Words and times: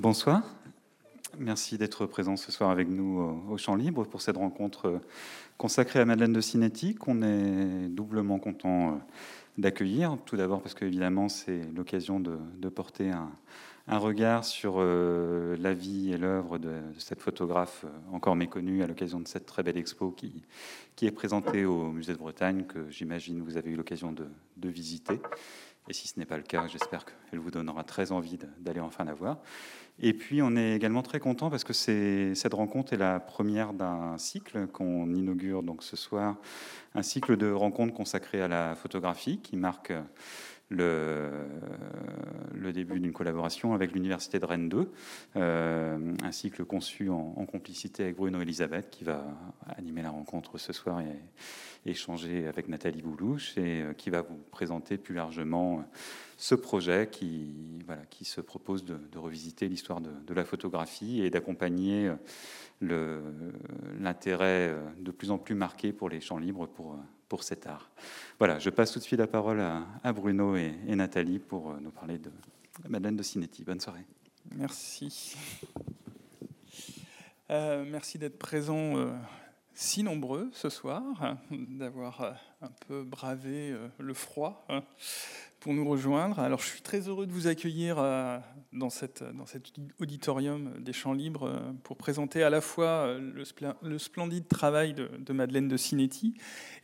Bonsoir. 0.00 0.42
Merci 1.40 1.76
d'être 1.76 2.06
présent 2.06 2.36
ce 2.36 2.52
soir 2.52 2.70
avec 2.70 2.86
nous 2.86 3.18
au 3.50 3.58
Champ 3.58 3.74
Libre 3.74 4.06
pour 4.06 4.20
cette 4.20 4.36
rencontre 4.36 5.00
consacrée 5.56 5.98
à 5.98 6.04
Madeleine 6.04 6.32
de 6.32 6.40
Cinetti, 6.40 6.94
qu'on 6.94 7.20
est 7.22 7.88
doublement 7.88 8.38
content 8.38 8.90
euh, 8.90 8.92
d'accueillir. 9.58 10.16
Tout 10.24 10.36
d'abord 10.36 10.62
parce 10.62 10.74
qu'évidemment, 10.74 11.28
c'est 11.28 11.62
l'occasion 11.74 12.20
de, 12.20 12.68
porter 12.68 13.10
un, 13.10 13.98
regard 13.98 14.44
sur 14.44 14.74
euh, 14.76 15.56
la 15.58 15.74
vie 15.74 16.12
et 16.12 16.16
l'œuvre 16.16 16.58
de, 16.58 16.74
cette 16.98 17.20
photographe 17.20 17.84
euh, 17.84 18.14
encore 18.14 18.36
méconnue 18.36 18.84
à 18.84 18.86
l'occasion 18.86 19.18
de 19.18 19.26
cette 19.26 19.46
très 19.46 19.64
belle 19.64 19.78
expo 19.78 20.12
qui, 20.12 20.44
est 21.02 21.10
présentée 21.10 21.64
au 21.64 21.90
Musée 21.90 22.12
de 22.12 22.18
Bretagne, 22.18 22.66
que 22.68 22.88
j'imagine 22.88 23.42
vous 23.42 23.56
avez 23.56 23.72
eu 23.72 23.76
l'occasion 23.76 24.12
de 24.12 24.68
visiter. 24.68 25.20
Et 25.88 25.94
si 25.94 26.06
ce 26.06 26.18
n'est 26.18 26.26
pas 26.26 26.36
le 26.36 26.42
cas, 26.42 26.66
j'espère 26.66 27.04
qu'elle 27.04 27.38
vous 27.38 27.50
donnera 27.50 27.82
très 27.82 28.12
envie 28.12 28.38
d'aller 28.58 28.80
enfin 28.80 29.04
la 29.04 29.14
voir. 29.14 29.38
Et 30.00 30.12
puis, 30.12 30.42
on 30.42 30.54
est 30.54 30.76
également 30.76 31.02
très 31.02 31.18
content 31.18 31.50
parce 31.50 31.64
que 31.64 31.72
cette 31.72 32.54
rencontre 32.54 32.92
est 32.92 32.98
la 32.98 33.20
première 33.20 33.72
d'un 33.72 34.16
cycle 34.18 34.66
qu'on 34.68 35.12
inaugure 35.14 35.62
donc 35.62 35.82
ce 35.82 35.96
soir, 35.96 36.36
un 36.94 37.02
cycle 37.02 37.36
de 37.36 37.50
rencontres 37.50 37.94
consacrées 37.94 38.42
à 38.42 38.48
la 38.48 38.74
photographie 38.74 39.40
qui 39.40 39.56
marque 39.56 39.92
le, 40.70 42.72
début 42.72 43.00
d'une 43.00 43.12
collaboration 43.12 43.72
avec 43.72 43.92
l'Université 43.92 44.38
de 44.38 44.44
Rennes 44.44 44.68
2, 44.68 44.90
euh, 45.36 46.14
un 46.22 46.32
cycle 46.32 46.64
conçu 46.66 47.08
en, 47.08 47.32
complicité 47.46 48.04
avec 48.04 48.16
Bruno 48.16 48.42
Elisabeth 48.42 48.90
qui 48.90 49.04
va 49.04 49.24
animer 49.76 50.02
la 50.02 50.10
rencontre 50.10 50.58
ce 50.58 50.74
soir 50.74 51.00
et 51.00 51.90
échanger 51.90 52.46
avec 52.46 52.68
Nathalie 52.68 53.00
Boulouche 53.00 53.56
et 53.56 53.82
euh, 53.82 53.94
qui 53.94 54.10
va 54.10 54.20
vous 54.20 54.36
présenter 54.50 54.98
plus 54.98 55.14
largement 55.14 55.82
ce 56.36 56.54
projet 56.54 57.08
qui, 57.10 57.54
voilà, 57.86 58.02
qui 58.10 58.26
se 58.26 58.42
propose 58.42 58.84
de, 58.84 58.98
revisiter 59.16 59.66
l'histoire 59.66 60.02
de, 60.02 60.10
de, 60.26 60.34
la 60.34 60.44
photographie 60.44 61.22
et 61.22 61.30
d'accompagner 61.30 62.12
l'intérêt 62.80 64.68
euh, 64.68 64.80
de 65.00 65.10
plus 65.10 65.30
en 65.30 65.38
plus 65.38 65.54
marqué 65.54 65.92
pour 65.92 66.10
les 66.10 66.20
champs 66.20 66.38
libres 66.38 66.66
pour 66.66 66.96
pour 67.28 67.42
cet 67.42 67.66
art. 67.66 67.90
Voilà, 68.38 68.58
je 68.58 68.70
passe 68.70 68.92
tout 68.92 68.98
de 68.98 69.04
suite 69.04 69.18
la 69.18 69.26
parole 69.26 69.60
à, 69.60 70.12
Bruno 70.12 70.56
et, 70.56 70.72
Nathalie 70.88 71.38
pour 71.38 71.70
euh, 71.70 71.78
nous 71.80 71.90
parler 71.90 72.18
de 72.18 72.30
Madeleine 72.88 73.16
de 73.16 73.22
Cinetti. 73.22 73.64
Bonne 73.64 73.80
soirée. 73.80 74.04
Merci. 74.54 75.36
Euh, 77.50 77.84
merci 77.86 78.18
d'être 78.18 78.38
présents 78.38 78.98
euh, 78.98 79.10
si 79.72 80.02
nombreux 80.02 80.50
ce 80.52 80.68
soir, 80.68 81.36
d'avoir 81.50 82.34
un 82.60 82.70
peu 82.86 83.04
bravé 83.04 83.74
le 83.98 84.14
froid 84.14 84.64
hein, 84.68 84.82
pour 85.60 85.74
nous 85.74 85.88
rejoindre. 85.88 86.38
Alors, 86.38 86.60
je 86.60 86.66
suis 86.66 86.82
très 86.82 87.08
heureux 87.08 87.26
de 87.26 87.32
vous 87.32 87.48
accueillir 87.48 87.96
euh, 87.98 88.38
dans, 88.72 88.90
cet 88.90 89.24
auditorium 90.00 90.72
des 90.78 90.92
Champs 90.92 91.12
Libres 91.12 91.48
euh, 91.48 91.72
pour 91.82 91.96
présenter 91.96 92.44
à 92.44 92.50
la 92.50 92.60
fois 92.60 92.86
euh, 92.86 93.44
le, 93.82 93.98
splendide 93.98 94.46
travail 94.46 94.94
de, 94.94 95.32
Madeleine 95.32 95.66
de 95.66 95.76
Cinetti 95.76 96.34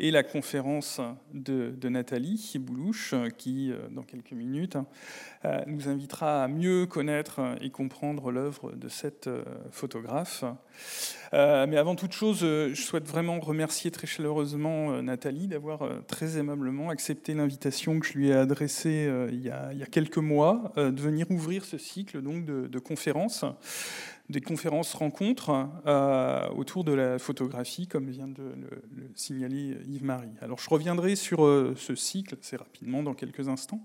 et 0.00 0.10
la 0.10 0.24
conférence 0.24 1.00
de, 1.32 1.70
de 1.70 1.88
Nathalie 1.88 2.54
Boulouche, 2.58 3.14
qui, 3.38 3.72
dans 3.90 4.02
quelques 4.02 4.32
minutes, 4.32 4.76
nous 5.66 5.88
invitera 5.88 6.44
à 6.44 6.48
mieux 6.48 6.86
connaître 6.86 7.40
et 7.60 7.70
comprendre 7.70 8.30
l'œuvre 8.30 8.72
de 8.72 8.88
cette 8.88 9.28
photographe. 9.70 10.44
Mais 11.32 11.76
avant 11.76 11.96
toute 11.96 12.12
chose, 12.12 12.40
je 12.40 12.74
souhaite 12.74 13.06
vraiment 13.06 13.40
remercier 13.40 13.90
très 13.90 14.06
chaleureusement 14.06 15.02
Nathalie 15.02 15.48
d'avoir 15.48 15.63
très 16.06 16.38
aimablement 16.38 16.90
accepté 16.90 17.34
l'invitation 17.34 18.00
que 18.00 18.06
je 18.06 18.14
lui 18.14 18.28
ai 18.28 18.34
adressée 18.34 19.06
euh, 19.06 19.28
il, 19.32 19.40
y 19.40 19.50
a, 19.50 19.86
quelques 19.90 20.18
mois 20.18 20.72
euh, 20.76 20.90
de 20.90 21.00
venir 21.00 21.30
ouvrir 21.30 21.64
ce 21.64 21.78
cycle 21.78 22.22
donc, 22.22 22.44
de, 22.44 22.78
conférences, 22.78 23.44
des 24.28 24.40
conférences 24.40 24.94
rencontres 24.94 25.68
euh, 25.86 26.48
autour 26.50 26.84
de 26.84 26.92
la 26.92 27.18
photographie, 27.18 27.86
comme 27.86 28.10
vient 28.10 28.28
de 28.28 28.42
le, 28.42 29.10
signaler 29.14 29.76
Yves-Marie. 29.86 30.32
Alors 30.40 30.58
je 30.58 30.68
reviendrai 30.68 31.16
sur 31.16 31.40
ce 31.76 31.94
cycle 31.94 32.36
assez 32.40 32.56
rapidement 32.56 33.02
dans 33.02 33.14
quelques 33.14 33.48
instants, 33.48 33.80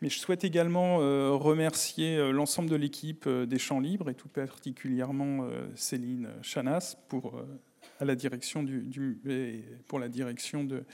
mais 0.00 0.08
je 0.08 0.18
souhaite 0.18 0.44
également 0.44 0.98
remercier 1.38 2.30
l'ensemble 2.30 2.70
de 2.70 2.76
l'équipe 2.76 3.28
des 3.28 3.58
Champs 3.58 3.80
Libres 3.80 4.10
et 4.10 4.14
tout 4.14 4.28
particulièrement 4.28 5.44
Céline 5.74 6.28
Chanas 6.42 6.96
pour 7.08 7.42
à 8.00 8.04
la 8.04 8.16
direction 8.16 8.66
pour 9.86 9.98
la 9.98 10.08
direction 10.08 10.64
de, 10.64 10.84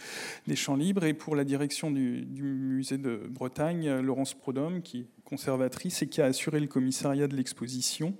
des 0.47 0.57
Champs 0.57 0.77
Libres 0.77 1.05
et 1.05 1.15
pour 1.15 1.37
la 1.37 1.45
direction 1.45 1.91
du, 1.91 2.27
musée 2.43 2.99
de 2.99 3.23
Bretagne, 3.29 4.01
Laurence 4.01 4.35
Prodhomme, 4.35 4.83
qui 4.83 5.01
est 5.01 5.07
conservatrice 5.25 6.03
et 6.03 6.09
qui 6.09 6.21
a 6.21 6.27
assuré 6.27 6.61
le 6.61 6.67
commissariat 6.67 7.29
de 7.29 7.37
l'exposition, 7.37 8.15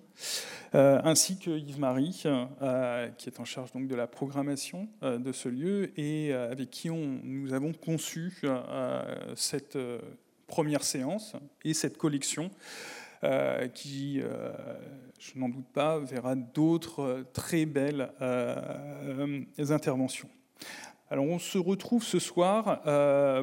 euh, 0.75 1.01
ainsi 1.05 1.39
que 1.39 1.51
Yves-Marie, 1.51 2.23
euh, 2.27 3.09
qui 3.19 3.29
est 3.29 3.41
en 3.41 3.45
charge 3.45 3.73
donc 3.73 3.89
de 3.89 3.95
la 3.95 4.07
programmation 4.07 4.89
euh, 5.03 5.19
de 5.19 5.33
ce 5.33 5.49
lieu 5.49 5.99
et 5.99 6.33
avec 6.33 6.71
qui 6.71 6.91
nous 6.91 7.53
avons 7.53 7.73
conçu 7.73 8.41
cette 9.35 9.79
première 10.47 10.85
séance 10.85 11.35
et 11.65 11.75
cette 11.75 11.97
collection 11.99 12.51
euh, 13.25 13.69
qui, 13.69 14.21
euh, 14.21 14.53
je 15.19 15.39
n'en 15.39 15.49
doute 15.49 15.69
pas, 15.73 15.99
verra 15.99 16.35
d'autres 16.35 17.25
très 17.33 17.65
belles 17.65 18.13
euh, 18.21 19.41
interventions. 19.71 20.29
Alors 21.09 21.25
on 21.25 21.39
se 21.39 21.57
retrouve 21.57 22.03
ce 22.03 22.19
soir 22.19 22.83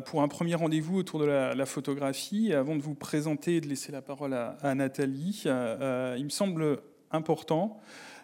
pour 0.04 0.22
un 0.22 0.28
premier 0.28 0.54
rendez-vous 0.56 0.98
autour 0.98 1.22
de 1.22 1.26
la, 1.26 1.66
photographie. 1.66 2.54
avant 2.54 2.76
de 2.76 2.82
vous 2.82 2.94
présenter 2.94 3.56
et 3.56 3.62
de 3.62 3.70
laisser 3.70 3.94
la 3.94 4.02
parole 4.02 4.34
à, 4.34 4.76
Nathalie, 4.76 5.44
il 5.46 6.24
me 6.26 6.30
semble 6.30 6.82
important 7.10 7.80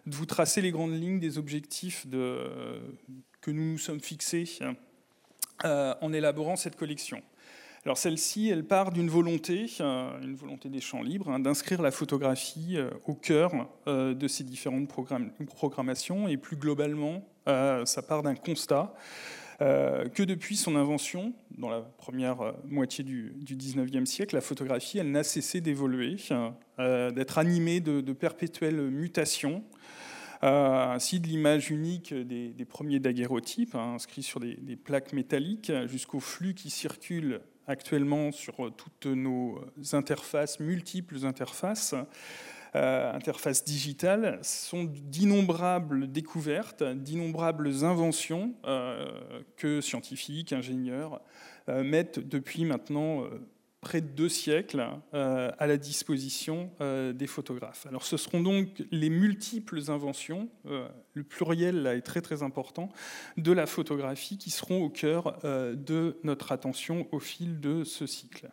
de 0.05 0.13
vous 0.13 0.25
tracer 0.25 0.61
les 0.61 0.71
grandes 0.71 0.91
lignes 0.91 1.21
des 1.21 1.37
objectifs 1.37 2.05
que 2.09 3.51
nous 3.51 3.71
nous 3.71 3.77
sommes 3.77 4.01
fixés 4.01 4.59
en 5.63 6.11
élaborant 6.11 6.57
cette 6.57 6.75
collection. 6.75 7.21
Alors 7.85 7.97
celle-ci, 7.97 8.49
elle 8.49 8.65
part 8.65 8.91
d'une 8.91 9.09
volonté, 9.09 9.67
euh, 9.79 10.21
une 10.21 10.35
volonté 10.35 10.67
des 10.67 10.81
champs 10.81 11.01
libres, 11.01 11.29
hein, 11.29 11.39
d'inscrire 11.39 11.81
la 11.81 11.91
photographie 11.91 12.75
euh, 12.75 12.89
au 13.07 13.13
cœur 13.13 13.53
euh, 13.87 14.13
de 14.13 14.27
ces 14.27 14.43
différentes 14.43 14.89
programmations, 14.89 16.27
et 16.27 16.37
plus 16.37 16.57
globalement, 16.57 17.25
ça 17.47 18.03
part 18.07 18.21
d'un 18.21 18.35
constat 18.35 18.93
que 19.59 20.21
depuis 20.21 20.55
son 20.55 20.75
invention, 20.75 21.33
dans 21.57 21.69
la 21.69 21.81
première 21.81 22.53
moitié 22.65 23.03
du, 23.03 23.33
19e 23.43 24.05
siècle, 24.05 24.35
la 24.35 24.41
photographie, 24.41 24.99
elle 24.99 25.09
n'a 25.09 25.23
cessé 25.23 25.59
d'évoluer, 25.59 26.17
d'être 26.77 27.39
animée 27.39 27.79
de, 27.79 28.13
perpétuelles 28.13 28.79
mutations, 28.91 29.63
ainsi 30.43 31.19
de 31.19 31.27
l'image 31.27 31.71
unique 31.71 32.13
des, 32.13 32.65
premiers 32.65 32.99
daguerreotypes, 32.99 33.73
hein, 33.73 33.95
inscrits 33.95 34.21
sur 34.21 34.39
des, 34.39 34.53
des 34.53 34.75
plaques 34.75 35.11
métalliques, 35.11 35.71
jusqu'au 35.87 36.19
flux 36.19 36.53
qui 36.53 36.69
circule 36.69 37.41
actuellement 37.69 38.31
sur 38.31 38.65
euh, 38.65 38.71
toutes 38.71 39.05
nos 39.05 39.63
interfaces, 39.93 40.59
multiples 40.59 41.25
interfaces, 41.25 41.95
euh, 42.75 43.13
interfaces 43.13 43.63
digitales, 43.63 44.39
sont 44.41 44.83
d'innombrables 44.83 46.11
découvertes, 46.11 46.83
d'innombrables 46.83 47.85
inventions 47.85 48.53
euh, 48.65 49.07
que 49.55 49.81
scientifiques, 49.81 50.51
ingénieurs 50.51 51.21
mettent 51.67 52.17
depuis 52.17 52.65
maintenant 52.65 53.25
près 53.81 54.01
de 54.01 54.07
deux 54.07 54.29
siècles 54.29 54.85
euh, 55.13 55.51
à 55.57 55.67
la 55.67 55.77
disposition 55.77 56.69
euh, 56.81 57.13
des 57.13 57.27
photographes. 57.27 57.85
Alors 57.87 58.03
ce 58.03 58.17
seront 58.17 58.41
donc 58.41 58.83
les 58.91 59.09
multiples 59.09 59.79
inventions, 59.89 60.49
euh, 60.65 60.87
le 61.13 61.23
pluriel 61.23 61.83
là 61.83 61.95
est 61.95 62.01
très 62.01 62.21
très 62.21 62.43
important, 62.43 62.89
de 63.37 63.51
la 63.51 63.65
photographie 63.65 64.37
qui 64.37 64.49
seront 64.49 64.83
au 64.83 64.89
cœur 64.89 65.39
de 65.43 66.17
notre 66.23 66.51
attention 66.51 67.07
au 67.11 67.19
fil 67.19 67.59
de 67.59 67.83
ce 67.83 68.05
cycle. 68.05 68.49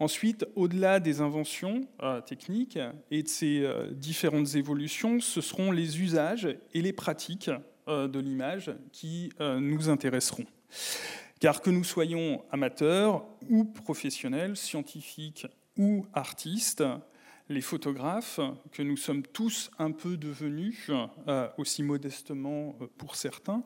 Ensuite, 0.00 0.46
au-delà 0.54 1.00
des 1.00 1.20
inventions 1.20 1.88
techniques 2.26 2.78
et 3.10 3.22
de 3.22 3.28
ces 3.28 3.66
différentes 3.92 4.54
évolutions, 4.54 5.20
ce 5.20 5.40
seront 5.40 5.72
les 5.72 6.00
usages 6.00 6.48
et 6.72 6.82
les 6.82 6.92
pratiques 6.92 7.50
de 7.86 8.18
l'image 8.18 8.72
qui 8.92 9.32
nous 9.40 9.88
intéresseront. 9.88 10.46
Car 11.40 11.62
que 11.62 11.70
nous 11.70 11.84
soyons 11.84 12.44
amateurs 12.50 13.24
ou 13.48 13.64
professionnels, 13.64 14.56
scientifiques 14.56 15.46
ou 15.76 16.04
artistes, 16.12 16.82
les 17.48 17.60
photographes, 17.60 18.40
que 18.72 18.82
nous 18.82 18.96
sommes 18.96 19.22
tous 19.22 19.70
un 19.78 19.92
peu 19.92 20.16
devenus, 20.16 20.90
euh, 21.28 21.48
aussi 21.56 21.82
modestement 21.82 22.76
euh, 22.80 22.86
pour 22.98 23.16
certains, 23.16 23.62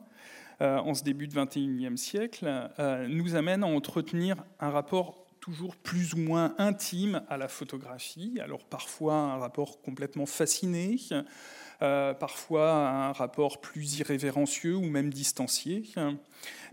euh, 0.61 0.77
en 0.77 0.93
ce 0.93 1.03
début 1.03 1.27
de 1.27 1.33
XXIe 1.33 1.97
siècle, 1.97 2.69
nous 3.09 3.35
amènent 3.35 3.63
à 3.63 3.67
entretenir 3.67 4.37
un 4.59 4.69
rapport 4.69 5.25
toujours 5.39 5.75
plus 5.75 6.13
ou 6.13 6.17
moins 6.17 6.55
intime 6.57 7.21
à 7.27 7.35
la 7.37 7.49
photographie, 7.49 8.39
alors 8.41 8.63
parfois 8.63 9.15
un 9.15 9.37
rapport 9.37 9.81
complètement 9.81 10.25
fasciné, 10.25 10.97
parfois 12.13 12.71
un 12.71 13.11
rapport 13.11 13.61
plus 13.61 13.99
irrévérencieux 13.99 14.75
ou 14.75 14.89
même 14.89 15.11
distancié. 15.11 15.83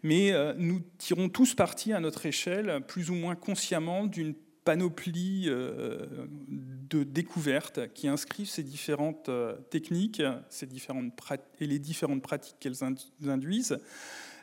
Mais 0.02 0.32
euh, 0.32 0.54
nous 0.56 0.80
tirons 0.98 1.28
tous 1.28 1.54
parti 1.54 1.92
à 1.92 2.00
notre 2.00 2.26
échelle, 2.26 2.80
plus 2.86 3.10
ou 3.10 3.14
moins 3.14 3.34
consciemment, 3.34 4.06
d'une 4.06 4.34
panoplie 4.64 5.44
euh, 5.48 6.06
de 6.48 7.02
découverte 7.02 7.92
qui 7.94 8.08
inscrivent 8.08 8.48
ces 8.48 8.62
différentes 8.62 9.30
techniques 9.70 10.22
ces 10.48 10.66
différentes 10.66 11.12
et 11.60 11.66
les 11.66 11.78
différentes 11.78 12.22
pratiques 12.22 12.56
qu'elles 12.60 12.84
induisent 13.26 13.78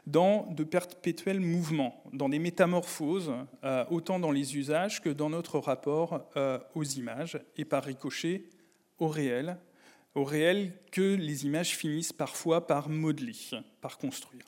dans 0.07 0.47
de 0.53 0.63
perpétuels 0.63 1.41
mouvements, 1.41 2.01
dans 2.13 2.29
des 2.29 2.39
métamorphoses, 2.39 3.33
euh, 3.65 3.83
autant 3.91 4.19
dans 4.19 4.31
les 4.31 4.55
usages 4.55 5.01
que 5.01 5.09
dans 5.09 5.29
notre 5.29 5.59
rapport 5.59 6.25
euh, 6.37 6.57
aux 6.75 6.85
images, 6.85 7.39
et 7.57 7.65
par 7.65 7.83
ricochet 7.83 8.45
au 8.99 9.09
réel, 9.09 9.57
au 10.17 10.23
réel 10.23 10.73
que 10.91 11.15
les 11.15 11.45
images 11.45 11.75
finissent 11.75 12.13
parfois 12.13 12.65
par 12.65 12.89
modeler, 12.89 13.35
par 13.81 13.97
construire. 13.97 14.43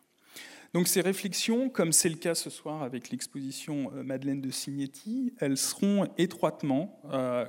Donc 0.74 0.88
ces 0.88 1.02
réflexions, 1.02 1.70
comme 1.70 1.92
c'est 1.92 2.10
le 2.10 2.16
cas 2.16 2.36
ce 2.36 2.50
soir 2.50 2.84
avec 2.84 3.10
l'exposition 3.12 3.92
euh, 3.96 4.04
Madeleine 4.04 4.42
de 4.42 4.52
Signetti, 4.52 5.34
elles 5.40 5.58
seront 5.58 6.08
étroitement 6.18 7.02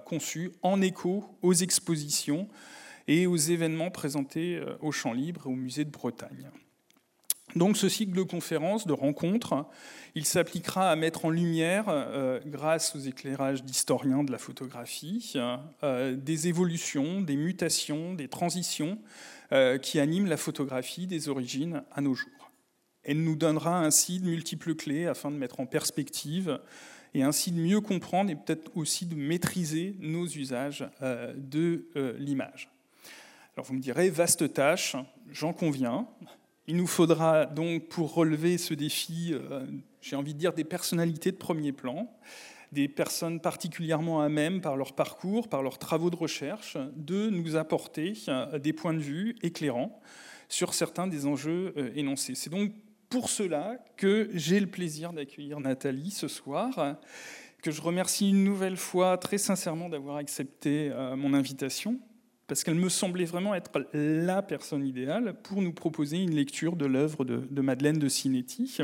conçues 0.07 0.53
en 0.63 0.81
écho 0.81 1.25
aux 1.43 1.55
expositions 1.55 2.49
et 3.09 3.27
aux 3.27 3.37
événements 3.37 3.91
présentés 3.91 4.63
au 4.81 4.93
Champ 4.93 5.13
Libre 5.13 5.43
et 5.47 5.49
au 5.49 5.57
Musée 5.57 5.85
de 5.85 5.91
Bretagne. 5.91 6.51
Donc 7.57 7.77
ce 7.77 7.89
cycle 7.89 8.13
de 8.13 8.23
conférences, 8.23 8.87
de 8.87 8.93
rencontres, 8.93 9.67
il 10.15 10.25
s'appliquera 10.25 10.91
à 10.91 10.97
mettre 10.97 11.25
en 11.25 11.31
lumière, 11.31 11.87
euh, 11.89 12.41
grâce 12.47 12.95
aux 12.95 13.01
éclairages 13.01 13.65
d'historiens 13.65 14.25
de 14.25 14.33
la 14.33 14.39
photographie, 14.39 15.35
euh, 15.83 16.15
des 16.17 16.49
évolutions, 16.49 17.21
des 17.21 17.37
mutations, 17.37 18.15
des 18.15 18.29
transitions 18.29 18.99
euh, 19.53 19.79
qui 19.79 19.99
animent 19.99 20.29
la 20.29 20.37
photographie 20.37 21.07
des 21.07 21.29
origines 21.29 21.83
à 21.93 22.01
nos 22.01 22.15
jours. 22.15 22.51
Elle 23.03 23.23
nous 23.23 23.37
donnera 23.37 23.81
ainsi 23.81 24.21
de 24.21 24.27
multiples 24.27 24.75
clés 24.75 25.07
afin 25.07 25.31
de 25.31 25.37
mettre 25.37 25.59
en 25.61 25.67
perspective 25.67 26.61
et 27.15 27.23
ainsi 27.23 27.51
de 27.51 27.59
mieux 27.59 27.81
comprendre 27.81 28.31
et 28.31 28.37
peut-être 28.37 28.71
aussi 28.77 29.07
de 29.07 29.17
maîtriser 29.17 29.97
nos 29.99 30.27
usages 30.27 30.89
de 31.01 31.89
l'image. 32.19 32.71
Alors 33.57 33.67
vous 33.67 33.75
me 33.75 33.81
direz, 33.81 34.11
vaste 34.11 34.53
tâche, 34.53 34.97
j'en 35.33 35.53
conviens. 35.53 36.07
Il 36.71 36.77
nous 36.77 36.87
faudra 36.87 37.47
donc, 37.47 37.89
pour 37.89 38.15
relever 38.15 38.57
ce 38.57 38.75
défi, 38.75 39.33
euh, 39.33 39.67
j'ai 40.01 40.15
envie 40.15 40.35
de 40.35 40.39
dire, 40.39 40.53
des 40.53 40.63
personnalités 40.63 41.33
de 41.33 41.37
premier 41.37 41.73
plan, 41.73 42.09
des 42.71 42.87
personnes 42.87 43.41
particulièrement 43.41 44.23
à 44.23 44.29
même, 44.29 44.61
par 44.61 44.77
leur 44.77 44.93
parcours, 44.93 45.49
par 45.49 45.65
leurs 45.65 45.79
travaux 45.79 46.11
de 46.11 46.17
recherche, 46.17 46.79
de 46.95 47.29
nous 47.29 47.57
apporter 47.57 48.13
euh, 48.29 48.61
des 48.61 48.73
points 48.73 48.95
de 48.95 49.01
vue 49.01 49.35
éclairants 49.43 50.01
sur 50.49 50.73
certains 50.73 51.09
des 51.09 51.27
enjeux 51.27 51.75
euh, 51.77 51.91
énoncés. 51.97 52.37
C'est 52.37 52.51
donc 52.51 52.71
pour 53.09 53.31
cela 53.31 53.77
que 53.97 54.31
j'ai 54.35 54.61
le 54.61 54.69
plaisir 54.69 55.13
d'accueillir 55.13 55.59
Nathalie 55.59 56.13
ce 56.13 56.29
soir, 56.29 56.99
que 57.65 57.73
je 57.73 57.83
remercie 57.83 58.31
une 58.31 58.45
nouvelle 58.45 58.77
fois 58.77 59.19
très 59.19 59.39
sincèrement 59.39 59.89
d'avoir 59.89 60.19
accepté 60.19 60.93
mon 61.17 61.35
invitation 61.35 61.99
parce 62.51 62.65
qu'elle 62.65 62.75
me 62.75 62.89
semblait 62.89 63.27
vraiment 63.27 63.55
être 63.55 63.71
la 63.93 64.43
personne 64.43 64.85
idéale 64.85 65.35
pour 65.45 65.63
nous 65.63 65.73
proposer 65.73 66.21
une 66.21 66.35
lecture 66.35 66.75
de 66.75 66.85
l'œuvre 66.85 67.25
de, 67.25 67.61
Madeleine 67.61 68.01
de 68.01 68.09
Cinetti. 68.09 68.77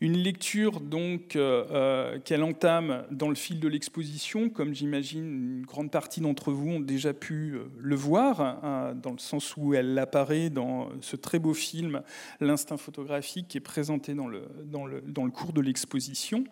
Une 0.00 0.16
lecture 0.16 0.80
donc 0.80 1.36
euh, 1.36 1.64
euh, 1.70 2.18
qu'elle 2.18 2.42
entame 2.42 3.04
dans 3.12 3.28
le 3.28 3.36
fil 3.36 3.60
de 3.60 3.68
l'exposition, 3.68 4.48
comme 4.48 4.74
j'imagine 4.74 5.24
une 5.24 5.64
grande 5.64 5.92
partie 5.92 6.20
d'entre 6.20 6.50
vous 6.50 6.68
ont 6.68 6.80
déjà 6.80 7.14
pu 7.14 7.52
euh, 7.52 7.66
le 7.78 7.94
voir, 7.94 8.40
hein, 8.40 8.96
dans 9.00 9.12
le 9.12 9.18
sens 9.18 9.56
où 9.56 9.74
elle 9.74 9.96
apparaît 9.96 10.50
dans 10.50 10.88
ce 11.00 11.14
très 11.14 11.38
beau 11.38 11.54
film 11.54 12.02
L'instinct 12.40 12.76
photographique 12.76 13.46
qui 13.46 13.58
est 13.58 13.60
présenté 13.60 14.14
dans 14.14 14.26
le, 14.26 14.48
dans 14.64 14.84
le, 14.84 15.00
dans 15.00 15.24
le 15.24 15.30
cours 15.30 15.52
de 15.52 15.60
l'exposition. 15.60 16.42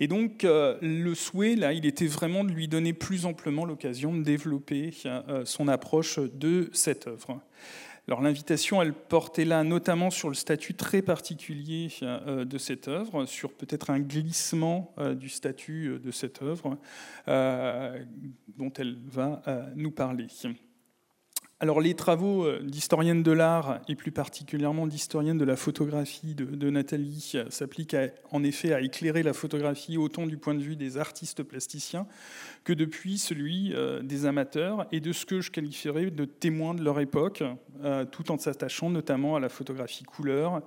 Et 0.00 0.08
donc, 0.08 0.44
euh, 0.44 0.76
le 0.80 1.14
souhait, 1.14 1.54
là, 1.54 1.72
il 1.72 1.86
était 1.86 2.06
vraiment 2.06 2.44
de 2.44 2.50
lui 2.50 2.68
donner 2.68 2.92
plus 2.92 3.26
amplement 3.26 3.64
l'occasion 3.64 4.14
de 4.14 4.22
développer 4.22 4.92
euh, 5.06 5.44
son 5.44 5.68
approche 5.68 6.18
de 6.18 6.70
cette 6.72 7.06
œuvre. 7.06 7.40
Alors 8.06 8.20
l'invitation, 8.20 8.82
elle 8.82 8.92
portait 8.92 9.46
là 9.46 9.64
notamment 9.64 10.10
sur 10.10 10.28
le 10.28 10.34
statut 10.34 10.74
très 10.74 11.00
particulier 11.00 11.88
euh, 12.02 12.44
de 12.44 12.58
cette 12.58 12.86
œuvre, 12.86 13.24
sur 13.24 13.52
peut-être 13.52 13.88
un 13.88 14.00
glissement 14.00 14.94
du 15.16 15.30
statut 15.30 15.98
de 15.98 16.10
cette 16.10 16.42
œuvre 16.42 16.76
dont 17.26 18.72
elle 18.76 18.98
va 19.10 19.42
nous 19.74 19.90
parler. 19.90 20.26
Alors 21.64 21.80
les 21.80 21.94
travaux 21.94 22.44
euh, 22.44 22.60
d'historienne 22.62 23.22
de 23.22 23.32
l'art 23.32 23.80
et 23.88 23.94
plus 23.94 24.12
particulièrement 24.12 24.86
d'historienne 24.86 25.38
de 25.38 25.46
la 25.46 25.56
photographie 25.56 26.34
de, 26.34 26.68
Nathalie 26.68 27.32
euh, 27.36 27.46
s'appliquent 27.48 27.96
en 28.32 28.44
effet 28.44 28.74
à 28.74 28.82
éclairer 28.82 29.22
la 29.22 29.32
photographie 29.32 29.96
autant 29.96 30.26
du 30.26 30.36
point 30.36 30.52
de 30.52 30.60
vue 30.60 30.76
des 30.76 30.98
artistes 30.98 31.42
plasticiens 31.42 32.06
que 32.64 32.74
depuis 32.74 33.16
celui 33.16 33.72
euh, 33.72 34.02
des 34.02 34.26
amateurs 34.26 34.86
et 34.92 35.00
de 35.00 35.10
ce 35.12 35.24
que 35.24 35.40
je 35.40 35.50
qualifierais 35.50 36.10
de 36.10 36.26
témoins 36.26 36.74
de 36.74 36.82
leur 36.82 37.00
époque, 37.00 37.42
tout 38.12 38.30
en 38.30 38.36
s'attachant 38.36 38.90
notamment 38.90 39.36
à 39.36 39.40
la 39.40 39.48
photographie 39.48 40.04
couleur 40.04 40.60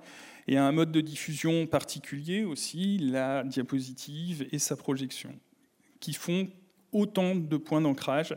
et 0.48 0.56
à 0.56 0.66
un 0.66 0.72
mode 0.72 0.90
de 0.90 1.00
diffusion 1.00 1.68
particulier 1.68 2.42
aussi, 2.42 2.98
la 2.98 3.44
diapositive 3.44 4.48
et 4.50 4.58
sa 4.58 4.74
projection, 4.74 5.30
qui 6.00 6.12
font 6.12 6.48
autant 6.92 7.34
de 7.34 7.56
points 7.56 7.80
d'ancrage 7.80 8.36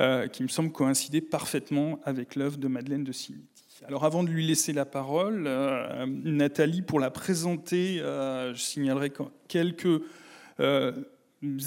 euh, 0.00 0.28
qui 0.28 0.42
me 0.42 0.48
semblent 0.48 0.72
coïncider 0.72 1.20
parfaitement 1.20 1.98
avec 2.04 2.34
l'œuvre 2.34 2.58
de 2.58 2.68
Madeleine 2.68 3.04
de 3.04 3.12
Cinetti. 3.12 3.44
Alors 3.86 4.04
avant 4.04 4.22
de 4.22 4.28
lui 4.28 4.46
laisser 4.46 4.72
la 4.72 4.84
parole, 4.84 5.44
euh, 5.46 6.06
Nathalie, 6.06 6.82
pour 6.82 7.00
la 7.00 7.10
présenter, 7.10 8.00
euh, 8.00 8.54
je 8.54 8.60
signalerai 8.60 9.12
quelques 9.48 10.02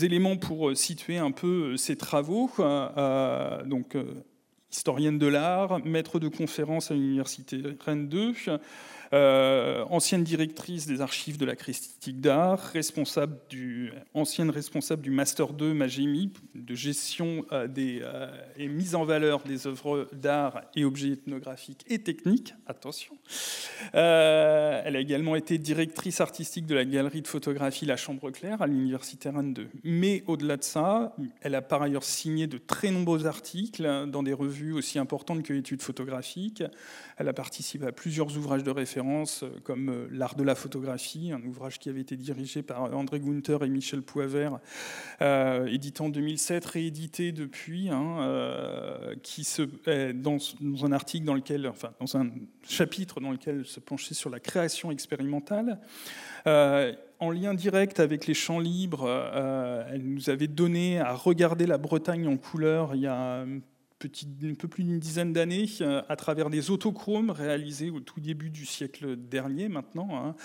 éléments 0.01 0.37
pour 0.37 0.75
situer 0.75 1.17
un 1.17 1.31
peu 1.31 1.77
ses 1.77 1.95
travaux. 1.95 2.49
donc, 3.65 3.95
historienne 4.71 5.17
de 5.17 5.27
l'art, 5.27 5.83
maître 5.85 6.19
de 6.19 6.27
conférence 6.27 6.91
à 6.91 6.95
l'Université 6.95 7.61
Rennes 7.79 8.07
2, 8.07 8.33
euh, 9.11 9.85
ancienne 9.89 10.23
directrice 10.23 10.85
des 10.85 11.01
archives 11.01 11.37
de 11.37 11.45
la 11.45 11.55
critique 11.55 12.21
d'art, 12.21 12.59
responsable 12.59 13.37
du, 13.49 13.91
ancienne 14.13 14.51
responsable 14.51 15.01
du 15.01 15.09
Master 15.09 15.53
2 15.53 15.73
Magémi, 15.73 16.31
de 16.53 16.75
gestion 16.75 17.43
euh, 17.51 17.67
euh, 17.77 18.31
et 18.57 18.67
mise 18.67 18.93
en 18.93 19.05
valeur 19.05 19.41
des 19.43 19.65
œuvres 19.65 20.07
d'art 20.13 20.61
et 20.75 20.85
objets 20.85 21.09
ethnographiques 21.09 21.85
et 21.87 21.99
techniques. 21.99 22.53
Attention. 22.67 23.17
elle 23.93 24.95
a 24.95 24.99
également 24.99 25.35
été 25.35 25.57
directrice 25.57 26.21
artistique 26.21 26.67
de 26.67 26.75
la 26.75 26.85
galerie 26.85 27.21
de 27.21 27.27
photographie 27.27 27.85
La 27.85 27.97
Chambre 27.97 28.29
Claire 28.29 28.61
à 28.61 28.67
l'Université 28.67 29.29
Rennes 29.29 29.53
2. 29.53 29.69
Mais 29.83 30.23
au-delà 30.27 30.57
de 30.57 30.63
ça, 30.63 31.15
elle 31.41 31.55
a 31.55 31.61
par 31.61 31.81
ailleurs 31.81 32.03
signé 32.03 32.45
de 32.45 32.59
très 32.59 32.91
nombreux 32.91 33.25
articles 33.25 34.07
dans 34.07 34.23
des 34.23 34.33
revues 34.33 34.73
aussi 34.73 34.99
importantes 34.99 35.41
que 35.41 35.53
Études 35.53 35.81
photographiques. 35.81 36.63
Elle 37.17 37.27
a 37.27 37.33
participé 37.33 37.85
à 37.87 37.91
plusieurs 37.91 38.37
ouvrages 38.37 38.63
de 38.63 38.71
référence 38.71 38.98
euh, 38.99 39.49
comme 39.63 39.89
euh, 39.89 40.07
L'art 40.11 40.35
de 40.35 40.43
la 40.43 40.55
photographie, 40.55 41.31
un 41.31 41.41
ouvrage 41.43 41.79
qui 41.79 41.89
avait 41.89 42.01
été 42.01 42.15
dirigé 42.15 42.61
par 42.61 42.83
André 42.95 43.19
Gunther 43.19 43.63
et 43.63 43.69
Michel 43.69 44.01
Poivert, 44.01 44.59
euh, 45.21 45.65
édité 45.67 46.01
en 46.01 46.09
2007, 46.09 46.65
réédité 46.65 47.31
depuis, 47.31 47.89
hein, 47.89 48.17
qui 49.23 49.47
dans, 50.15 50.37
un 50.83 50.91
article 50.91 51.25
dans 51.25 51.33
lequel, 51.33 51.67
enfin, 51.67 51.91
dans 51.99 52.17
un 52.17 52.29
chapitre 52.67 53.19
dans 53.19 53.31
lequel 53.31 53.65
se 53.65 53.79
penchait 53.79 54.13
sur 54.13 54.29
la 54.29 54.39
création 54.39 54.91
expérimentale. 54.91 55.79
en 56.45 57.31
lien 57.31 57.53
direct 57.53 57.99
avec 57.99 58.27
les 58.27 58.33
champs 58.33 58.59
libres, 58.59 59.09
elle 59.91 60.03
nous 60.03 60.29
avait 60.29 60.47
donné 60.47 60.99
à 60.99 61.13
regarder 61.13 61.65
la 61.65 61.77
Bretagne 61.77 62.27
en 62.27 62.37
couleur 62.37 62.95
il 62.95 63.01
y 63.01 63.07
a 63.07 63.45
un 64.05 64.53
peu 64.55 64.67
plus 64.67 64.83
d'une 64.83 64.99
dizaine 64.99 65.33
d'années 65.33 65.65
euh, 65.81 66.01
à 66.07 66.15
travers 66.15 66.49
des 66.49 66.71
autochromes 66.71 67.29
réalisés 67.31 67.89
au 67.89 67.99
tout 67.99 68.19
début 68.19 68.49
du 68.49 68.65
siècle 68.65 69.15
dernier 69.15 69.67
maintenant, 69.67 70.09
hein, 70.11 70.35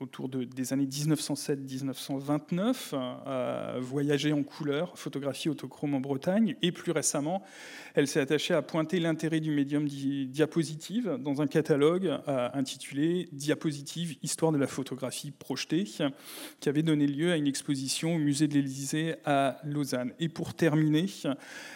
autour 0.00 0.28
de, 0.30 0.44
des 0.44 0.72
années 0.72 0.86
1907-1929, 0.86 2.74
euh, 2.94 3.78
voyager 3.80 4.32
en 4.32 4.42
couleur, 4.42 4.98
photographie 4.98 5.50
autochrome 5.50 5.94
en 5.94 6.00
Bretagne, 6.00 6.56
et 6.62 6.72
plus 6.72 6.92
récemment, 6.92 7.42
elle 7.94 8.08
s'est 8.08 8.20
attachée 8.20 8.54
à 8.54 8.62
pointer 8.62 8.98
l'intérêt 8.98 9.40
du 9.40 9.50
médium 9.50 9.86
diapositive 9.86 11.18
dans 11.20 11.42
un 11.42 11.46
catalogue 11.46 12.06
euh, 12.06 12.48
intitulé 12.54 13.28
Diapositive, 13.32 14.16
histoire 14.22 14.52
de 14.52 14.58
la 14.58 14.66
photographie 14.66 15.32
projetée, 15.32 15.84
qui 16.60 16.68
avait 16.68 16.82
donné 16.82 17.06
lieu 17.06 17.32
à 17.32 17.36
une 17.36 17.46
exposition 17.46 18.14
au 18.14 18.18
musée 18.18 18.48
de 18.48 18.54
l'Élysée 18.54 19.16
à 19.26 19.58
Lausanne. 19.64 20.12
Et 20.18 20.30
pour 20.30 20.54
terminer, 20.54 21.06
je 21.08 21.28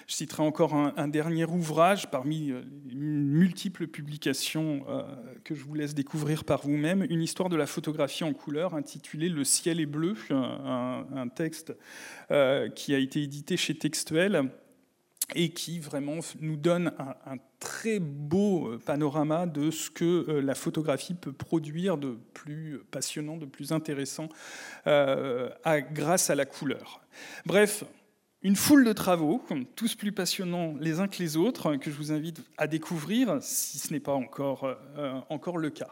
citerai 0.07 0.43
encore 0.43 0.75
un, 0.75 1.09
dernier 1.09 1.45
ouvrage 1.45 2.11
parmi 2.11 2.51
euh, 2.51 2.63
les 2.87 2.95
multiples 2.95 3.87
publications 3.87 4.85
que 5.45 5.55
je 5.55 5.63
vous 5.63 5.75
laisse 5.75 5.95
découvrir 5.95 6.45
par 6.45 6.63
vous-même, 6.63 7.07
une 7.11 7.21
histoire 7.23 7.51
de 7.51 7.57
la 7.57 7.67
photographie 7.67 8.14
en 8.23 8.33
couleur 8.33 8.75
intitulé 8.75 9.29
Le 9.29 9.45
ciel 9.45 9.81
est 9.81 9.87
bleu, 9.87 10.15
un, 10.31 11.29
texte 11.35 11.75
euh, 12.31 12.69
qui 12.69 12.95
a 12.95 12.99
été 12.99 13.23
édité 13.23 13.57
chez 13.57 13.75
Textuel 13.77 14.51
et 15.35 15.51
qui 15.51 15.79
vraiment 15.79 16.19
nous 16.41 16.57
donne 16.57 16.93
un, 16.99 17.37
très 17.59 17.99
beau 17.99 18.79
panorama 18.85 19.47
de 19.47 19.71
ce 19.71 19.89
que 19.91 20.27
euh, 20.29 20.43
la 20.43 20.55
photographie 20.55 21.15
peut 21.15 21.33
produire 21.33 21.97
de 21.97 22.19
plus 22.35 22.81
passionnant, 22.91 23.39
de 23.39 23.47
plus 23.47 23.73
intéressant 23.73 24.29
euh, 24.87 25.49
grâce 25.93 26.29
à 26.29 26.35
la 26.35 26.45
couleur. 26.45 27.01
Bref, 27.47 27.85
une 28.45 28.57
foule 28.57 28.85
de 28.85 28.93
travaux, 28.93 29.43
tous 29.75 29.95
plus 29.95 30.13
passionnants 30.13 30.75
les 30.79 31.01
uns 31.01 31.09
que 31.09 31.19
les 31.19 31.39
autres, 31.39 31.77
que 31.77 31.91
je 31.91 31.97
vous 31.97 32.13
invite 32.13 32.43
à 32.59 32.67
découvrir 32.67 33.39
si 33.41 33.79
ce 33.79 33.91
n'est 33.91 34.01
pas 34.01 34.13
encore, 34.13 34.65
euh, 34.99 35.19
encore 35.31 35.57
le 35.57 35.71
cas. 35.71 35.89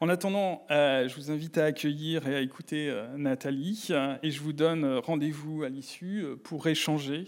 En 0.00 0.08
attendant, 0.08 0.66
euh, 0.72 1.06
je 1.08 1.14
vous 1.14 1.30
invite 1.30 1.56
à 1.56 1.66
accueillir 1.66 2.26
et 2.26 2.34
à 2.34 2.40
écouter 2.40 2.90
euh, 2.90 3.16
Nathalie 3.16 3.90
et 4.24 4.30
je 4.32 4.40
vous 4.40 4.52
donne 4.52 4.98
rendez-vous 4.98 5.62
à 5.62 5.68
l'issue 5.68 6.24
pour 6.42 6.66
échanger 6.66 7.26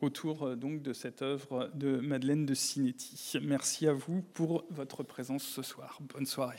autour 0.00 0.56
donc, 0.56 0.82
de 0.82 0.92
cette 0.92 1.22
œuvre 1.22 1.70
de 1.74 1.98
Madeleine 1.98 2.44
de 2.44 2.54
Cinetti. 2.54 3.38
Merci 3.40 3.86
à 3.86 3.92
vous 3.92 4.20
pour 4.34 4.64
votre 4.70 5.04
présence 5.04 5.44
ce 5.44 5.62
soir. 5.62 6.00
Bonne 6.12 6.26
soirée. 6.26 6.58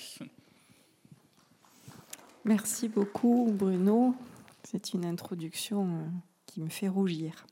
Merci 2.45 2.87
beaucoup 2.87 3.53
Bruno. 3.53 4.15
C'est 4.63 4.93
une 4.93 5.03
introduction 5.03 6.05
qui 6.53 6.61
me 6.61 6.69
fait 6.69 6.87
rougir. 6.87 7.47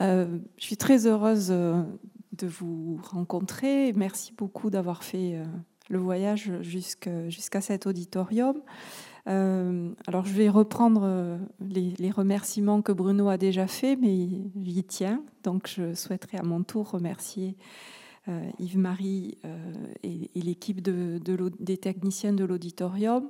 Euh, 0.00 0.38
je 0.56 0.64
suis 0.64 0.78
très 0.78 1.06
heureuse 1.06 1.48
euh, 1.50 1.82
de 2.32 2.46
vous 2.46 2.98
rencontrer. 3.02 3.92
Merci 3.92 4.32
beaucoup 4.32 4.70
d'avoir 4.70 5.04
fait 5.04 5.34
euh, 5.34 5.44
le 5.90 5.98
voyage 5.98 6.50
jusqu'à 6.62 7.60
cet 7.60 7.86
auditorium. 7.86 8.62
alors 9.26 10.24
je 10.24 10.32
vais 10.32 10.48
reprendre 10.48 11.38
les, 11.60 12.10
remerciements 12.10 12.80
que 12.80 12.92
Bruno 12.92 13.28
a 13.28 13.36
déjà 13.36 13.66
fait, 13.66 13.96
mais 13.96 14.28
j'y 14.62 14.84
tiens. 14.84 15.22
Donc 15.42 15.68
je 15.68 15.94
souhaiterais 15.94 16.38
à 16.38 16.42
mon 16.42 16.62
tour 16.62 16.90
remercier 16.90 17.56
Yves-Marie 18.58 19.36
et, 20.04 20.40
l'équipe 20.40 20.80
de, 20.80 21.20
des 21.58 21.76
techniciens 21.76 22.32
de 22.32 22.44
l'auditorium, 22.44 23.28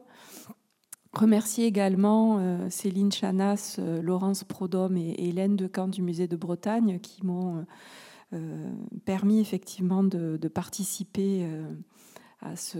Remercier 1.12 1.66
également 1.66 2.38
euh, 2.38 2.70
Céline 2.70 3.10
Chanas, 3.10 3.76
euh, 3.80 4.00
Laurence 4.00 4.44
Prodhomme 4.44 4.96
et, 4.96 5.14
Hélène 5.18 5.56
Decamp 5.56 5.88
du 5.88 6.02
Musée 6.02 6.28
de 6.28 6.36
Bretagne 6.36 7.00
qui 7.00 7.26
m'ont 7.26 7.66
euh, 8.32 8.70
permis 9.04 9.40
effectivement 9.40 10.04
de, 10.04 10.38
participer 10.46 11.44
à 12.42 12.54
ce, 12.54 12.78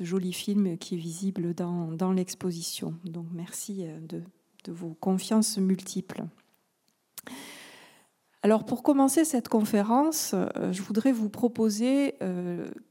joli 0.00 0.32
film 0.32 0.78
qui 0.78 0.94
est 0.94 0.98
visible 0.98 1.54
dans, 1.54 2.12
l'exposition. 2.12 2.94
Donc 3.04 3.26
merci 3.32 3.84
de, 4.08 4.22
vos 4.70 4.94
confiances 4.94 5.58
multiples. 5.58 6.24
Alors 8.44 8.64
pour 8.64 8.84
commencer 8.84 9.24
cette 9.24 9.48
conférence, 9.48 10.36
je 10.70 10.82
voudrais 10.82 11.12
vous 11.12 11.30
proposer 11.30 12.14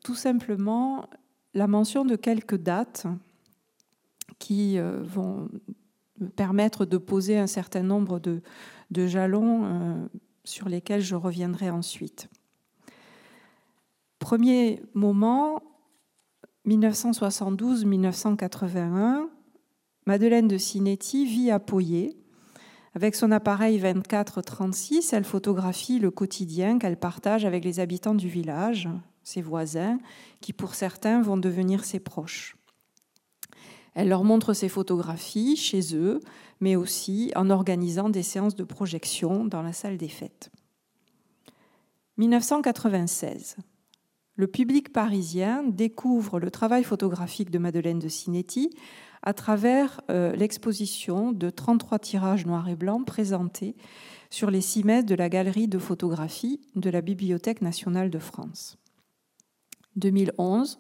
tout 0.04 0.16
simplement 0.16 1.08
la 1.54 1.68
mention 1.68 2.04
de 2.04 2.18
quelques 2.18 2.58
dates 2.58 3.08
qui 4.52 4.78
euh, 4.78 5.00
vont 5.02 5.48
permettre 6.36 6.84
de 6.84 6.98
poser 6.98 7.38
un 7.38 7.48
certain 7.48 7.84
nombre 7.84 8.20
de, 8.20 8.42
jalons 9.08 9.64
euh, 9.64 9.96
sur 10.44 10.68
lesquels 10.68 11.00
je 11.00 11.16
reviendrai 11.16 11.70
ensuite. 11.70 12.28
Premier 14.20 14.84
moment, 14.94 15.64
1972-1981, 16.68 19.30
Madeleine 20.06 20.50
de 20.50 20.58
Cinetti 20.58 21.26
vit 21.26 21.50
à 21.50 21.62
Poyer. 21.62 22.18
Avec 22.94 23.16
son 23.16 23.32
appareil 23.32 23.80
24-36, 23.80 25.16
elle 25.16 25.24
photographie 25.24 25.98
le 25.98 26.12
quotidien 26.12 26.78
qu'elle 26.78 26.98
partage 26.98 27.46
avec 27.46 27.64
les 27.64 27.80
habitants 27.80 28.16
du 28.16 28.28
village, 28.28 28.90
ses 29.24 29.42
voisins, 29.42 29.98
qui 30.42 30.52
pour 30.52 30.76
certains 30.76 31.22
vont 31.22 31.38
devenir 31.38 31.86
ses 31.86 32.02
proches. 32.02 32.58
Elle 33.94 34.10
leur 34.10 34.24
montre 34.24 34.54
ses 34.54 34.70
photographies 34.70 35.56
chez 35.56 35.96
eux, 35.96 36.22
mais 36.60 36.76
aussi 36.76 37.32
en 37.36 37.50
organisant 37.50 38.10
des 38.10 38.24
séances 38.24 38.56
de 38.56 38.64
projection 38.64 39.46
dans 39.46 39.62
la 39.62 39.74
salle 39.74 39.98
des 39.98 40.08
fêtes. 40.08 40.52
1996. 42.18 43.58
Le 44.36 44.48
public 44.48 44.94
parisien 44.94 45.64
découvre 45.64 46.40
le 46.40 46.52
travail 46.52 46.84
photographique 46.84 47.52
de 47.52 47.60
Madeleine 47.60 48.00
de 48.00 48.08
Cinetti 48.08 48.70
à 49.24 49.34
travers 49.34 50.02
euh, 50.10 50.36
l'exposition 50.36 51.32
de 51.32 51.50
33 51.50 52.00
tirages 52.00 52.46
noirs 52.46 52.70
et 52.70 52.76
blancs 52.76 53.06
présentés 53.06 53.76
sur 54.30 54.50
les 54.50 54.62
six 54.62 54.84
mètres 54.84 55.08
de 55.08 55.16
la 55.16 55.30
galerie 55.30 55.68
de 55.68 55.78
photographie 55.78 56.62
de 56.76 56.90
la 56.90 57.02
Bibliothèque 57.02 57.62
nationale 57.62 58.10
de 58.10 58.20
France. 58.20 58.78
2011, 59.98 60.80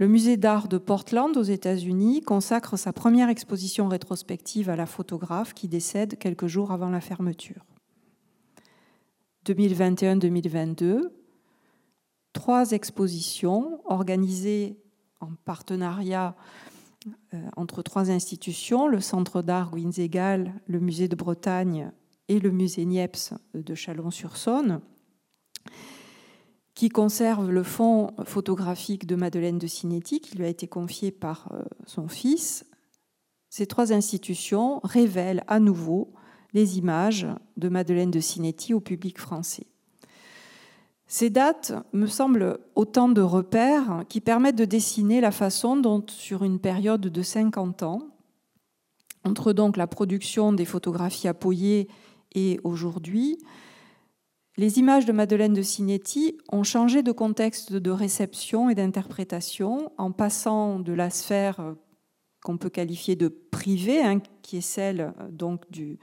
le 0.00 0.08
musée 0.08 0.38
d'art 0.38 0.66
de 0.66 0.78
Portland 0.78 1.36
aux 1.36 1.42
États-Unis 1.42 2.22
consacre 2.22 2.78
sa 2.78 2.90
première 2.90 3.28
exposition 3.28 3.86
rétrospective 3.86 4.70
à 4.70 4.74
la 4.74 4.86
photographe 4.86 5.52
qui 5.52 5.68
décède 5.68 6.16
quelques 6.16 6.46
jours 6.46 6.72
avant 6.72 6.88
la 6.88 7.02
fermeture. 7.02 7.66
2021-2022, 9.44 11.10
trois 12.32 12.70
expositions 12.70 13.82
organisées 13.84 14.78
en 15.20 15.32
partenariat 15.44 16.34
euh, 17.34 17.42
entre 17.58 17.82
trois 17.82 18.10
institutions, 18.10 18.88
le 18.88 19.00
Centre 19.00 19.42
d'art 19.42 19.70
Guinzegal, 19.70 20.54
le 20.66 20.80
Musée 20.80 21.08
de 21.08 21.16
Bretagne 21.16 21.92
et 22.28 22.40
le 22.40 22.50
Musée 22.50 22.86
Niepce 22.86 23.34
de 23.52 23.74
Chalon-sur-Saône, 23.74 24.80
qui 26.80 26.88
conserve 26.88 27.50
le 27.50 27.62
fonds 27.62 28.10
photographique 28.24 29.06
de 29.06 29.14
Madeleine 29.14 29.58
de 29.58 29.66
Cinetti, 29.66 30.18
qui 30.18 30.38
lui 30.38 30.46
a 30.46 30.48
été 30.48 30.66
confié 30.66 31.10
par 31.10 31.52
euh, 31.52 31.62
son 31.84 32.08
fils. 32.08 32.64
Ces 33.50 33.66
trois 33.66 33.92
institutions 33.92 34.80
révèlent 34.82 35.44
à 35.46 35.60
nouveau 35.60 36.14
les 36.54 36.78
images 36.78 37.26
de 37.58 37.68
Madeleine 37.68 38.10
de 38.10 38.18
Cinetti 38.18 38.72
au 38.72 38.80
public 38.80 39.18
français. 39.18 39.66
Ces 41.06 41.28
dates 41.28 41.74
me 41.92 42.06
semblent 42.06 42.58
autant 42.74 43.10
de 43.10 43.20
repères 43.20 44.04
qui 44.08 44.22
permettent 44.22 44.56
de 44.56 44.64
dessiner 44.64 45.20
la 45.20 45.32
façon 45.32 45.76
dont, 45.76 46.02
sur 46.08 46.44
une 46.44 46.60
période 46.60 47.02
de 47.02 47.22
50 47.22 47.82
ans, 47.82 48.08
entre 49.24 49.52
donc 49.52 49.76
la 49.76 49.86
production 49.86 50.54
des 50.54 50.64
photographies 50.64 51.28
appoyées 51.28 51.88
et 52.32 52.58
aujourd'hui, 52.64 53.36
les 54.56 54.78
images 54.78 55.06
de 55.06 55.12
Madeleine 55.12 55.54
de 55.54 55.62
Cinetti 55.62 56.36
ont 56.50 56.64
changé 56.64 57.02
de 57.02 57.12
contexte 57.12 57.72
de 57.72 57.90
réception 57.90 58.68
et 58.68 58.74
d'interprétation 58.74 59.92
en 59.96 60.12
passant 60.12 60.80
de 60.80 60.92
la 60.92 61.10
sphère 61.10 61.60
euh, 61.60 61.74
qu'on 62.42 62.56
peut 62.56 62.70
qualifier 62.70 63.16
de 63.16 63.28
privée, 63.28 64.02
hein, 64.02 64.20
qui 64.42 64.58
est 64.58 64.62
celle 64.62 65.00
euh, 65.00 65.30
donc 65.30 65.70
du, 65.70 65.98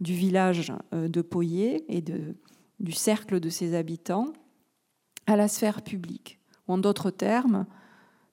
village 0.00 0.72
euh, 0.92 1.08
de 1.08 1.22
Poyer 1.22 1.84
et 1.94 2.02
du 2.02 2.92
cercle 2.92 3.40
de 3.40 3.48
ses 3.48 3.74
habitants, 3.74 4.32
à 5.26 5.36
la 5.36 5.48
sphère 5.48 5.82
publique, 5.82 6.40
ou 6.66 6.74
en 6.74 6.78
d'autres 6.78 7.10
termes, 7.10 7.66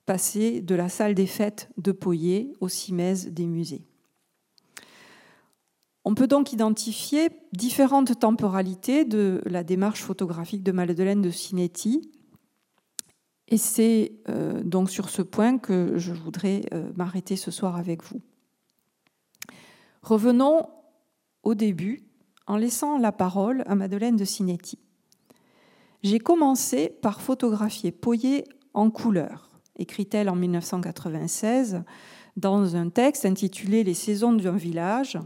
passer 0.06 0.60
de 0.60 0.74
la 0.74 0.88
salle 0.88 1.14
des 1.14 1.26
fêtes 1.26 1.70
de 1.78 1.92
Poyer 1.92 2.52
au 2.60 2.68
cimaises 2.68 3.28
des 3.28 3.46
musées. 3.46 3.86
On 6.04 6.14
peut 6.14 6.26
donc 6.26 6.52
identifier 6.52 7.30
différentes 7.52 8.18
temporalités 8.18 9.04
de 9.04 9.40
la 9.46 9.62
démarche 9.62 10.02
photographique 10.02 10.62
de 10.62 10.72
Madeleine 10.72 11.22
de 11.22 11.30
Cinetti. 11.30 12.10
Et 13.48 13.56
c'est 13.56 14.12
euh, 14.28 14.62
donc 14.62 14.90
sur 14.90 15.10
ce 15.10 15.22
point 15.22 15.58
que 15.58 15.98
je 15.98 16.12
voudrais 16.12 16.62
euh, 16.72 16.90
m'arrêter 16.96 17.36
ce 17.36 17.50
soir 17.50 17.76
avec 17.76 18.02
vous. 18.02 18.20
Revenons 20.02 20.68
au 21.44 21.54
début 21.54 22.02
en 22.46 22.56
laissant 22.56 22.98
la 22.98 23.12
parole 23.12 23.62
à 23.66 23.74
Madeleine 23.76 24.16
de 24.16 24.24
Cinetti. 24.24 24.78
J'ai 26.02 26.18
commencé 26.18 26.88
par 26.88 27.20
photographier 27.20 27.92
Poyer 27.92 28.44
en 28.74 28.90
couleur, 28.90 29.50
écrit-elle 29.76 30.28
en 30.28 30.34
1996 30.34 31.84
dans 32.36 32.74
un 32.74 32.88
texte 32.88 33.24
intitulé 33.24 33.84
Les 33.84 33.94
saisons 33.94 34.32
d'un 34.32 34.56
village, 34.56 35.18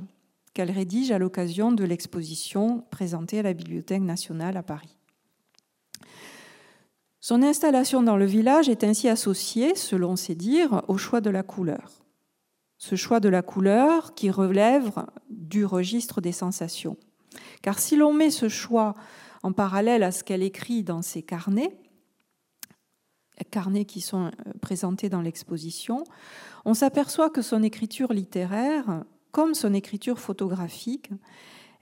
qu'elle 0.56 0.70
rédige 0.70 1.10
à 1.10 1.18
l'occasion 1.18 1.70
de 1.70 1.84
l'exposition 1.84 2.82
présentée 2.90 3.40
à 3.40 3.42
la 3.42 3.52
Bibliothèque 3.52 4.00
nationale 4.00 4.56
à 4.56 4.62
Paris. 4.62 4.96
Son 7.20 7.42
installation 7.42 8.02
dans 8.02 8.16
le 8.16 8.25
village 8.25 8.70
est 8.70 8.82
ainsi 8.82 9.06
associée, 9.06 9.75
selon 9.75 10.16
ses 10.16 10.34
dires, 10.34 10.82
au 10.88 10.96
choix 10.96 11.20
de 11.20 11.28
la 11.28 11.42
couleur. 11.42 11.90
Ce 12.78 12.96
choix 12.96 13.20
de 13.20 13.28
la 13.28 13.42
couleur 13.42 14.14
qui 14.14 14.30
relève 14.30 15.04
du 15.28 15.66
registre 15.66 16.22
des 16.22 16.32
sensations. 16.32 16.96
Car 17.60 17.78
si 17.78 17.94
l'on 17.94 18.14
met 18.14 18.30
ce 18.30 18.48
choix 18.48 18.94
en 19.42 19.52
parallèle 19.52 20.02
à 20.02 20.10
ce 20.10 20.25
qu'elle 20.25 20.42
écrit 20.42 20.82
dans 20.82 21.02
ses 21.02 21.22
carnets, 21.22 21.76
carnets 23.50 23.84
qui 23.84 24.00
sont 24.00 24.30
présentés 24.62 25.10
dans 25.10 25.20
l'exposition, 25.20 26.04
on 26.64 26.72
s'aperçoit 26.72 27.28
que 27.28 27.42
son 27.42 27.62
écriture 27.62 28.14
littéraire 28.14 29.04
comme 29.37 29.52
son 29.52 29.75
écriture 29.75 30.19
photographique, 30.19 31.11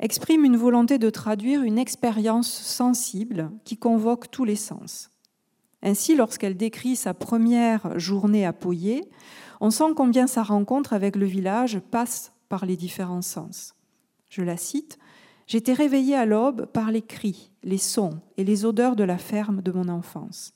exprime 0.01 0.45
une 0.45 0.57
volonté 0.57 0.99
de 0.99 1.09
traduire 1.09 1.63
une 1.63 1.79
expérience 1.79 2.51
sensible 2.51 3.53
qui 3.65 3.77
convoque 3.77 4.29
tous 4.29 4.45
les 4.45 4.57
sens. 4.57 5.13
Ainsi, 5.81 6.17
lorsqu'elle 6.17 6.57
décrit 6.57 6.97
sa 6.97 7.15
première 7.15 7.97
journée 7.97 8.45
à 8.45 8.53
Poyer, 8.53 9.09
on 9.61 9.71
sent 9.71 9.93
combien 9.95 10.27
sa 10.27 10.43
rencontre 10.43 10.95
avec 10.95 11.15
le 11.15 11.27
village 11.27 11.79
passe 11.93 12.33
par 12.49 12.67
les 12.67 12.77
différents 12.77 13.23
sens. 13.23 13.77
Je 14.29 14.43
la 14.43 14.57
cite. 14.57 14.99
J'étais 15.47 15.75
réveillée 15.75 16.17
à 16.17 16.27
l'aube 16.27 16.67
par 16.67 16.91
les 16.91 17.03
cris, 17.03 17.53
les 17.63 17.79
sons 17.79 18.19
et 18.37 18.43
les 18.43 18.65
odeurs 18.65 18.97
de 18.97 19.05
la 19.05 19.17
ferme 19.17 19.63
de 19.63 19.71
mon 19.71 19.89
enfance. 19.89 20.55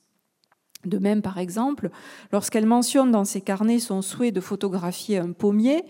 De 0.85 0.97
même, 0.97 1.21
par 1.21 1.37
exemple, 1.37 1.89
lorsqu'elle 2.31 2.65
mentionne 2.65 3.11
dans 3.11 3.25
ses 3.25 3.41
carnets 3.41 3.79
son 3.79 4.01
souhait 4.01 4.31
de 4.31 4.39
photographier 4.39 5.17
un 5.17 5.33
pommier, 5.33 5.83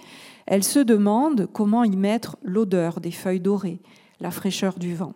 elle 0.48 0.64
se 0.64 0.80
demande 0.80 1.48
comment 1.54 1.84
y 1.84 1.96
mettre 1.96 2.38
l'odeur 2.42 3.00
des 3.00 3.12
feuilles 3.12 3.40
dorées, 3.40 3.82
la 4.20 4.32
fraîcheur 4.32 4.80
du 4.80 4.96
vent. 4.96 5.14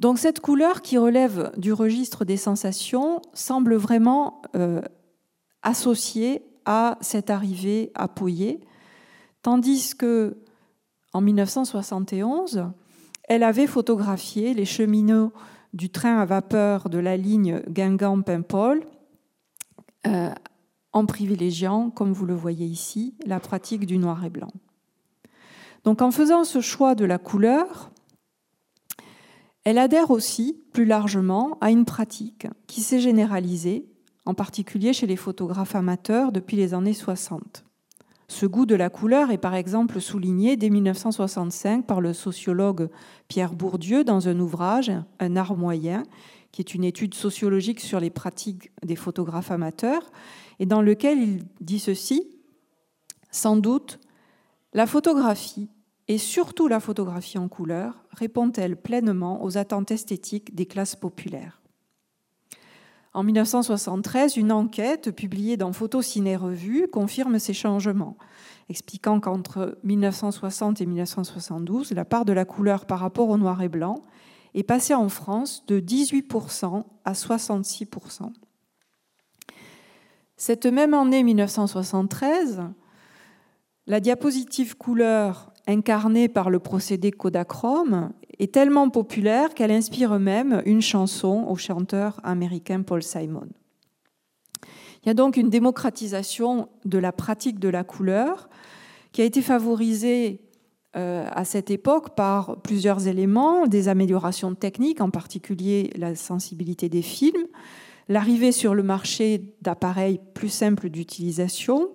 Donc 0.00 0.18
cette 0.18 0.40
couleur 0.40 0.82
qui 0.82 0.98
relève 0.98 1.52
du 1.56 1.72
registre 1.72 2.24
des 2.24 2.38
sensations 2.38 3.20
semble 3.34 3.76
vraiment 3.76 4.42
euh, 4.56 4.80
associée 5.62 6.42
à 6.64 6.96
cette 7.00 7.30
arrivée 7.30 7.92
à 7.94 8.08
Pouillet, 8.08 8.60
tandis 9.42 9.94
que 9.96 10.38
en 11.12 11.20
1971, 11.20 12.64
elle 13.28 13.42
avait 13.42 13.66
photographié 13.66 14.54
les 14.54 14.64
cheminots 14.64 15.32
du 15.72 15.90
train 15.90 16.18
à 16.18 16.24
vapeur 16.24 16.88
de 16.88 16.98
la 16.98 17.16
ligne 17.16 17.62
Guingamp-Paimpol 17.68 18.84
euh, 20.06 20.30
en 20.92 21.06
privilégiant, 21.06 21.90
comme 21.90 22.12
vous 22.12 22.26
le 22.26 22.34
voyez 22.34 22.66
ici, 22.66 23.14
la 23.24 23.40
pratique 23.40 23.86
du 23.86 23.98
noir 23.98 24.24
et 24.24 24.30
blanc. 24.30 24.52
Donc 25.84 26.02
en 26.02 26.10
faisant 26.10 26.44
ce 26.44 26.60
choix 26.60 26.94
de 26.94 27.04
la 27.04 27.18
couleur, 27.18 27.90
elle 29.64 29.78
adhère 29.78 30.10
aussi 30.10 30.60
plus 30.72 30.84
largement 30.84 31.56
à 31.60 31.70
une 31.70 31.84
pratique 31.84 32.46
qui 32.66 32.82
s'est 32.82 33.00
généralisée, 33.00 33.88
en 34.26 34.34
particulier 34.34 34.92
chez 34.92 35.06
les 35.06 35.16
photographes 35.16 35.74
amateurs 35.74 36.32
depuis 36.32 36.56
les 36.56 36.74
années 36.74 36.94
60. 36.94 37.64
Ce 38.32 38.46
goût 38.46 38.64
de 38.64 38.74
la 38.74 38.88
couleur 38.88 39.30
est 39.30 39.36
par 39.36 39.54
exemple 39.54 40.00
souligné 40.00 40.56
dès 40.56 40.70
1965 40.70 41.86
par 41.86 42.00
le 42.00 42.14
sociologue 42.14 42.88
Pierre 43.28 43.52
Bourdieu 43.52 44.04
dans 44.04 44.26
un 44.26 44.40
ouvrage, 44.40 44.90
Un 45.20 45.36
art 45.36 45.54
moyen, 45.54 46.02
qui 46.50 46.62
est 46.62 46.74
une 46.74 46.82
étude 46.82 47.12
sociologique 47.12 47.78
sur 47.78 48.00
les 48.00 48.08
pratiques 48.08 48.72
des 48.82 48.96
photographes 48.96 49.50
amateurs, 49.50 50.10
et 50.60 50.64
dans 50.64 50.80
lequel 50.80 51.18
il 51.18 51.44
dit 51.60 51.78
ceci, 51.78 52.26
sans 53.30 53.58
doute, 53.58 54.00
la 54.72 54.86
photographie, 54.86 55.68
et 56.08 56.16
surtout 56.16 56.68
la 56.68 56.80
photographie 56.80 57.36
en 57.36 57.48
couleur, 57.48 58.02
répond-elle 58.12 58.76
pleinement 58.76 59.44
aux 59.44 59.58
attentes 59.58 59.90
esthétiques 59.90 60.54
des 60.54 60.64
classes 60.64 60.96
populaires 60.96 61.61
en 63.14 63.22
1973, 63.24 64.36
une 64.36 64.52
enquête 64.52 65.10
publiée 65.10 65.58
dans 65.58 65.72
Photo 65.72 66.00
Ciné 66.00 66.36
Revue 66.36 66.88
confirme 66.88 67.38
ces 67.38 67.52
changements, 67.52 68.16
expliquant 68.70 69.20
qu'entre 69.20 69.78
1960 69.84 70.80
et 70.80 70.86
1972, 70.86 71.92
la 71.92 72.06
part 72.06 72.24
de 72.24 72.32
la 72.32 72.46
couleur 72.46 72.86
par 72.86 73.00
rapport 73.00 73.28
au 73.28 73.36
noir 73.36 73.60
et 73.60 73.68
blanc 73.68 74.02
est 74.54 74.62
passée 74.62 74.94
en 74.94 75.10
France 75.10 75.64
de 75.66 75.78
18% 75.78 76.84
à 77.04 77.12
66%. 77.12 78.32
Cette 80.38 80.66
même 80.66 80.94
année 80.94 81.22
1973, 81.22 82.62
la 83.86 84.00
diapositive 84.00 84.76
couleur 84.76 85.52
incarnée 85.66 86.28
par 86.28 86.48
le 86.48 86.58
procédé 86.60 87.10
Kodachrome 87.10 88.12
est 88.38 88.52
tellement 88.52 88.88
populaire 88.90 89.54
qu'elle 89.54 89.70
inspire 89.70 90.18
même 90.18 90.62
une 90.66 90.82
chanson 90.82 91.46
au 91.48 91.56
chanteur 91.56 92.20
américain 92.24 92.82
Paul 92.82 93.02
Simon. 93.02 93.48
Il 95.02 95.08
y 95.08 95.10
a 95.10 95.14
donc 95.14 95.36
une 95.36 95.50
démocratisation 95.50 96.68
de 96.84 96.98
la 96.98 97.12
pratique 97.12 97.58
de 97.58 97.68
la 97.68 97.84
couleur 97.84 98.48
qui 99.10 99.20
a 99.20 99.24
été 99.24 99.42
favorisée 99.42 100.40
euh, 100.94 101.26
à 101.32 101.44
cette 101.44 101.70
époque 101.70 102.14
par 102.14 102.60
plusieurs 102.62 103.08
éléments, 103.08 103.66
des 103.66 103.88
améliorations 103.88 104.54
techniques, 104.54 105.00
en 105.00 105.10
particulier 105.10 105.90
la 105.96 106.14
sensibilité 106.14 106.88
des 106.88 107.02
films, 107.02 107.46
l'arrivée 108.08 108.52
sur 108.52 108.74
le 108.74 108.82
marché 108.82 109.54
d'appareils 109.62 110.20
plus 110.34 110.50
simples 110.50 110.88
d'utilisation, 110.88 111.90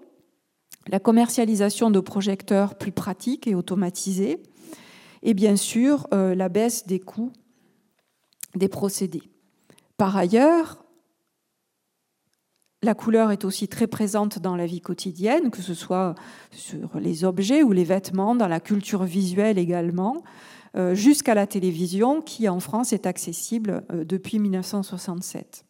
la 0.87 0.99
commercialisation 0.99 1.91
de 1.91 1.99
projecteurs 1.99 2.75
plus 2.75 2.91
pratiques 2.91 3.47
et 3.47 3.55
automatisés, 3.55 4.41
et 5.27 5.33
bien 5.33 5.57
sûr 5.57 6.07
euh, 6.13 6.33
la 6.33 6.49
baisse 6.49 6.87
des 6.87 6.99
coûts 6.99 7.33
des 8.55 8.69
procédés. 8.69 9.29
Par 9.97 10.15
ailleurs, 10.15 10.83
la 12.81 12.95
couleur 12.95 13.31
est 13.31 13.43
aussi 13.43 13.67
très 13.67 13.87
présente 13.87 14.39
dans 14.39 14.55
la 14.55 14.65
vie 14.65 14.79
quotidienne, 14.79 15.51
que 15.51 15.61
ce 15.61 15.73
soit 15.73 16.15
sur 16.51 16.97
les 16.99 17.25
objets 17.25 17.61
ou 17.61 17.73
les 17.73 17.83
vêtements, 17.83 18.35
dans 18.35 18.47
la 18.47 18.61
culture 18.61 19.03
visuelle 19.03 19.57
également, 19.57 20.23
euh, 20.77 20.95
jusqu'à 20.95 21.35
la 21.35 21.45
télévision 21.45 22.21
qui 22.21 22.47
en 22.47 22.61
France 22.61 22.93
est 22.93 23.05
accessible 23.05 23.83
euh, 23.91 24.05
depuis 24.05 24.39
1967. 24.39 25.65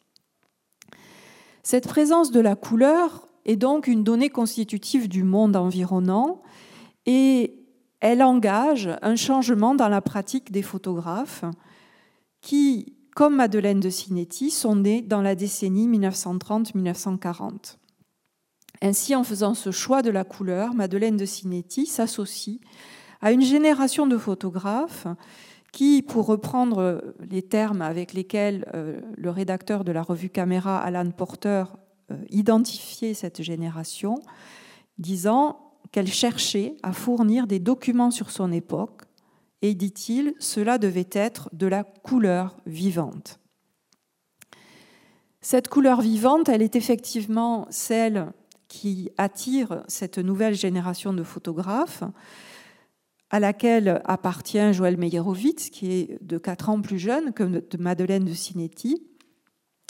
Cette 1.64 1.88
présence 1.88 2.32
de 2.32 2.40
la 2.40 2.56
couleur 2.56 3.28
est 3.46 3.56
donc 3.56 3.88
une 3.88 4.04
donnée 4.04 4.30
constitutive 4.30 5.10
du 5.10 5.24
monde 5.24 5.56
environnant 5.56 6.44
et 7.08 7.57
elle 8.00 8.22
engage 8.22 8.90
un 9.02 9.16
changement 9.16 9.76
dans 9.76 9.90
la 9.90 10.02
pratique 10.02 10.52
des 10.52 10.62
photographes 10.62 11.44
qui, 12.42 12.96
comme 13.16 13.36
Madeleine 13.36 13.80
de 13.80 13.90
Cinetti, 13.90 14.52
sont 14.52 14.76
nés 14.76 15.02
dans 15.02 15.22
la 15.22 15.36
décennie 15.36 15.88
1930-1940. 15.88 17.78
Ainsi, 18.82 19.16
en 19.16 19.24
faisant 19.24 19.56
ce 19.56 19.72
choix 19.72 20.04
de 20.04 20.12
la 20.12 20.24
couleur, 20.24 20.76
Madeleine 20.76 21.18
de 21.18 21.26
Cinetti 21.26 21.88
s'associe 21.88 22.60
à 23.22 23.32
une 23.32 23.42
génération 23.42 24.06
de 24.06 24.18
photographes 24.18 25.08
qui, 25.72 26.04
pour 26.04 26.28
reprendre 26.28 27.16
les 27.30 27.42
termes 27.42 27.82
avec 27.82 28.14
lesquels 28.14 28.70
euh, 28.74 29.02
le 29.16 29.30
rédacteur 29.32 29.84
de 29.84 29.92
la 29.92 30.04
revue 30.04 30.30
Caméra, 30.30 30.80
Alan 30.80 31.10
Porter, 31.10 31.66
euh, 32.12 32.16
identifiait 32.30 33.14
cette 33.14 33.42
génération, 33.42 34.22
disant 34.98 35.67
qu'elle 35.92 36.08
cherchait 36.08 36.76
à 36.84 36.94
fournir 36.94 37.48
des 37.48 37.60
documents 37.60 38.12
sur 38.12 38.32
son 38.32 38.52
époque, 38.52 39.04
et 39.62 39.74
dit-il, 39.74 40.34
cela 40.40 40.78
devait 40.78 41.10
être 41.12 41.50
de 41.54 41.68
la 41.68 41.84
couleur 41.84 42.58
vivante. 42.66 43.40
Cette 45.42 45.68
couleur 45.68 46.02
vivante, 46.02 46.50
elle 46.50 46.62
est 46.62 46.76
effectivement 46.76 47.68
celle 47.70 48.32
qui 48.68 49.10
attire 49.18 49.84
cette 49.88 50.18
nouvelle 50.18 50.56
génération 50.56 51.14
de 51.14 51.24
photographes, 51.24 52.04
à 53.30 53.40
laquelle 53.40 54.02
appartient 54.06 54.74
Joël 54.74 54.98
Meyerowitz, 54.98 55.70
qui 55.70 55.92
est 55.92 56.24
de 56.24 56.38
4 56.38 56.70
ans 56.70 56.82
plus 56.82 57.00
jeune 57.00 57.34
que 57.34 57.78
Madeleine 57.78 58.26
de 58.26 58.34
Cinetti, 58.34 59.04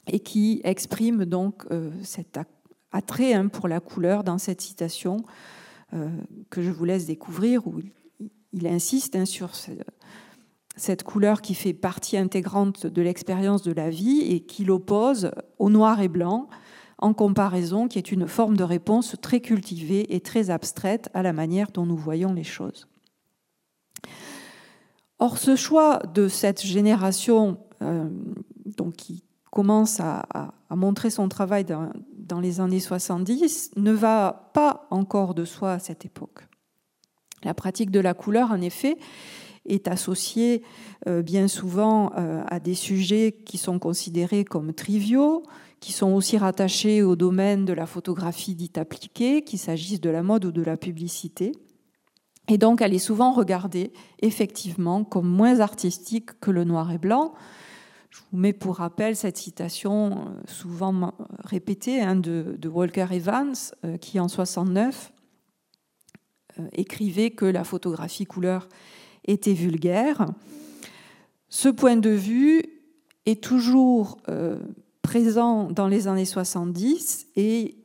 et 0.07 0.19
qui 0.19 0.61
exprime 0.63 1.25
donc 1.25 1.65
euh, 1.71 1.91
cet 2.03 2.39
attrait 2.91 3.33
hein, 3.33 3.47
pour 3.47 3.67
la 3.67 3.79
couleur 3.79 4.23
dans 4.23 4.37
cette 4.37 4.61
citation 4.61 5.17
que 6.49 6.61
je 6.61 6.69
vous 6.69 6.85
laisse 6.85 7.05
découvrir, 7.05 7.65
où 7.67 7.79
il 8.53 8.67
insiste 8.67 9.15
hein, 9.15 9.25
sur 9.25 9.51
cette 10.75 11.03
couleur 11.03 11.41
qui 11.41 11.53
fait 11.53 11.73
partie 11.73 12.17
intégrante 12.17 12.85
de 12.85 13.01
l'expérience 13.01 13.63
de 13.63 13.71
la 13.71 13.89
vie 13.89 14.21
et 14.21 14.41
qui 14.41 14.65
l'oppose 14.65 15.31
au 15.59 15.69
noir 15.69 16.01
et 16.01 16.07
blanc, 16.07 16.47
en 16.99 17.13
comparaison, 17.13 17.87
qui 17.87 17.99
est 17.99 18.11
une 18.11 18.27
forme 18.27 18.57
de 18.57 18.63
réponse 18.63 19.15
très 19.21 19.39
cultivée 19.39 20.15
et 20.15 20.19
très 20.19 20.49
abstraite 20.49 21.09
à 21.13 21.21
la 21.21 21.33
manière 21.33 21.71
dont 21.71 21.85
nous 21.85 21.97
voyons 21.97 22.33
les 22.33 22.43
choses. 22.43 22.87
Or, 25.19 25.37
ce 25.37 25.55
choix 25.55 25.99
de 26.13 26.27
cette 26.27 26.63
génération 26.63 27.59
euh, 27.81 28.09
donc, 28.65 28.95
qui 28.95 29.23
commence 29.51 29.99
à, 29.99 30.53
montrer 30.69 31.09
son 31.09 31.29
travail 31.29 31.65
dans, 31.65 32.39
les 32.39 32.59
années 32.59 32.79
70 32.79 33.71
ne 33.77 33.91
va 33.91 34.51
pas 34.53 34.87
encore 34.91 35.33
de 35.33 35.45
soi 35.45 35.73
à 35.73 35.79
cette 35.79 36.05
époque. 36.05 36.47
La 37.43 37.53
pratique 37.53 37.91
de 37.91 37.99
la 37.99 38.13
couleur, 38.13 38.51
en 38.51 38.61
effet, 38.61 38.97
est 39.65 39.87
associée 39.87 40.63
euh, 41.07 41.21
bien 41.21 41.47
souvent 41.47 42.11
euh, 42.17 42.43
à 42.47 42.59
des 42.59 42.73
sujets 42.73 43.31
qui 43.45 43.57
sont 43.57 43.79
considérés 43.79 44.43
comme 44.43 44.73
triviaux, 44.73 45.43
qui 45.79 45.91
sont 45.91 46.13
aussi 46.13 46.37
rattachés 46.37 47.03
au 47.03 47.15
domaine 47.15 47.65
de 47.65 47.73
la 47.73 47.85
photographie 47.85 48.55
dite 48.55 48.77
appliquée, 48.77 49.43
qu'il 49.43 49.59
s'agisse 49.59 50.01
de 50.01 50.09
la 50.09 50.23
mode 50.23 50.45
ou 50.45 50.51
de 50.51 50.63
la 50.63 50.77
publicité. 50.77 51.51
Et 52.47 52.57
donc, 52.57 52.81
elle 52.81 52.93
est 52.93 52.99
souvent 52.99 53.33
regardée 53.33 53.91
effectivement 54.21 55.03
comme 55.03 55.27
moins 55.27 55.59
artistique 55.59 56.39
que 56.39 56.49
le 56.49 56.63
noir 56.63 56.91
et 56.91 56.97
blanc, 56.97 57.33
je 58.09 58.19
vous 58.31 58.37
mets 58.37 58.53
pour 58.53 58.77
rappel 58.77 59.15
cette 59.15 59.37
citation 59.37 60.11
euh, 60.11 60.41
souvent 60.47 61.13
répétée 61.43 62.01
hein, 62.01 62.15
de, 62.15 62.67
Walker 62.67 63.07
Evans, 63.11 63.53
euh, 63.85 63.97
qui 63.97 64.19
en 64.19 64.27
69 64.27 65.11
euh, 66.59 66.67
écrivait 66.73 67.31
que 67.31 67.45
la 67.45 67.63
photographie 67.63 68.25
couleur 68.25 68.67
était 69.25 69.53
vulgaire. 69.53 70.25
Ce 71.49 71.69
point 71.69 71.97
de 71.97 72.09
vue 72.09 72.63
est 73.25 73.43
toujours 73.43 74.17
présent 75.01 75.69
dans 75.69 75.87
les 75.87 76.07
années 76.07 76.25
70 76.25 77.27
et 77.35 77.77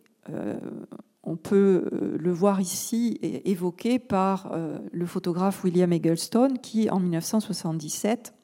on 1.25 1.37
peut 1.37 1.89
le 2.19 2.33
voir 2.33 2.61
ici 2.61 3.19
évoqué 3.23 3.99
par 3.99 4.53
le 4.93 5.07
photographe 5.07 5.63
William 5.65 5.93
Eggleston 5.93 6.55
qui, 6.61 6.91
en 6.91 6.99
1977, 7.01 8.35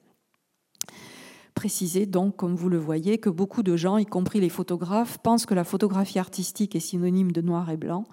précisait 1.58 2.06
donc, 2.06 2.36
comme 2.36 2.54
vous 2.54 2.68
le 2.68 2.78
voyez, 2.78 3.18
que 3.18 3.28
beaucoup 3.28 3.64
de 3.64 3.76
gens, 3.76 3.98
y 3.98 4.06
compris 4.06 4.38
les 4.38 4.48
photographes, 4.48 5.18
pensent 5.18 5.44
que 5.44 5.54
la 5.54 5.64
photographie 5.64 6.20
artistique 6.20 6.76
est 6.76 6.80
synonyme 6.80 7.32
de 7.32 7.40
noir 7.40 7.68
et 7.68 7.76
blanc, 7.76 8.04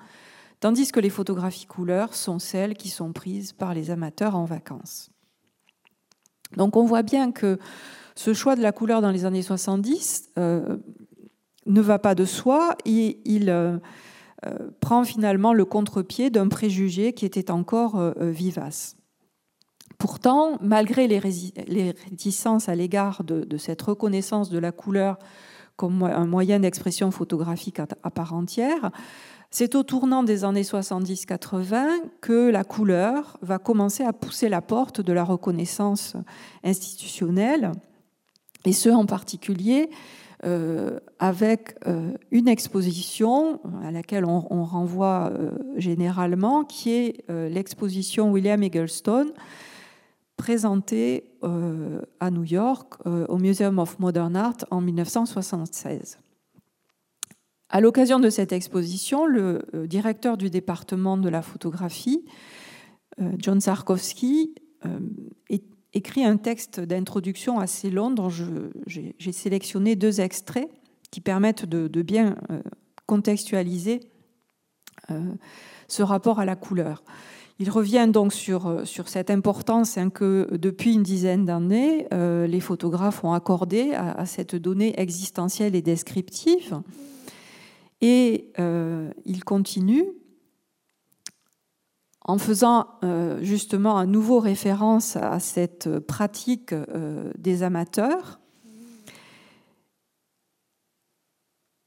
tandis 0.61 0.91
que 0.91 0.99
les 0.99 1.11
photographies 1.11 1.67
couleurs 1.67 2.15
sont 2.15 2.39
celles 2.39 2.73
qui 2.73 2.89
sont 2.89 3.13
prises 3.13 3.53
par 3.53 3.75
les 3.75 3.91
amateurs 3.91 4.35
en 4.35 4.45
vacances. 4.45 5.11
Donc 6.57 6.75
on 6.75 6.85
voit 6.85 7.03
bien 7.03 7.31
que 7.31 7.59
ce 8.15 8.33
choix 8.33 8.55
de 8.55 8.63
la 8.63 8.71
couleur 8.71 8.99
dans 8.99 9.11
les 9.11 9.25
années 9.25 9.43
70 9.43 10.31
euh, 10.39 10.77
ne 11.67 11.81
va 11.81 11.99
pas 11.99 12.15
de 12.15 12.25
soi, 12.25 12.75
et 12.83 13.19
il 13.25 13.51
euh, 13.51 13.77
euh, 14.47 14.57
prend 14.79 15.03
finalement 15.03 15.53
le 15.53 15.65
contre-pied 15.65 16.31
d'un 16.31 16.47
préjugé 16.47 17.13
qui 17.13 17.27
était 17.27 17.51
encore 17.51 18.11
vivace. 18.17 18.97
Pourtant, 20.05 20.59
malgré 20.61 21.07
les, 21.07 21.17
réticences 21.17 22.69
à 22.69 22.75
l'égard 22.75 23.23
de, 23.23 23.57
cette 23.57 23.81
reconnaissance 23.81 24.51
de 24.51 24.59
la 24.59 24.71
couleur 24.71 25.17
comme 25.77 26.03
un 26.03 26.27
moyen 26.27 26.59
d'expression 26.59 27.09
photographique 27.09 27.79
à, 27.79 28.11
part 28.11 28.35
entière, 28.35 28.91
c'est 29.49 29.73
au 29.73 29.81
tournant 29.81 30.21
des 30.21 30.43
années 30.43 30.61
70-80 30.61 31.87
que 32.21 32.51
la 32.51 32.63
couleur 32.63 33.39
va 33.41 33.57
commencer 33.57 34.03
à 34.03 34.13
pousser 34.13 34.47
la 34.47 34.61
porte 34.61 35.01
de 35.01 35.11
la 35.11 35.23
reconnaissance 35.23 36.15
institutionnelle, 36.63 37.71
et 38.63 38.73
ce 38.73 38.89
en 38.89 39.07
particulier 39.07 39.89
euh, 40.43 40.99
avec 41.17 41.77
euh, 41.87 42.11
une 42.29 42.47
exposition 42.47 43.59
à 43.83 43.89
laquelle 43.89 44.25
on, 44.25 44.65
renvoie 44.65 45.31
euh, 45.33 45.49
généralement, 45.77 46.63
qui 46.63 46.91
est 46.91 47.25
l'exposition 47.27 48.31
William 48.31 48.61
Eggleston, 48.61 49.31
présentée 50.37 51.31
à 52.19 52.31
New 52.31 52.43
York 52.43 52.95
au 53.05 53.37
Museum 53.37 53.79
of 53.79 53.99
Modern 53.99 54.35
Art 54.35 54.57
en 54.71 54.81
1976. 54.81 56.17
À 57.69 57.81
l'occasion 57.81 58.19
de 58.19 58.29
cette 58.29 58.53
exposition, 58.53 59.25
le 59.25 59.65
euh, 59.73 59.87
directeur 59.87 60.37
du 60.37 60.49
département 60.49 61.17
de 61.17 61.27
la 61.27 61.41
photographie, 61.41 62.23
euh, 63.19 63.31
John 63.37 63.59
Sarkowski, 63.59 64.55
euh, 64.85 64.99
écrit 65.93 66.23
un 66.23 66.37
texte 66.37 66.79
d'introduction 66.79 67.59
assez 67.59 67.89
long 67.89 68.11
dont 68.11 68.29
j'ai 68.29 69.31
sélectionné 69.31 69.95
deux 69.95 70.19
extraits 70.21 70.69
qui 71.09 71.21
permettent 71.21 71.65
de, 71.65 72.01
bien 72.01 72.35
contextualiser 73.05 74.01
ce 75.87 76.03
rapport 76.03 76.41
à 76.41 76.45
la 76.45 76.57
couleur. 76.57 77.01
Il 77.59 77.69
revient 77.69 78.09
donc 78.11 78.33
sur, 78.33 78.85
sur 78.85 79.07
cette 79.07 79.29
importance 79.29 79.97
hein, 79.97 80.09
que 80.09 80.47
depuis 80.51 80.93
une 80.93 81.03
dizaine 81.03 81.45
d'années, 81.45 82.05
les 82.11 82.59
photographes 82.59 83.23
ont 83.23 83.31
accordé 83.31 83.93
à, 83.93 84.25
cette 84.25 84.55
donnée 84.55 84.99
existentielle 84.99 85.73
et 85.73 85.81
descriptive. 85.81 86.81
Et 88.01 88.51
euh, 88.59 89.09
il 89.25 89.43
continue 89.43 90.05
en 92.21 92.37
faisant 92.37 92.87
euh, 93.03 93.41
justement 93.43 93.97
à 93.97 94.05
nouveau 94.05 94.39
référence 94.39 95.15
à 95.15 95.39
cette 95.39 95.99
pratique 95.99 96.73
euh, 96.73 97.31
des 97.37 97.63
amateurs, 97.63 98.39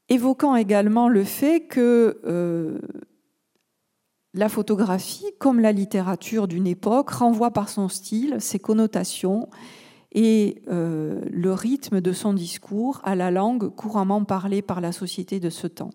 évoquant 0.07 0.55
également 0.55 1.07
le 1.07 1.23
fait 1.23 1.67
que 1.67 2.19
la 4.33 4.49
photographie, 4.49 5.25
comme 5.39 5.59
la 5.59 5.71
littérature 5.71 6.47
d'une 6.47 6.67
époque, 6.67 7.09
renvoie 7.09 7.51
par 7.51 7.69
son 7.69 7.89
style, 7.89 8.37
ses 8.39 8.59
connotations 8.59 9.49
et 10.11 10.61
le 10.67 11.53
rythme 11.53 12.01
de 12.01 12.13
son 12.13 12.33
discours 12.33 12.99
à 13.03 13.15
la 13.15 13.29
langue 13.31 13.69
couramment 13.69 14.23
parlée 14.23 14.61
par 14.61 14.81
la 14.81 14.91
société 14.91 15.39
de 15.39 15.49
ce 15.49 15.67
temps. 15.67 15.91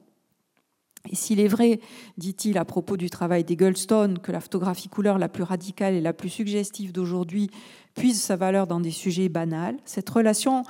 Et 1.11 1.17
s'il 1.17 1.39
est 1.39 1.49
vrai, 1.49 1.81
dit-il 2.17 2.57
à 2.57 2.65
propos 2.65 2.97
du 2.97 3.11
travail 3.11 3.45
d'Eggleston, 3.45 4.15
que 4.23 4.33
la 4.33 4.41
photographie 4.41 4.89
couleur 4.89 5.19
la 5.19 5.29
plus 5.29 5.43
radicale 5.43 5.95
et 5.95 6.01
la 6.01 6.15
plus 6.15 6.31
suggestive 6.31 6.93
d'aujourd'hui 6.93 7.51
puise 7.95 8.21
sa 8.21 8.37
valeur 8.37 8.67
dans 8.67 8.81
des 8.81 8.91
sujets 8.91 9.29
banals, 9.29 9.77
cette 9.85 10.09
relation 10.09 10.63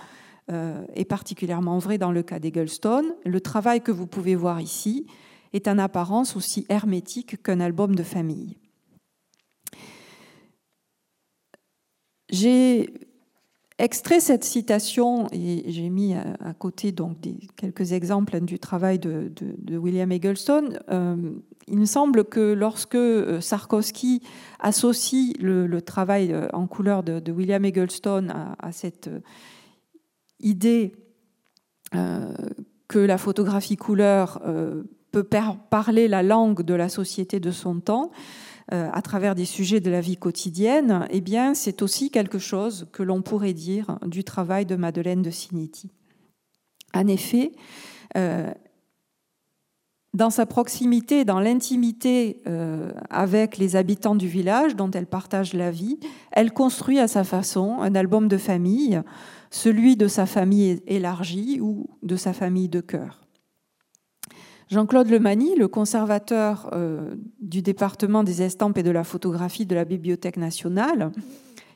euh, 0.50 0.84
est 0.94 1.04
particulièrement 1.04 1.78
vraie 1.78 1.98
dans 1.98 2.10
le 2.10 2.22
cas 2.22 2.40
d'Eggleston. 2.40 3.04
Le 3.24 3.40
travail 3.40 3.80
que 3.80 3.92
vous 3.92 4.08
pouvez 4.08 4.34
voir 4.34 4.60
ici 4.60 5.06
est 5.54 5.68
en 5.68 5.78
apparence 5.78 6.36
aussi 6.36 6.66
hermétique 6.68 7.42
qu'un 7.42 7.60
album 7.60 7.94
de 7.94 8.02
famille. 8.02 8.58
J'ai 12.28 12.92
extrait 13.78 14.20
cette 14.20 14.44
citation, 14.44 15.28
et 15.32 15.64
j'ai 15.68 15.88
mis 15.90 16.14
à, 16.14 16.54
côté 16.58 16.92
donc 16.92 17.18
quelques 17.56 17.92
exemples 17.92 18.40
du 18.40 18.58
travail 18.58 18.98
de, 18.98 19.30
William 19.76 20.10
Eggleston, 20.10 20.70
euh, 20.90 21.16
il 21.66 21.78
me 21.78 21.86
semble 21.86 22.24
que 22.24 22.52
lorsque 22.52 22.94
euh, 22.94 23.40
Sarkowski 23.40 24.22
associe 24.60 25.34
le, 25.40 25.80
travail 25.80 26.32
euh, 26.32 26.48
en 26.52 26.66
couleur 26.66 27.02
de, 27.02 27.32
William 27.32 27.64
Eggleston 27.64 28.28
à, 28.58 28.72
cette 28.72 29.10
idée 30.40 30.92
que 32.88 32.98
la 32.98 33.18
photographie 33.18 33.76
couleur 33.76 34.42
peut 35.14 35.28
parler 35.70 36.08
la 36.08 36.24
langue 36.24 36.62
de 36.62 36.74
la 36.74 36.88
société 36.88 37.38
de 37.38 37.52
son 37.52 37.78
temps, 37.78 38.10
euh, 38.72 38.88
à 38.92 39.00
travers 39.00 39.36
des 39.36 39.44
sujets 39.44 39.78
de 39.78 39.90
la 39.90 40.00
vie 40.00 40.16
quotidienne, 40.16 41.06
eh 41.10 41.20
bien, 41.20 41.54
c'est 41.54 41.82
aussi 41.82 42.10
quelque 42.10 42.38
chose 42.38 42.88
que 42.92 43.04
l'on 43.04 43.22
pourrait 43.22 43.52
dire 43.52 43.98
du 44.06 44.24
travail 44.24 44.66
de 44.66 44.74
Madeleine 44.74 45.22
de 45.22 45.30
Cinetti. 45.30 45.92
En 46.94 47.06
effet, 47.06 47.52
euh, 48.16 48.50
dans 50.14 50.30
sa 50.30 50.46
proximité, 50.46 51.24
dans 51.24 51.38
l'intimité 51.38 52.42
euh, 52.48 52.90
avec 53.08 53.56
les 53.56 53.76
habitants 53.76 54.16
du 54.16 54.26
village 54.26 54.74
dont 54.74 54.90
elle 54.90 55.06
partage 55.06 55.52
la 55.52 55.70
vie, 55.70 56.00
elle 56.32 56.52
construit 56.52 56.98
à 56.98 57.06
sa 57.06 57.22
façon 57.22 57.78
un 57.80 57.94
album 57.94 58.26
de 58.26 58.38
famille, 58.38 59.00
celui 59.50 59.96
de 59.96 60.08
sa 60.08 60.26
famille 60.26 60.82
élargie 60.88 61.60
ou 61.60 61.86
de 62.02 62.16
sa 62.16 62.32
famille 62.32 62.68
de 62.68 62.80
cœur. 62.80 63.23
Jean-Claude 64.74 65.08
Lemani, 65.08 65.54
le 65.54 65.68
conservateur 65.68 66.68
euh, 66.72 67.14
du 67.40 67.62
département 67.62 68.24
des 68.24 68.42
estampes 68.42 68.76
et 68.76 68.82
de 68.82 68.90
la 68.90 69.04
photographie 69.04 69.66
de 69.66 69.74
la 69.76 69.84
Bibliothèque 69.84 70.36
nationale, 70.36 71.12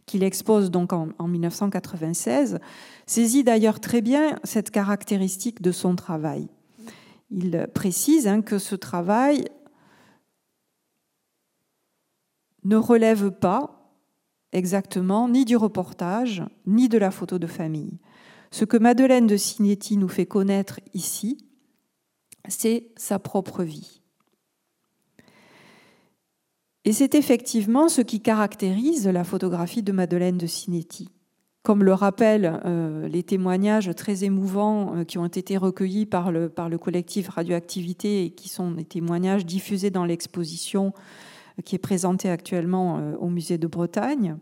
qu'il 0.05 0.25
expose 0.25 0.73
donc 0.73 0.93
en, 0.93 1.07
1996, 1.21 2.59
saisit 3.07 3.45
d'ailleurs 3.45 3.79
très 3.79 4.01
bien 4.01 4.41
cette 4.43 4.73
caractéristique 4.73 5.63
de 5.63 5.71
son 5.71 5.95
travail. 5.95 6.49
Il 7.31 7.69
précise 7.73 8.27
hein, 8.27 8.43
que 8.43 8.59
ce 8.59 8.75
travail 8.75 9.45
ne 12.65 12.75
relève 12.75 13.31
pas 13.31 13.95
exactement 14.51 15.29
ni 15.29 15.45
du 15.45 15.57
reportage, 15.57 16.43
ni 16.67 16.89
de 16.89 16.99
la 16.99 17.13
photo 17.13 17.39
de 17.39 17.47
famille. 17.47 18.01
Ce 18.51 18.65
que 18.65 18.77
Madeleine 18.77 19.29
de 19.29 19.37
Cinetti 19.37 19.97
nous 19.97 20.09
fait 20.09 20.27
connaître 20.27 20.81
ici, 20.95 21.39
c'est 22.49 22.89
sa 22.97 23.19
propre 23.19 23.63
vie. 23.63 24.01
Et 26.85 26.93
c'est 26.93 27.15
effectivement 27.15 27.89
ce 27.89 28.01
qui 28.01 28.21
caractérise 28.21 29.07
la 29.07 29.25
photographie 29.25 29.83
de 29.83 29.93
Madeleine 29.93 30.39
de 30.39 30.47
Cinetti. 30.47 31.11
Comme 31.63 31.85
le 31.85 31.93
rappellent 31.93 32.61
euh, 32.65 33.09
les 33.09 33.23
témoignages 33.23 33.95
très 33.95 34.25
émouvants 34.25 34.97
euh, 34.97 35.05
qui 35.05 35.19
ont 35.19 35.27
été 35.27 35.59
recueillis 35.59 36.07
par 36.07 36.33
le, 36.33 36.49
collectif 36.79 37.29
Radioactivité 37.29 38.25
et 38.25 38.31
qui 38.31 38.49
sont 38.49 38.71
des 38.71 38.85
témoignages 38.85 39.45
diffusés 39.45 39.91
dans 39.91 40.07
l'exposition 40.07 40.95
euh, 41.59 41.63
qui 41.63 41.75
est 41.75 41.79
présentée 41.79 42.31
actuellement 42.31 43.13
au 43.21 43.29
musée 43.29 43.59
de 43.59 43.67
Bretagne, 43.67 44.39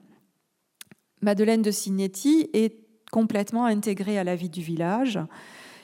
Madeleine 1.23 1.63
de 1.63 1.71
Cinetti 1.71 2.49
est 2.53 2.87
complètement 3.11 3.65
intégrée 3.65 4.19
à 4.19 4.25
la 4.25 4.37
vie 4.37 4.51
du 4.51 4.61
village 4.61 5.19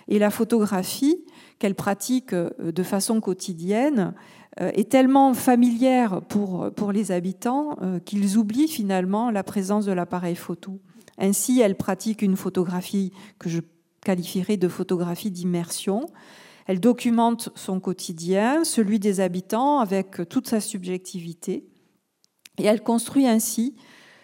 et 0.08 0.18
la 0.18 0.30
photographie 0.30 1.24
qu'elle 1.62 1.77
pratique 1.77 2.33
euh, 2.33 2.51
de 2.61 2.83
façon 2.83 3.20
quotidienne 3.20 4.14
euh, 4.61 4.72
est 4.75 4.90
tellement 4.90 5.33
familière 5.33 6.20
pour, 6.22 6.72
pour 6.75 6.90
les 6.90 7.12
habitants 7.12 7.77
euh, 7.83 8.01
qu'ils 8.01 8.37
oublient 8.37 8.66
finalement 8.66 9.31
la 9.31 9.44
présence 9.44 9.85
de 9.85 9.92
l'appareil 9.92 10.35
photo. 10.35 10.81
Ainsi, 11.18 11.61
elle 11.61 11.77
pratique 11.77 12.20
une 12.20 12.35
photographie 12.35 13.12
que 13.38 13.48
je 13.48 13.61
qualifierais 14.05 14.57
de 14.57 14.66
photographie 14.66 15.31
d'immersion. 15.31 16.09
Elle 16.66 16.81
documente 16.81 17.51
son 17.55 17.79
quotidien, 17.79 18.64
celui 18.64 18.98
des 18.98 19.20
habitants, 19.20 19.79
avec 19.79 20.29
toute 20.29 20.48
sa 20.48 20.59
subjectivité. 20.59 21.64
Et 22.59 22.64
elle 22.64 22.83
construit 22.83 23.29
ainsi, 23.29 23.77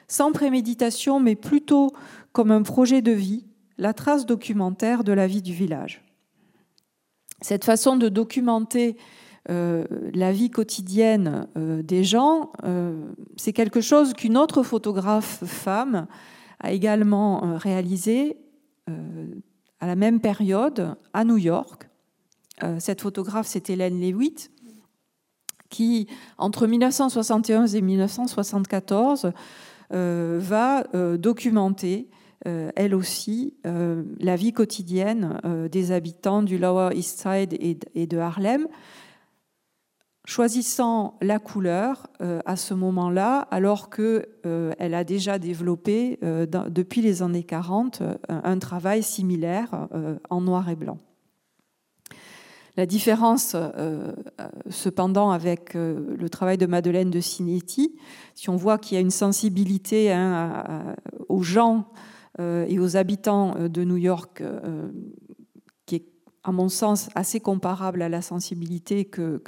sans 0.08 0.32
préméditation, 0.32 1.20
mais 1.20 1.36
plutôt 1.36 1.92
comme 2.32 2.50
un 2.50 2.62
projet 2.62 3.00
de 3.00 3.12
vie, 3.12 3.46
la 3.76 3.92
trace 3.92 4.26
documentaire 4.26 5.04
de 5.04 5.12
la 5.12 5.28
vie 5.28 5.42
du 5.42 5.52
village. 5.52 6.02
Cette 7.40 7.64
façon 7.64 7.96
de 7.96 8.08
documenter 8.08 8.96
la 9.48 10.32
vie 10.32 10.50
quotidienne 10.50 11.46
des 11.56 12.04
gens, 12.04 12.52
c'est 13.36 13.54
quelque 13.54 13.80
chose 13.80 14.12
qu'une 14.12 14.36
autre 14.36 14.62
photographe 14.62 15.42
femme 15.46 16.06
a 16.60 16.72
également 16.72 17.56
réalisé 17.56 18.36
à 18.86 19.86
la 19.86 19.96
même 19.96 20.20
période 20.20 20.96
à 21.14 21.24
New 21.24 21.38
York. 21.38 21.88
cette 22.78 23.00
photographe, 23.00 23.46
c'est 23.46 23.70
Hélène 23.70 23.98
Lewitt, 23.98 24.50
qui, 25.70 26.08
entre 26.36 26.66
1971 26.66 27.74
et 27.74 27.80
1974, 27.80 29.32
va 29.90 30.84
documenter 31.16 32.08
euh, 32.10 32.17
elle 32.44 32.94
aussi, 32.94 33.54
euh, 33.66 34.04
la 34.20 34.36
vie 34.36 34.52
quotidienne 34.52 35.40
euh, 35.44 35.68
des 35.68 35.92
habitants 35.92 36.42
du 36.42 36.58
Lower 36.58 36.90
East 36.94 37.20
Side 37.20 37.56
et 37.60 38.06
de 38.06 38.18
Harlem, 38.18 38.68
choisissant 40.24 41.16
la 41.22 41.38
couleur 41.38 42.06
à 42.20 42.56
ce 42.56 42.74
moment-là, 42.74 43.48
alors 43.50 43.88
qu'elle 43.88 44.94
a 44.94 45.02
déjà 45.02 45.38
développé 45.38 46.18
depuis 46.20 47.00
les 47.00 47.22
années 47.22 47.44
40 47.44 48.02
un 48.28 48.58
travail 48.58 49.02
similaire 49.02 49.88
en 50.28 50.42
noir 50.42 50.68
et 50.68 50.76
blanc. 50.76 50.98
La 52.76 52.84
différence, 52.84 53.56
cependant, 54.68 55.30
avec 55.30 55.72
le 55.72 56.28
travail 56.28 56.58
de 56.58 56.66
Madeleine 56.66 57.10
de 57.10 57.20
Cinetti, 57.20 57.96
si 58.34 58.50
on 58.50 58.56
voit 58.56 58.76
qu'il 58.76 58.96
y 58.96 58.98
a 58.98 59.00
une 59.00 59.10
sensibilité 59.10 60.12
hein, 60.12 60.94
aux 61.30 61.42
gens 61.42 61.86
euh, 61.88 62.07
et 62.68 62.78
aux 62.78 62.96
habitants 62.96 63.56
euh, 63.56 63.68
de 63.68 63.84
New 63.84 63.96
York, 63.96 64.40
euh, 64.40 64.90
qui 65.86 65.96
est 65.96 66.06
à 66.44 66.52
mon 66.52 66.68
sens 66.68 67.10
assez 67.14 67.40
comparable 67.40 68.02
à 68.02 68.08
la 68.08 68.22
sensibilité 68.22 69.04
que, 69.04 69.42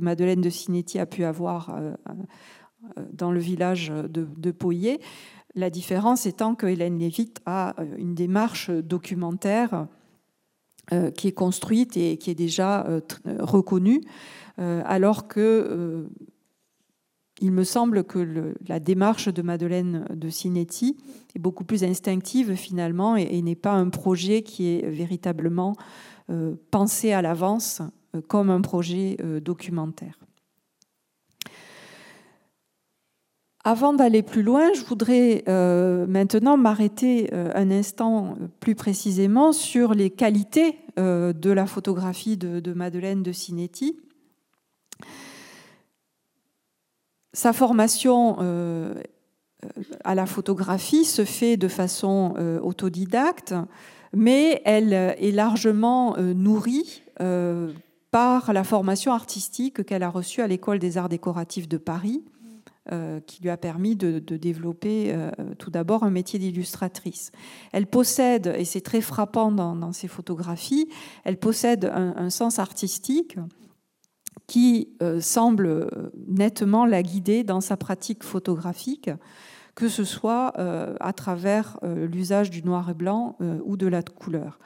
Madeleine 0.00 0.40
de 0.40 0.50
Cinetti 0.50 0.98
a 0.98 1.06
pu 1.06 1.24
avoir 1.24 1.74
dans 3.12 3.30
le 3.30 3.40
village 3.40 3.90
de, 3.90 4.26
de 4.36 4.54
La 5.54 5.70
différence 5.70 6.26
étant 6.26 6.54
que 6.54 6.66
Hélène 6.66 6.98
Lévite 6.98 7.40
a 7.46 7.74
une 7.96 8.14
démarche 8.14 8.70
documentaire 8.70 9.86
qui 11.14 11.28
est 11.28 11.32
construite 11.32 11.96
et 11.96 12.18
qui 12.18 12.30
est 12.30 12.34
déjà 12.34 12.86
reconnue, 13.38 14.02
alors 14.58 15.28
que 15.28 16.08
il 17.42 17.50
me 17.50 17.64
semble 17.64 18.04
que 18.04 18.54
la 18.68 18.78
démarche 18.78 19.28
de 19.28 19.42
Madeleine 19.42 20.06
de 20.14 20.30
Cinetti 20.30 20.96
est 21.34 21.40
beaucoup 21.40 21.64
plus 21.64 21.82
instinctive 21.82 22.54
finalement 22.54 23.16
et, 23.16 23.42
n'est 23.42 23.56
pas 23.56 23.72
un 23.72 23.88
projet 23.88 24.42
qui 24.42 24.68
est 24.68 24.88
véritablement 24.88 25.74
euh, 26.30 26.54
pensé 26.70 27.12
à 27.12 27.20
l'avance 27.20 27.82
euh, 28.14 28.20
comme 28.20 28.48
un 28.48 28.60
projet 28.60 29.16
euh, 29.20 29.40
documentaire. 29.40 30.20
Avant 33.64 33.92
d'aller 33.92 34.22
plus 34.22 34.42
loin, 34.42 34.72
je 34.74 34.84
voudrais 34.84 35.44
maintenant 35.46 36.56
m'arrêter 36.56 37.32
un 37.32 37.70
instant 37.70 38.36
plus 38.58 38.74
précisément 38.74 39.52
sur 39.52 39.94
les 39.94 40.10
qualités 40.10 40.80
de 40.96 41.50
la 41.50 41.66
photographie 41.66 42.36
de, 42.36 42.58
de 42.58 42.72
Madeleine 42.72 43.22
de 43.22 43.30
Cinetti 43.30 44.00
sa 47.32 47.52
formation 47.52 48.36
euh, 48.40 48.94
à 50.04 50.14
la 50.14 50.26
photographie 50.26 51.04
se 51.04 51.24
fait 51.24 51.56
de 51.56 51.68
façon 51.68 52.34
euh, 52.36 52.60
autodidacte, 52.60 53.54
mais 54.12 54.60
elle 54.64 54.92
est 54.92 55.32
largement 55.32 56.16
euh, 56.18 56.34
nourrie 56.34 57.02
par 58.10 58.52
la 58.52 58.64
formation 58.64 59.12
artistique 59.12 59.84
qu'elle 59.84 60.02
a 60.02 60.08
reçue 60.08 60.40
à 60.40 60.48
l'École 60.48 60.80
des 60.80 60.98
arts 60.98 61.08
décoratifs 61.08 61.68
de 61.68 61.76
Paris, 61.76 62.24
qui 63.26 63.42
lui 63.42 63.48
a 63.48 63.56
permis 63.56 63.94
de, 63.94 64.18
développer 64.18 65.16
tout 65.58 65.70
d'abord 65.70 66.02
un 66.02 66.10
métier 66.10 66.40
d'illustratrice. 66.40 67.30
Elle 67.70 67.86
possède, 67.86 68.56
et 68.58 68.64
c'est 68.64 68.80
très 68.80 69.02
frappant 69.02 69.52
dans, 69.52 69.92
ses 69.92 70.08
photographies, 70.08 70.88
elle 71.22 71.36
possède 71.36 71.92
un 71.94 72.30
sens 72.30 72.58
artistique 72.58 73.36
qui 74.52 74.90
euh, 75.00 75.18
semble 75.22 75.66
euh, 75.66 75.88
nettement 76.28 76.84
la 76.84 77.02
guider 77.02 77.42
dans 77.42 77.62
sa 77.62 77.78
pratique 77.78 78.22
photographique, 78.22 79.08
que 79.74 79.88
ce 79.88 80.04
soit 80.04 80.52
euh, 80.58 80.94
à 81.00 81.14
travers 81.14 81.78
l'usage 81.82 82.50
du 82.50 82.62
noir 82.62 82.90
et 82.90 82.94
blanc 82.94 83.38
ou 83.64 83.78
de 83.78 83.86
la 83.86 84.02
couleur. 84.02 84.58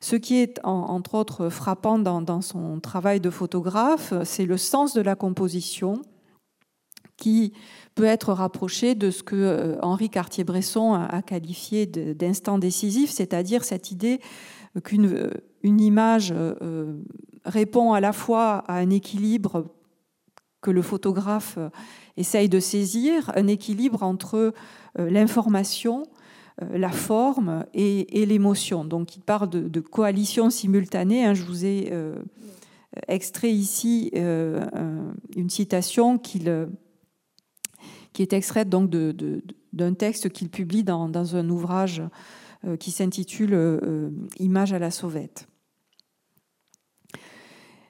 Ce 0.00 0.16
qui 0.16 0.38
est 0.40 0.58
entre 0.64 1.14
autres 1.14 1.50
frappant 1.50 2.00
dans, 2.00 2.40
son 2.40 2.80
travail 2.80 3.20
de 3.20 3.30
photographe, 3.30 4.12
c'est 4.24 4.44
le 4.44 4.56
sens 4.56 4.92
de 4.92 5.00
la 5.00 5.14
composition 5.14 6.02
qui 7.16 7.52
peut 7.94 8.02
être 8.02 8.32
rapproché 8.32 8.96
de 8.96 9.12
ce 9.12 9.22
que 9.22 9.78
Henri 9.82 10.10
Cartier-Bresson 10.10 10.94
a 10.94 11.22
qualifié 11.22 11.86
d'instant 11.86 12.58
décisif, 12.58 13.12
c'est-à-dire 13.12 13.62
cette 13.62 13.92
idée 13.92 14.18
qu'une 14.82 15.30
une 15.62 15.80
image 15.80 16.34
répond 17.44 17.92
à 17.92 18.00
la 18.00 18.12
fois 18.12 18.64
à 18.68 18.76
un 18.76 18.90
équilibre 18.90 19.66
que 20.60 20.70
le 20.70 20.82
photographe 20.82 21.58
essaye 22.16 22.48
de 22.48 22.60
saisir, 22.60 23.30
un 23.34 23.46
équilibre 23.48 24.02
entre 24.02 24.54
euh, 24.98 25.10
l'information, 25.10 26.04
euh, 26.62 26.78
la 26.78 26.90
forme 26.90 27.64
et, 27.74 28.26
l'émotion. 28.26 28.84
Donc 28.84 29.16
il 29.16 29.20
parle 29.20 29.50
de, 29.50 29.80
coalition 29.80 30.50
simultanée. 30.50 31.24
Hein. 31.24 31.34
Je 31.34 31.42
vous 31.42 31.64
ai 31.64 31.88
euh, 31.92 32.22
extrait 33.08 33.50
ici 33.50 34.10
une 34.14 35.48
citation 35.48 36.18
qui 36.18 36.42
est 38.18 38.32
extraite 38.32 38.68
donc 38.68 38.90
d'un 39.72 39.94
texte 39.94 40.28
qu'il 40.28 40.50
publie 40.50 40.84
dans, 40.84 41.08
dans, 41.08 41.36
un 41.36 41.48
ouvrage 41.48 42.02
qui 42.78 42.90
s'intitule 42.90 43.80
Images 44.38 44.74
à 44.74 44.78
la 44.78 44.90
sauvette. 44.90 45.48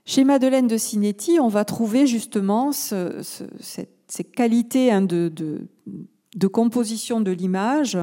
Chez 0.05 0.25
Madeleine 0.25 0.67
de 0.67 0.77
Cinetti, 0.77 1.39
on 1.39 1.49
va 1.49 1.65
trouver 1.65 2.07
justement 2.07 2.73
ces 2.73 4.25
qualités 4.35 4.91
hein, 4.91 5.03
de, 5.03 5.69
composition 6.53 7.21
de 7.21 7.31
l'image, 7.31 7.97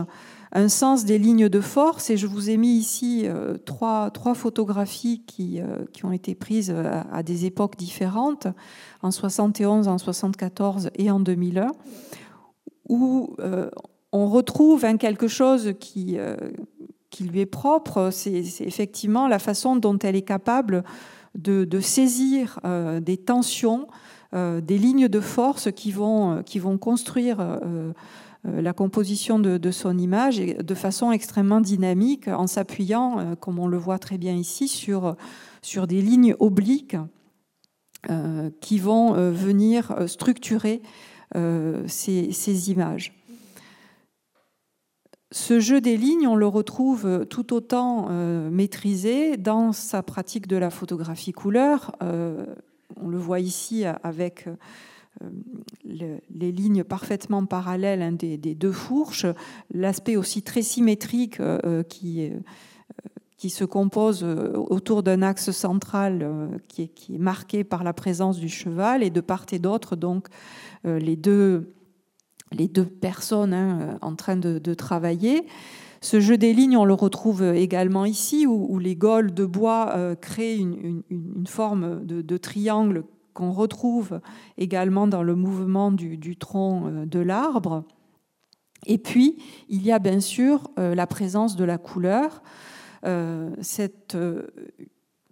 un 0.53 0.69
sens 0.69 1.03
des 1.03 1.19
lignes 1.19 1.49
de 1.49 1.59
force. 1.59 2.09
Et 2.09 2.15
je 2.15 2.25
vous 2.25 2.49
ai 2.49 2.55
mis 2.55 2.77
ici 2.77 3.23
euh, 3.25 3.57
trois, 3.57 4.11
photographies 4.33 5.23
euh, 5.39 5.85
qui, 5.91 6.05
ont 6.05 6.13
été 6.13 6.35
prises 6.35 6.71
à, 6.71 7.21
des 7.21 7.45
époques 7.45 7.75
différentes, 7.75 8.47
en 9.01 9.11
71, 9.11 9.89
en 9.89 9.97
74 9.97 10.91
et 10.95 11.11
en 11.11 11.19
2001, 11.19 11.67
où 12.87 13.35
euh, 13.41 13.69
on 14.13 14.27
retrouve 14.27 14.85
hein, 14.85 14.95
quelque 14.95 15.27
chose 15.27 15.73
qui, 15.81 16.17
qui 17.09 17.23
lui 17.25 17.41
est 17.41 17.45
propre. 17.45 18.09
C'est 18.09 18.41
effectivement 18.61 19.27
la 19.27 19.37
façon 19.37 19.75
dont 19.75 19.99
elle 19.99 20.15
est 20.15 20.21
capable 20.21 20.85
de, 21.35 21.79
saisir 21.79 22.59
euh, 22.65 22.99
des 22.99 23.17
tensions, 23.17 23.87
euh, 24.33 24.61
des 24.61 24.77
lignes 24.77 25.07
de 25.07 25.19
force 25.19 25.71
qui 25.71 25.91
vont, 25.91 26.43
euh, 26.55 26.77
construire 26.77 27.59
la 28.45 28.73
composition 28.73 29.37
de, 29.37 29.71
son 29.71 29.97
image 29.97 30.37
de 30.37 30.73
façon 30.73 31.11
extrêmement 31.11 31.61
dynamique 31.61 32.27
en 32.27 32.47
s'appuyant, 32.47 33.35
comme 33.39 33.59
on 33.59 33.67
le 33.67 33.77
voit 33.77 33.99
très 33.99 34.17
bien 34.17 34.33
ici, 34.33 34.67
sur 34.67 35.87
des 35.87 36.01
lignes 36.01 36.35
obliques 36.39 36.95
qui 38.61 38.79
vont 38.79 39.13
venir 39.31 39.93
structurer 40.07 40.81
ces 41.35 42.71
images. 42.71 43.18
Ce 45.31 45.59
jeu 45.59 45.79
des 45.79 45.95
lignes, 45.95 46.27
on 46.27 46.35
le 46.35 46.47
retrouve 46.47 47.27
tout 47.29 47.53
autant 47.53 48.07
euh, 48.09 48.49
maîtrisé 48.49 49.37
dans 49.37 49.73
sa 49.73 50.01
pratique 50.01 50.47
de 50.47 50.57
la 50.57 50.71
photographie 50.71 51.33
couleur. 51.33 51.95
Euh, 52.01 52.47
on 52.99 53.09
le 53.09 53.19
voit 53.19 53.39
ici 53.39 53.85
avec 53.85 54.47
euh, 55.21 56.17
les 56.31 56.51
lignes 56.51 56.83
parfaitement 56.83 57.45
parallèles 57.45 58.01
hein, 58.01 58.11
des, 58.11 58.37
deux 58.37 58.71
fourches, 58.71 59.27
l'aspect 59.71 60.15
aussi 60.15 60.41
très 60.41 60.63
symétrique 60.63 61.39
qui, 61.89 62.31
qui 63.37 63.49
se 63.51 63.65
compose 63.65 64.23
autour 64.23 65.03
d'un 65.03 65.21
axe 65.21 65.51
central 65.51 66.59
qui 66.67 66.83
est, 66.83 66.87
qui, 66.87 67.15
est, 67.15 67.19
marqué 67.19 67.63
par 67.63 67.83
la 67.83 67.93
présence 67.93 68.39
du 68.39 68.49
cheval 68.49 69.03
et 69.03 69.09
de 69.11 69.21
part 69.21 69.45
et 69.51 69.59
d'autre, 69.59 69.95
donc 69.95 70.27
les 70.83 71.15
deux 71.15 71.73
les 72.51 72.67
deux 72.67 72.85
personnes 72.85 73.53
hein, 73.53 73.79
euh, 73.81 73.97
en 74.01 74.15
train 74.15 74.37
de, 74.37 74.73
travailler. 74.73 75.45
Ce 76.01 76.19
jeu 76.19 76.37
des 76.37 76.53
lignes, 76.53 76.77
on 76.77 76.85
le 76.85 76.93
retrouve 76.93 77.43
également 77.43 78.05
ici, 78.05 78.47
où, 78.47 78.79
les 78.79 78.95
gaules 78.95 79.33
de 79.33 79.45
bois 79.45 79.91
euh, 79.95 80.15
créent 80.15 80.57
une, 80.57 81.03
forme 81.47 82.05
de, 82.05 82.37
triangle 82.37 83.03
qu'on 83.33 83.51
retrouve 83.51 84.21
également 84.57 85.07
dans 85.07 85.23
le 85.23 85.35
mouvement 85.35 85.91
du, 85.91 86.37
tronc 86.37 86.87
euh, 86.87 87.05
de 87.05 87.19
l'arbre. 87.19 87.83
Et 88.85 88.97
puis, 88.97 89.37
il 89.67 89.83
y 89.83 89.91
a 89.91 89.99
bien 89.99 90.21
sûr 90.21 90.71
la 90.77 91.05
présence 91.05 91.57
de 91.57 91.65
la 91.65 91.77
couleur, 91.77 92.41
cette 93.59 94.17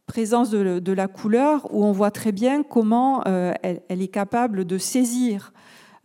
présence 0.05 0.49
de, 0.49 0.91
la 0.91 1.07
couleur 1.07 1.65
où 1.73 1.85
on 1.85 1.93
voit 1.93 2.11
très 2.11 2.33
bien 2.33 2.61
comment 2.61 3.23
elle, 3.23 3.81
est 3.87 4.09
capable 4.09 4.65
de 4.65 4.77
saisir 4.77 5.53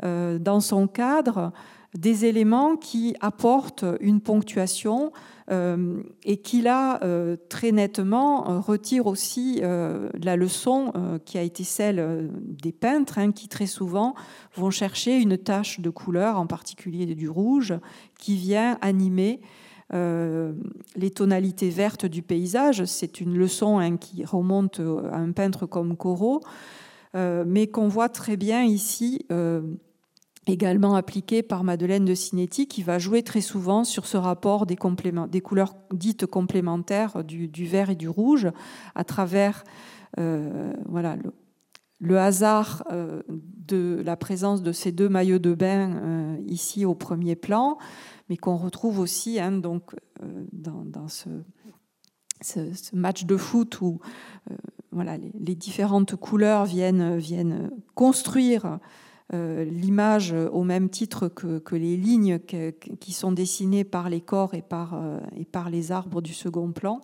dans 0.02 0.60
son 0.60 0.86
cadre 0.86 1.52
des 1.96 2.24
éléments 2.24 2.76
qui 2.76 3.14
apportent 3.20 3.84
une 4.00 4.20
ponctuation 4.20 5.12
euh, 5.50 6.02
et 6.24 6.38
qui 6.38 6.62
là 6.62 7.02
euh, 7.02 7.36
très 7.48 7.72
nettement 7.72 8.48
euh, 8.48 8.60
retire 8.60 9.06
aussi 9.06 9.60
la 9.60 10.36
leçon 10.36 10.92
qui 11.24 11.38
a 11.38 11.42
été 11.42 11.64
celle 11.64 12.30
des 12.42 12.72
peintres 12.72 13.18
hein, 13.18 13.32
qui 13.32 13.48
très 13.48 13.66
souvent 13.66 14.14
vont 14.56 14.70
chercher 14.70 15.18
une 15.18 15.36
tache 15.36 15.80
de 15.80 15.90
couleur, 15.90 16.38
en 16.38 16.46
particulier 16.46 17.06
du 17.14 17.28
rouge, 17.28 17.74
qui 18.18 18.36
vient 18.36 18.78
animer 18.80 19.40
les 19.92 21.10
tonalités 21.10 21.68
vertes 21.68 22.06
du 22.06 22.22
paysage. 22.22 22.84
C'est 22.86 23.20
une 23.20 23.36
leçon 23.36 23.78
hein, 23.78 23.96
qui 23.96 24.24
remonte 24.24 24.80
à 24.80 25.16
un 25.16 25.32
peintre 25.32 25.66
comme 25.66 25.96
Corot, 25.96 26.40
mais 27.14 27.66
qu'on 27.66 27.88
voit 27.88 28.08
très 28.08 28.36
bien 28.36 28.64
ici 28.64 29.26
également 30.46 30.94
appliqué 30.94 31.42
par 31.42 31.64
Madeleine 31.64 32.04
de 32.04 32.14
Cinetti, 32.14 32.66
qui 32.66 32.82
va 32.82 32.98
jouer 32.98 33.22
très 33.22 33.40
souvent 33.40 33.84
sur 33.84 34.06
ce 34.06 34.16
rapport 34.16 34.66
des, 34.66 34.76
couleurs 34.76 35.74
dites 35.92 36.26
complémentaires 36.26 37.22
du, 37.22 37.66
vert 37.66 37.90
et 37.90 37.94
du 37.94 38.08
rouge, 38.08 38.48
à 38.94 39.04
travers 39.04 39.64
euh, 40.18 40.72
voilà, 40.86 41.16
le, 42.00 42.18
hasard 42.18 42.82
euh, 42.90 43.22
de 43.28 44.02
la 44.04 44.16
présence 44.16 44.62
de 44.62 44.72
ces 44.72 44.90
deux 44.90 45.08
maillots 45.08 45.38
de 45.38 45.54
bain 45.54 45.92
euh, 45.92 46.36
ici 46.46 46.84
au 46.84 46.94
premier 46.94 47.36
plan, 47.36 47.78
mais 48.28 48.36
qu'on 48.36 48.56
retrouve 48.56 48.98
aussi 48.98 49.38
hein, 49.38 49.52
donc, 49.52 49.94
dans, 50.52 51.08
ce, 51.08 51.28
match 52.92 53.24
de 53.24 53.36
foot 53.36 53.80
où 53.80 54.00
voilà, 54.90 55.16
les, 55.16 55.32
les, 55.38 55.54
différentes 55.54 56.16
couleurs 56.16 56.64
viennent, 56.64 57.16
viennent 57.16 57.70
construire 57.94 58.80
l'image 59.32 60.32
au 60.32 60.62
même 60.62 60.90
titre 60.90 61.28
que, 61.28 61.74
les 61.74 61.96
lignes 61.96 62.38
qui 62.38 63.12
sont 63.12 63.32
dessinées 63.32 63.84
par 63.84 64.10
les 64.10 64.20
corps 64.20 64.54
et 64.54 64.62
par, 64.62 64.94
euh, 64.94 65.18
et 65.36 65.44
par 65.44 65.70
les 65.70 65.90
arbres 65.90 66.20
du 66.20 66.34
second 66.34 66.72
plan. 66.72 67.00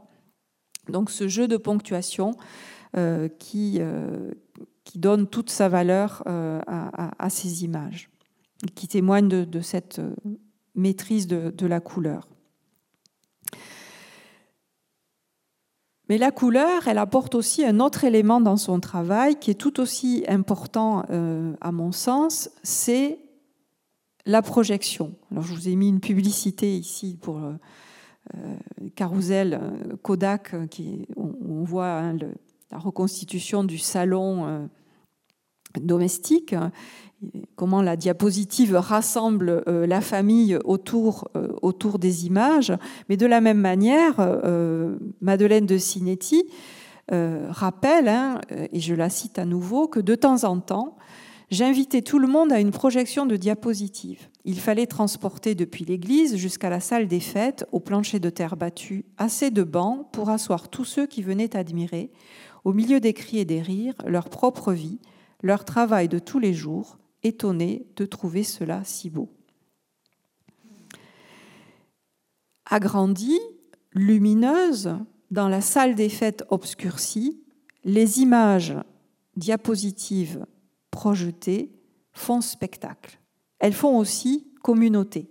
Donc 0.89 1.11
ce 1.11 1.29
jeu 1.29 1.49
de 1.49 1.57
ponctuation 1.57 2.33
euh, 2.97 3.29
qui 3.29 3.81
donne 4.95 5.27
toute 5.27 5.51
sa 5.51 5.69
valeur 5.69 6.23
à, 6.27 7.31
ces 7.31 7.65
images, 7.65 8.11
qui 8.75 8.89
témoigne 8.89 9.29
de, 9.29 9.61
cette 9.61 10.01
maîtrise 10.75 11.27
de 11.27 11.67
la 11.67 11.81
couleur. 11.81 12.29
Mais 16.09 16.17
la 16.17 16.31
couleur, 16.31 16.89
elle 16.89 16.99
apporte 16.99 17.35
aussi 17.35 17.65
un 17.65 17.81
autre 17.81 18.05
élément 18.05 18.41
dans 18.41 18.57
son 18.57 18.81
travail 18.81 19.37
qui 19.37 19.51
est 19.51 19.55
tout 19.55 19.79
aussi 19.79 20.25
important 20.27 21.05
euh, 21.11 21.53
à 21.61 21.71
mon 21.71 21.93
sens, 21.93 22.51
c'est 22.63 23.19
la 24.25 24.41
projection. 24.41 25.15
Alors 25.31 25.45
je 25.45 25.55
vous 25.55 25.69
ai 25.69 25.77
mis 25.77 25.89
une 25.89 26.01
publicité 26.01 26.77
ici 26.77 27.19
pour 27.21 27.39
euh, 27.39 27.53
euh 28.35 28.57
Carousel 28.95 29.61
euh, 29.61 29.97
Kodak, 30.03 30.69
qui, 30.71 31.07
où 31.17 31.37
on 31.47 31.65
voit 31.65 31.99
hein, 31.99 32.17
la 32.71 32.79
reconstitution 32.79 33.65
du 33.65 33.79
salon 33.79 34.69
domestique 35.81 36.55
comment 37.57 37.83
la 37.83 37.97
diapositive 37.97 38.77
rassemble 38.77 39.65
euh, 39.67 39.87
la 39.87 40.01
famille 40.01 40.57
autour, 40.65 41.29
euh, 41.37 41.49
autour 41.63 41.99
des 41.99 42.27
images. 42.27 42.73
Mais 43.09 43.17
de 43.17 43.27
la 43.27 43.41
même 43.41 43.59
manière, 43.59 44.15
euh, 44.19 44.97
Madeleine 45.21 45.67
de 45.67 45.79
Cinetti 45.79 46.45
rappelle, 47.11 48.07
hein, 48.07 48.39
et 48.51 48.81
je 48.81 48.95
la 48.95 49.09
cite 49.09 49.39
à 49.39 49.47
nouveau, 49.47 49.89
que 49.89 49.99
de 49.99 50.15
temps 50.15 50.45
en 50.45 50.61
temps, 50.61 50.99
j'invitais 51.51 52.03
tout 52.03 52.19
le 52.19 52.29
monde 52.29 52.53
à 52.53 52.61
une 52.61 52.71
projection 52.71 53.25
de 53.25 53.37
diapositive. 53.37 54.29
Il 54.45 54.61
fallait 54.61 54.87
transporter 54.87 55.55
depuis 55.55 55.87
l'église 55.87 56.37
jusqu'à 56.37 56.69
la 56.69 56.81
salle 56.81 57.09
des 57.09 57.21
fêtes, 57.21 57.65
au 57.73 57.81
plancher 57.81 58.21
de 58.21 58.29
terre 58.29 58.59
battue, 58.59 59.07
assez 59.17 59.51
de 59.51 59.63
bancs 59.63 60.07
pour 60.13 60.29
asseoir 60.29 60.69
tous 60.69 60.85
ceux 60.85 61.07
qui 61.07 61.23
venaient 61.23 61.57
admirer, 61.57 62.11
au 62.67 62.75
milieu 62.75 63.01
des 63.01 63.15
cris 63.15 63.39
et 63.39 63.47
des 63.47 63.63
rires, 63.63 63.95
leur 64.07 64.29
propre 64.29 64.75
vie, 64.75 64.99
leur 65.43 65.65
travail 65.65 66.09
de 66.09 66.19
tous 66.19 66.39
les 66.39 66.53
jours, 66.53 66.99
étonné 67.23 67.87
de 67.97 68.05
trouver 68.05 68.45
cela 68.45 68.83
si 68.85 69.11
beau. 69.11 69.29
Agrandie, 72.67 73.41
lumineuse, 73.93 74.95
dans 75.31 75.49
la 75.49 75.61
salle 75.61 75.95
des 75.95 76.09
fêtes 76.09 76.45
obscurcie, 76.51 77.41
les 77.85 78.21
images 78.21 78.75
diapositives 79.37 80.45
projetées 80.91 81.71
font 82.13 82.41
spectacle. 82.41 83.19
Elles 83.59 83.73
font 83.73 83.97
aussi 83.99 84.47
communauté. 84.63 85.31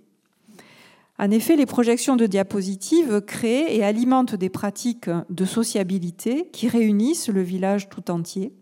En 1.20 1.32
effet, 1.32 1.56
les 1.56 1.66
projections 1.66 2.16
de 2.16 2.28
diapositives 2.28 3.22
créent 3.22 3.76
et 3.76 3.84
alimentent 3.84 4.36
des 4.36 4.50
pratiques 4.50 5.10
de 5.30 5.46
sociabilité 5.46 6.50
qui 6.52 6.68
réunissent 6.68 7.30
le 7.30 7.42
village 7.42 7.90
tout 7.90 8.12
entier. 8.12 8.54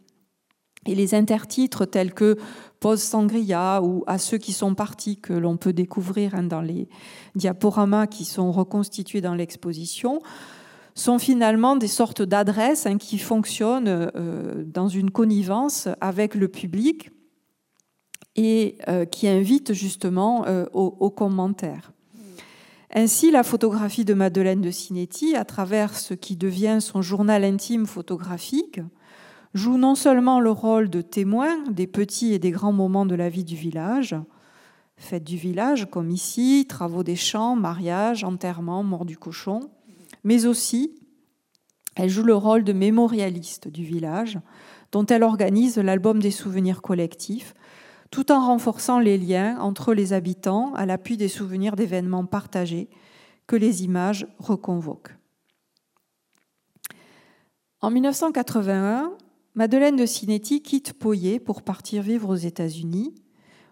Et 0.86 0.96
les 0.96 1.16
intertitres 1.16 1.90
tels 1.90 2.14
que 2.14 2.38
Pose 2.80 3.02
Sangria 3.02 3.82
ou 3.82 4.04
à 4.06 4.18
ceux 4.18 4.38
qui 4.38 4.54
sont 4.54 4.76
partis 4.76 5.18
que 5.18 5.34
l'on 5.34 5.58
peut 5.58 5.74
découvrir 5.74 6.36
hein, 6.36 6.44
dans 6.44 6.62
les 6.62 6.88
diaporamas 7.36 8.08
qui 8.08 8.26
sont 8.26 8.52
reconstitués 8.52 9.22
dans 9.22 9.34
l'exposition 9.34 10.22
sont 10.96 11.20
finalement 11.20 11.76
des 11.76 11.88
sortes 11.88 12.22
d'adresses 12.22 12.86
hein, 12.86 12.98
qui 12.98 13.18
fonctionnent 13.18 14.12
euh, 14.16 14.64
dans 14.66 14.88
une 14.88 15.12
connivence 15.12 15.90
avec 16.00 16.36
le 16.36 16.48
public 16.48 17.12
et 18.36 18.78
euh, 18.88 19.06
qui 19.06 19.28
invitent 19.28 19.74
justement 19.74 20.46
euh, 20.48 20.66
aux, 20.74 21.10
commentaires. 21.10 21.92
Ainsi, 22.94 23.30
la 23.30 23.44
photographie 23.44 24.06
de 24.06 24.14
Madeleine 24.14 24.62
de 24.62 24.72
Cinetti, 24.72 25.36
à 25.36 25.44
travers 25.44 25.98
ce 25.98 26.14
qui 26.14 26.38
devient 26.38 26.78
son 26.80 27.02
journal 27.02 27.44
intime 27.44 27.86
photographique, 27.86 28.80
joue 29.56 29.78
non 29.78 29.96
seulement 29.96 30.42
le 30.42 30.52
rôle 30.52 30.90
de 30.90 31.02
témoin 31.02 31.64
des 31.72 31.88
petits 31.88 32.34
et 32.34 32.40
des 32.40 32.52
grands 32.52 32.74
moments 32.74 33.06
de 33.06 33.16
la 33.16 33.30
vie 33.30 33.46
du 33.46 33.56
village, 33.56 34.14
fête 34.98 35.24
du 35.24 35.38
village 35.38 35.90
comme 35.90 36.12
ici, 36.12 36.66
travaux 36.68 37.04
des 37.04 37.16
champs, 37.16 37.56
mariage, 37.56 38.26
enterrement, 38.26 38.84
mort 38.84 39.06
du 39.06 39.18
cochon, 39.18 39.62
mais 40.26 40.46
aussi 40.46 40.94
elle 41.96 42.10
joue 42.10 42.24
le 42.24 42.36
rôle 42.36 42.66
de 42.66 42.74
mémorialiste 42.74 43.70
du 43.70 43.86
village, 43.86 44.38
dont 44.92 45.06
elle 45.06 45.24
organise 45.24 45.78
l'album 45.78 46.22
des 46.22 46.32
souvenirs 46.32 46.82
collectifs, 46.82 47.54
tout 48.12 48.34
en 48.34 48.46
renforçant 48.46 49.00
les 49.00 49.18
liens 49.18 49.58
entre 49.62 49.94
les 49.94 50.12
habitants 50.12 50.74
à 50.74 50.86
l'appui 50.86 51.16
des 51.16 51.30
souvenirs 51.30 51.78
d'événements 51.78 52.26
partagés 52.26 52.90
que 53.48 53.56
les 53.56 53.86
images 53.86 54.28
reconvoquent. 54.38 55.16
En 57.80 57.90
1981, 57.90 59.14
Madeleine 59.56 59.96
de 59.96 60.06
Cinetti 60.06 60.62
quitte 60.62 60.92
Poyer 60.92 61.40
pour 61.40 61.62
partir 61.62 62.04
vivre 62.04 62.28
aux 62.28 62.36
États-Unis, 62.36 63.16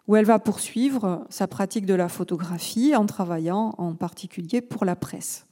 où 0.08 0.16
elle 0.16 0.24
va 0.24 0.40
poursuivre 0.40 1.26
sa 1.30 1.46
pratique 1.46 1.86
de 1.86 1.94
la 1.94 2.08
photographie 2.08 2.96
en 2.96 3.06
travaillant 3.06 3.76
en 3.78 3.94
particulier 3.94 4.62
pour 4.62 4.86
la 4.86 4.96
presse. 4.96 5.46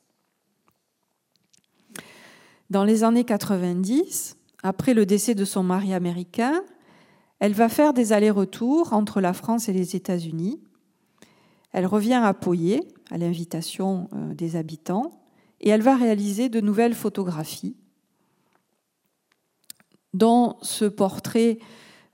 Dans 2.70 2.86
les 2.86 3.04
années 3.04 3.26
90, 3.26 4.38
après 4.64 4.94
le 4.94 5.06
décès 5.06 5.36
de 5.36 5.44
son 5.44 5.64
mari 5.64 5.94
américain, 5.94 6.64
elle 7.40 7.54
va 7.54 7.68
faire 7.68 7.94
des 7.94 8.14
allers-retours 8.14 8.94
entre 8.94 9.20
la 9.20 9.34
France 9.34 9.68
et 9.68 9.74
les 9.74 9.98
États-Unis. 9.98 10.62
Elle 11.74 11.86
revient 11.86 12.22
à 12.24 12.34
Poyer, 12.34 12.88
à 13.10 13.18
l'invitation 13.18 14.08
euh, 14.14 14.34
des 14.34 14.56
habitants, 14.56 15.12
et 15.60 15.70
elle 15.70 15.82
va 15.82 15.98
réaliser 15.98 16.48
de 16.48 16.62
nouvelles 16.62 16.96
photographies 16.96 17.76
dans 20.14 20.58
ce 20.62 20.86
portrait 20.86 21.60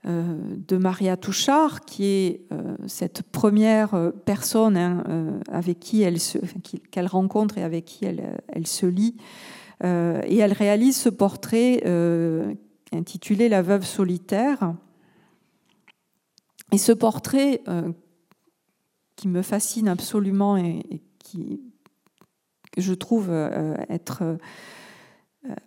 euh, 0.06 0.38
de 0.68 0.76
Maria 0.76 1.16
Touchard, 1.16 1.80
qui 1.80 2.04
est 2.04 2.40
euh, 2.52 2.76
cette 2.86 3.22
première 3.22 3.94
euh, 3.94 4.10
personne 4.10 4.76
hein, 4.76 5.02
avec 5.50 5.80
qui 5.80 6.02
elle 6.02 6.18
qu'elle 6.92 7.08
rencontre 7.08 7.58
et 7.58 7.64
avec 7.64 7.84
qui 7.84 8.04
elle, 8.04 8.40
elle 8.48 8.66
se 8.66 8.86
lie. 8.86 9.16
et 9.82 10.38
elle 10.38 10.52
réalise 10.52 10.96
ce 10.96 11.08
portrait 11.08 11.82
intitulé 12.92 13.48
La 13.48 13.62
veuve 13.62 13.84
solitaire. 13.84 14.74
Et 16.72 16.78
ce 16.78 16.92
portrait 16.92 17.62
qui 19.16 19.28
me 19.28 19.42
fascine 19.42 19.88
absolument 19.88 20.56
et, 20.56 21.02
qui, 21.18 21.60
je 22.76 22.94
trouve 22.94 23.30
être 23.88 24.38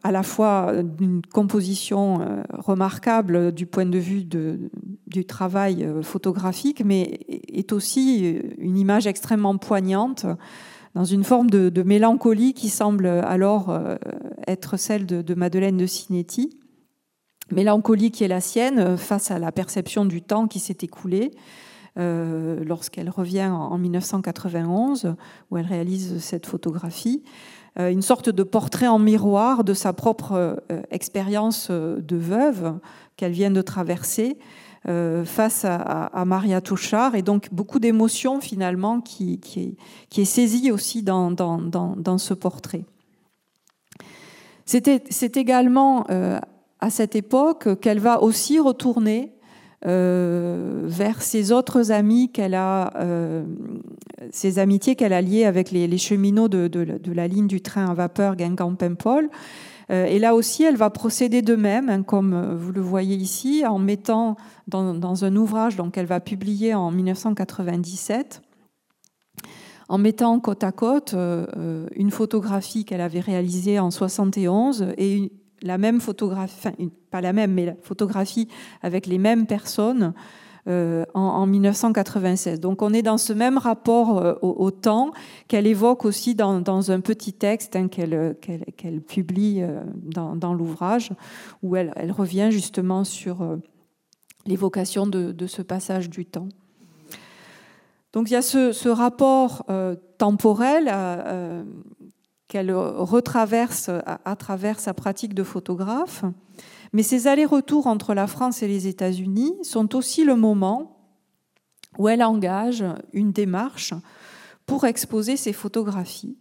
à 0.03 0.11
la 0.11 0.23
fois 0.23 0.83
d'une 0.83 1.21
composition 1.21 2.21
euh, 2.21 2.43
remarquable 2.53 3.51
du 3.51 3.65
point 3.65 3.85
de 3.85 3.97
vue 3.97 4.23
du 4.23 5.25
travail 5.25 5.83
euh, 5.83 6.01
photographique, 6.01 6.83
mais 6.85 7.19
est 7.27 7.71
aussi 7.71 8.41
une 8.57 8.77
image 8.77 9.07
extrêmement 9.07 9.57
poignante 9.57 10.25
dans 10.93 11.05
une 11.05 11.23
forme 11.23 11.49
de, 11.49 11.83
mélancolie 11.83 12.53
qui 12.53 12.69
semble 12.69 13.05
alors 13.07 13.69
euh, 13.69 13.95
être 14.47 14.77
celle 14.77 15.05
de, 15.05 15.33
Madeleine 15.33 15.77
de 15.77 15.85
Cinetti. 15.85 16.57
Mélancolie 17.51 18.11
qui 18.11 18.23
est 18.23 18.29
la 18.29 18.41
sienne 18.41 18.97
face 18.97 19.31
à 19.31 19.39
la 19.39 19.51
perception 19.51 20.05
du 20.05 20.21
temps 20.21 20.47
qui 20.47 20.59
s'est 20.59 20.77
écoulé 20.81 21.31
lorsqu'elle 21.97 23.09
revient 23.09 23.49
en 23.51 23.77
1991, 23.77 25.15
où 25.49 25.57
elle 25.57 25.65
réalise 25.65 26.19
cette 26.19 26.45
photographie. 26.45 27.23
Une 27.77 28.01
sorte 28.01 28.29
de 28.29 28.43
portrait 28.43 28.87
en 28.87 28.99
miroir 28.99 29.63
de 29.63 29.73
sa 29.73 29.93
propre 29.93 30.61
expérience 30.91 31.71
de 31.71 32.17
veuve 32.17 32.77
qu'elle 33.15 33.31
vient 33.31 33.51
de 33.51 33.61
traverser 33.61 34.37
euh, 34.89 35.25
face 35.25 35.63
à, 35.63 36.25
Maria 36.25 36.59
Touchard, 36.59 37.13
et 37.13 37.21
donc 37.21 37.49
beaucoup 37.51 37.77
d'émotions 37.77 38.41
finalement 38.41 38.99
qui, 38.99 39.39
qui, 39.39 39.77
est, 40.17 40.25
saisie 40.25 40.71
aussi 40.71 41.03
dans, 41.03 41.29
dans, 41.29 42.17
ce 42.17 42.33
portrait. 42.33 42.83
C'est 44.65 45.37
également 45.37 46.05
euh, 46.09 46.39
à 46.79 46.89
cette 46.89 47.15
époque 47.15 47.79
qu'elle 47.79 47.99
va 47.99 48.23
aussi 48.23 48.59
retourner 48.59 49.31
euh, 49.85 50.81
vers 50.85 51.21
ses 51.21 51.51
autres 51.51 51.91
amis 51.91 52.31
qu'elle 52.31 52.55
a, 52.55 52.93
ses 54.31 54.59
amitiés 54.59 54.95
qu'elle 54.95 55.13
a 55.13 55.21
liées 55.21 55.45
avec 55.45 55.71
les, 55.71 55.97
cheminots 55.97 56.47
de, 56.47 57.11
la 57.11 57.27
ligne 57.27 57.47
du 57.47 57.61
train 57.61 57.85
à 57.85 57.93
vapeur 57.93 58.35
Guingamp-Paimpol, 58.35 59.29
euh, 59.91 60.05
et 60.05 60.19
là 60.19 60.35
aussi, 60.35 60.63
elle 60.63 60.77
va 60.77 60.89
procéder 60.89 61.41
de 61.41 61.55
même, 61.55 61.89
hein, 61.89 62.03
comme 62.03 62.33
euh, 62.33 62.55
vous 62.55 62.71
le 62.71 62.81
voyez 62.81 63.15
ici, 63.15 63.65
en 63.65 63.77
mettant 63.77 64.37
dans, 64.67 65.25
un 65.25 65.35
ouvrage 65.35 65.75
qu'elle 65.91 66.05
va 66.05 66.19
publier 66.21 66.73
en 66.73 66.91
1997, 66.91 68.41
en 69.89 69.97
mettant 69.97 70.39
côte 70.39 70.63
à 70.63 70.71
côte 70.71 71.13
euh, 71.13 71.87
une 71.95 72.11
photographie 72.11 72.85
qu'elle 72.85 73.01
avait 73.01 73.19
réalisée 73.19 73.79
en 73.79 73.91
71 73.91 74.93
et 74.97 75.33
la 75.63 75.77
même 75.77 76.01
photographie, 76.01 76.55
enfin, 76.57 76.73
pas 77.09 77.21
la 77.21 77.33
même, 77.33 77.53
mais 77.53 77.65
la 77.65 77.75
photographie 77.81 78.47
avec 78.81 79.05
les 79.05 79.17
mêmes 79.17 79.45
personnes 79.45 80.13
euh, 80.67 81.05
en, 81.15 81.47
1996. 81.47 82.59
Donc 82.59 82.83
on 82.83 82.93
est 82.93 83.01
dans 83.01 83.17
ce 83.17 83.33
même 83.33 83.57
rapport 83.57 84.19
euh, 84.19 84.35
au, 84.43 84.69
temps 84.69 85.11
qu'elle 85.47 85.65
évoque 85.65 86.05
aussi 86.05 86.35
dans, 86.35 86.91
un 86.91 86.99
petit 86.99 87.33
texte 87.33 87.75
hein, 87.75 87.87
qu'elle 87.87 89.01
publie 89.01 89.63
euh, 89.63 89.81
dans, 89.95 90.53
l'ouvrage, 90.53 91.13
où 91.63 91.75
elle, 91.75 92.11
revient 92.11 92.49
justement 92.51 93.03
sur 93.03 93.57
l'évocation 94.45 95.07
de, 95.07 95.47
ce 95.47 95.63
passage 95.63 96.11
du 96.11 96.25
temps. 96.25 96.49
Donc 98.13 98.29
il 98.29 98.33
y 98.33 98.37
a 98.37 98.43
ce, 98.43 98.89
rapport 98.89 99.65
temporel 100.19 100.91
qu'elle 102.51 102.73
retraverse 102.73 103.89
à, 104.05 104.35
travers 104.35 104.81
sa 104.81 104.93
pratique 104.93 105.33
de 105.33 105.41
photographe. 105.41 106.25
Mais 106.91 107.01
ces 107.01 107.27
allers-retours 107.27 107.87
entre 107.87 108.13
la 108.13 108.27
France 108.27 108.61
et 108.61 108.67
les 108.67 108.87
États-Unis 108.87 109.53
sont 109.63 109.95
aussi 109.95 110.25
le 110.25 110.35
moment 110.35 110.97
où 111.97 112.09
elle 112.09 112.21
engage 112.21 112.83
une 113.13 113.31
démarche 113.31 113.93
pour 114.65 114.83
exposer 114.83 115.37
ses 115.37 115.53
photographies 115.53 116.37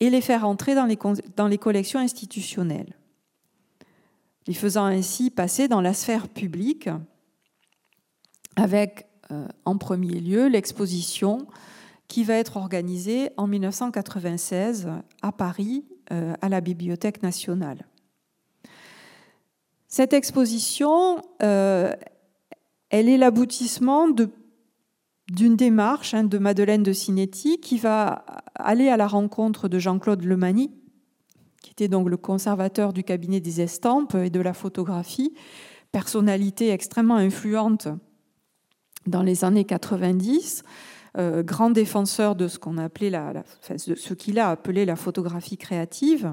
et 0.00 0.10
les 0.10 0.20
faire 0.20 0.46
entrer 0.46 0.74
dans 0.74 1.48
les, 1.48 1.58
collections 1.58 2.00
institutionnelles, 2.00 2.94
les 4.46 4.52
faisant 4.52 4.84
ainsi 4.84 5.30
passer 5.30 5.66
dans 5.66 5.80
la 5.80 5.94
sphère 5.94 6.28
publique 6.28 6.90
avec 8.56 9.06
euh, 9.30 9.48
en 9.64 9.78
premier 9.78 10.20
lieu 10.20 10.48
l'exposition 10.48 11.46
qui 12.06 12.22
va 12.22 12.34
être 12.34 12.58
organisée 12.58 13.30
en 13.38 13.46
1996 13.46 14.90
à 15.22 15.32
Paris 15.32 15.84
euh, 16.12 16.34
à 16.40 16.48
la 16.48 16.60
Bibliothèque 16.60 17.22
nationale. 17.22 17.86
Cette 19.88 20.12
exposition, 20.12 21.22
euh, 21.42 21.92
elle 22.90 23.08
est 23.08 23.16
l'aboutissement 23.16 24.08
d'une 25.30 25.56
démarche 25.56 26.14
hein, 26.14 26.24
de 26.24 26.38
Madeleine 26.38 26.82
de 26.82 26.92
Cinetti 26.92 27.60
qui 27.60 27.78
va 27.78 28.24
aller 28.54 28.88
à 28.88 28.96
la 28.96 29.06
rencontre 29.06 29.68
de 29.68 29.78
Jean-Claude 29.78 30.24
Lemani, 30.24 30.70
qui 31.62 31.70
était 31.70 31.88
donc 31.88 32.08
le 32.08 32.16
conservateur 32.16 32.92
du 32.92 33.04
cabinet 33.04 33.40
des 33.40 33.60
estampes 33.60 34.14
et 34.14 34.30
de 34.30 34.40
la 34.40 34.54
photographie, 34.54 35.34
personnalité 35.92 36.70
extrêmement 36.70 37.16
influente 37.16 37.88
dans 39.06 39.22
les 39.22 39.44
années 39.44 39.64
90, 39.64 40.62
euh, 41.18 41.42
grand 41.42 41.70
défenseur 41.70 42.34
de 42.34 42.48
ce 42.48 42.58
qu'il 44.14 44.38
a 44.38 44.48
appelé 44.48 44.84
la 44.84 44.96
photographie 44.96 45.56
créative. 45.56 46.30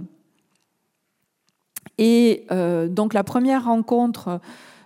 Et 1.99 2.45
euh, 2.51 2.87
donc 2.87 3.13
la 3.13 3.23
première 3.23 3.65
rencontre 3.65 4.39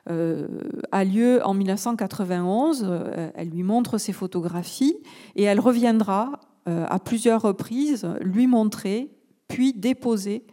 euh, 0.09 0.47
a 0.91 1.03
lieu 1.05 1.41
en 1.45 1.53
1991. 1.53 2.85
Euh, 2.85 3.29
elle 3.35 3.49
lui 3.49 3.63
montre 3.63 3.97
ses 3.97 4.13
photographies 4.13 4.97
et 5.35 5.43
elle 5.43 5.59
reviendra 5.59 6.39
à 6.65 6.97
plusieurs 6.97 7.41
reprises 7.41 8.07
lui 8.21 8.47
montrer, 8.47 9.11
puis 9.49 9.73
déposer 9.73 10.45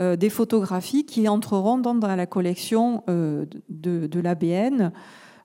des 0.00 0.30
photographies 0.30 1.04
qui 1.04 1.28
entreront 1.28 1.76
dans, 1.76 1.92
la 1.92 2.24
collection 2.24 3.04
de, 3.06 4.18
l'ABN 4.18 4.92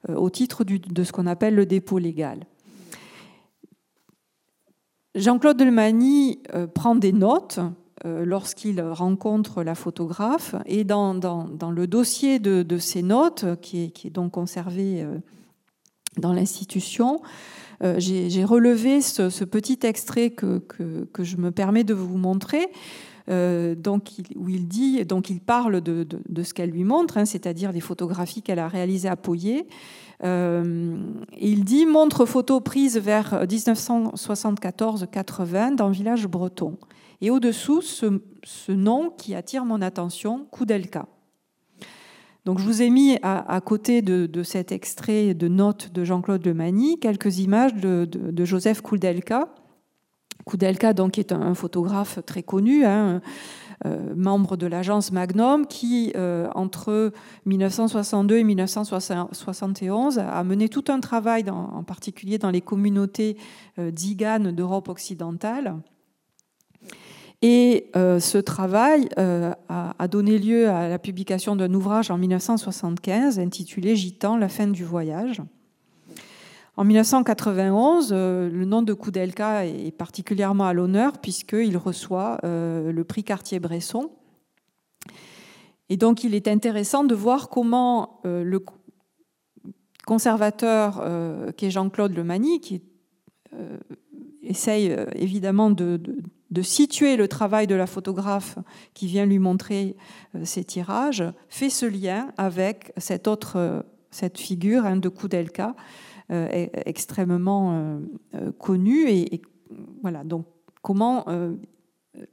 au 0.08 0.30
titre 0.30 0.64
de 0.64 1.04
ce 1.04 1.12
qu'on 1.12 1.28
appelle 1.28 1.56
le 1.56 1.66
dépôt 1.66 1.98
légal. 1.98 2.48
Jean-Claude 5.18 5.58
Delmany 5.58 6.40
prend 6.74 6.96
des 6.96 7.12
notes 7.12 7.60
euh, 8.06 8.26
lorsqu'il 8.26 8.80
rencontre 8.80 9.64
la 9.64 9.74
photographe. 9.74 10.54
Et 10.68 10.84
dans, 10.84 11.14
le 11.14 11.88
dossier 11.88 12.38
de, 12.38 12.78
ces 12.78 13.02
notes, 13.02 13.46
qui 13.62 13.92
est, 14.04 14.10
donc 14.12 14.34
conservé 14.34 15.02
euh, 15.02 15.18
dans 16.18 16.32
l'institution, 16.32 17.22
euh, 17.84 17.96
j'ai 17.98 18.46
relevé 18.46 19.02
ce, 19.02 19.44
petit 19.46 19.80
extrait 19.82 20.30
que, 20.30 20.62
je 21.18 21.38
me 21.38 21.50
permets 21.50 21.84
de 21.84 21.96
vous 21.96 22.18
montrer. 22.18 22.68
où 23.28 24.50
il 24.50 25.42
parle 25.44 25.82
de, 25.82 26.44
ce 26.44 26.54
qu'elle 26.54 26.70
lui 26.70 26.84
montre, 26.84 27.18
hein, 27.18 27.26
c'est-à-dire 27.26 27.72
les 27.72 27.82
photographies 27.82 28.44
qu'elle 28.44 28.60
a 28.60 28.68
réalisées 28.68 29.10
à 29.10 29.16
Poyer. 29.16 29.68
Il 30.24 31.64
dit 31.64 31.86
montre 31.86 32.26
photo 32.26 32.60
prise 32.60 32.98
vers 32.98 33.46
1974-80 33.46 35.76
dans 35.76 35.90
village 35.90 36.28
breton 36.28 36.78
et 37.22 37.30
au-dessous 37.30 37.82
ce, 37.82 38.72
nom 38.72 39.10
qui 39.10 39.36
attire 39.36 39.66
mon 39.66 39.82
attention, 39.82 40.46
Koudelka. 40.52 41.08
Donc 42.46 42.60
je 42.60 42.64
vous 42.64 42.82
ai 42.82 42.90
mis 42.90 43.18
à, 43.24 43.60
côté 43.62 44.02
de, 44.02 44.44
cet 44.44 44.72
extrait 44.72 45.34
de 45.34 45.48
notes 45.48 45.92
de 45.92 46.06
Jean-Claude 46.06 46.46
Lemani 46.46 47.00
quelques 47.00 47.40
images 47.40 47.74
de, 47.74 48.46
Joseph 48.46 48.82
Koudelka. 48.82 49.50
Koudelka 50.46 50.94
donc 50.94 51.18
est 51.18 51.34
un, 51.34 51.54
photographe 51.56 52.20
très 52.26 52.44
connu, 52.44 52.86
hein, 52.86 53.16
euh, 53.16 53.20
membre 53.86 54.58
de 54.58 54.68
l'agence 54.68 55.12
Magnum, 55.12 55.68
qui 55.68 56.12
euh, 56.16 56.48
entre 56.56 57.12
1962 57.46 58.38
et 58.38 58.44
1971 58.44 60.20
a 60.20 60.44
mené 60.44 60.70
tout 60.70 60.86
un 60.90 61.00
travail, 61.00 61.50
en 61.50 61.84
particulier 61.84 62.38
dans 62.38 62.52
les 62.52 62.62
communautés 62.62 63.38
euh, 63.80 63.92
d'Europe 63.92 64.90
occidentale 64.90 65.76
et 67.42 67.90
euh, 67.96 68.20
ce 68.20 68.38
travail 68.38 69.10
euh, 69.20 69.54
a, 69.70 70.08
donné 70.08 70.40
lieu 70.40 70.70
à 70.70 70.90
la 70.90 70.98
publication 70.98 71.56
d'un 71.56 71.72
ouvrage 71.74 72.10
en 72.10 72.18
1975 72.18 73.40
intitulé 73.40 73.96
Gitan, 73.96 74.38
la 74.38 74.50
fin 74.50 74.68
du 74.68 74.84
voyage. 74.84 75.42
En 76.78 76.84
1991, 76.84 78.12
euh, 78.12 78.50
le 78.50 78.66
nom 78.66 78.82
de 78.82 78.94
Koudelka 78.94 79.66
est 79.66 79.92
particulièrement 79.92 80.66
à 80.66 80.74
l'honneur 80.74 81.18
puisqu'il 81.18 81.76
reçoit 81.78 82.40
le 82.44 83.04
prix 83.04 83.24
Cartier-Bresson. 83.24 84.12
Et 85.90 85.98
donc 85.98 86.24
il 86.24 86.36
est 86.36 86.48
intéressant 86.48 87.04
de 87.04 87.16
voir 87.16 87.50
comment 87.50 88.22
le 88.24 88.64
conservateur 90.06 91.04
qui 91.56 91.66
est 91.66 91.72
Jean-Claude 91.72 92.16
Lemani, 92.16 92.60
qui 92.60 92.82
essaye 94.48 94.96
évidemment 95.16 95.70
de, 95.70 96.00
situer 96.62 97.18
le 97.18 97.28
travail 97.28 97.68
de 97.68 97.76
la 97.76 97.88
photographe 97.88 98.58
qui 98.94 99.08
vient 99.08 99.26
lui 99.26 99.40
montrer 99.40 99.96
ses 100.44 100.62
euh, 100.62 100.64
tirages, 100.64 101.24
fait 101.50 101.70
ce 101.70 101.86
lien 101.86 102.32
avec 102.38 102.94
cette 102.98 103.28
autre 103.28 103.58
euh, 103.58 103.82
cette 104.10 104.40
figure 104.40 104.86
hein, 104.86 104.96
de 104.96 105.10
Koudelka, 105.10 105.70
euh, 105.70 105.74
extrêmement 106.30 108.00
connue. 108.58 109.10
Et, 109.10 109.42
voilà, 110.02 110.24
donc 110.24 110.46
comment 110.82 111.26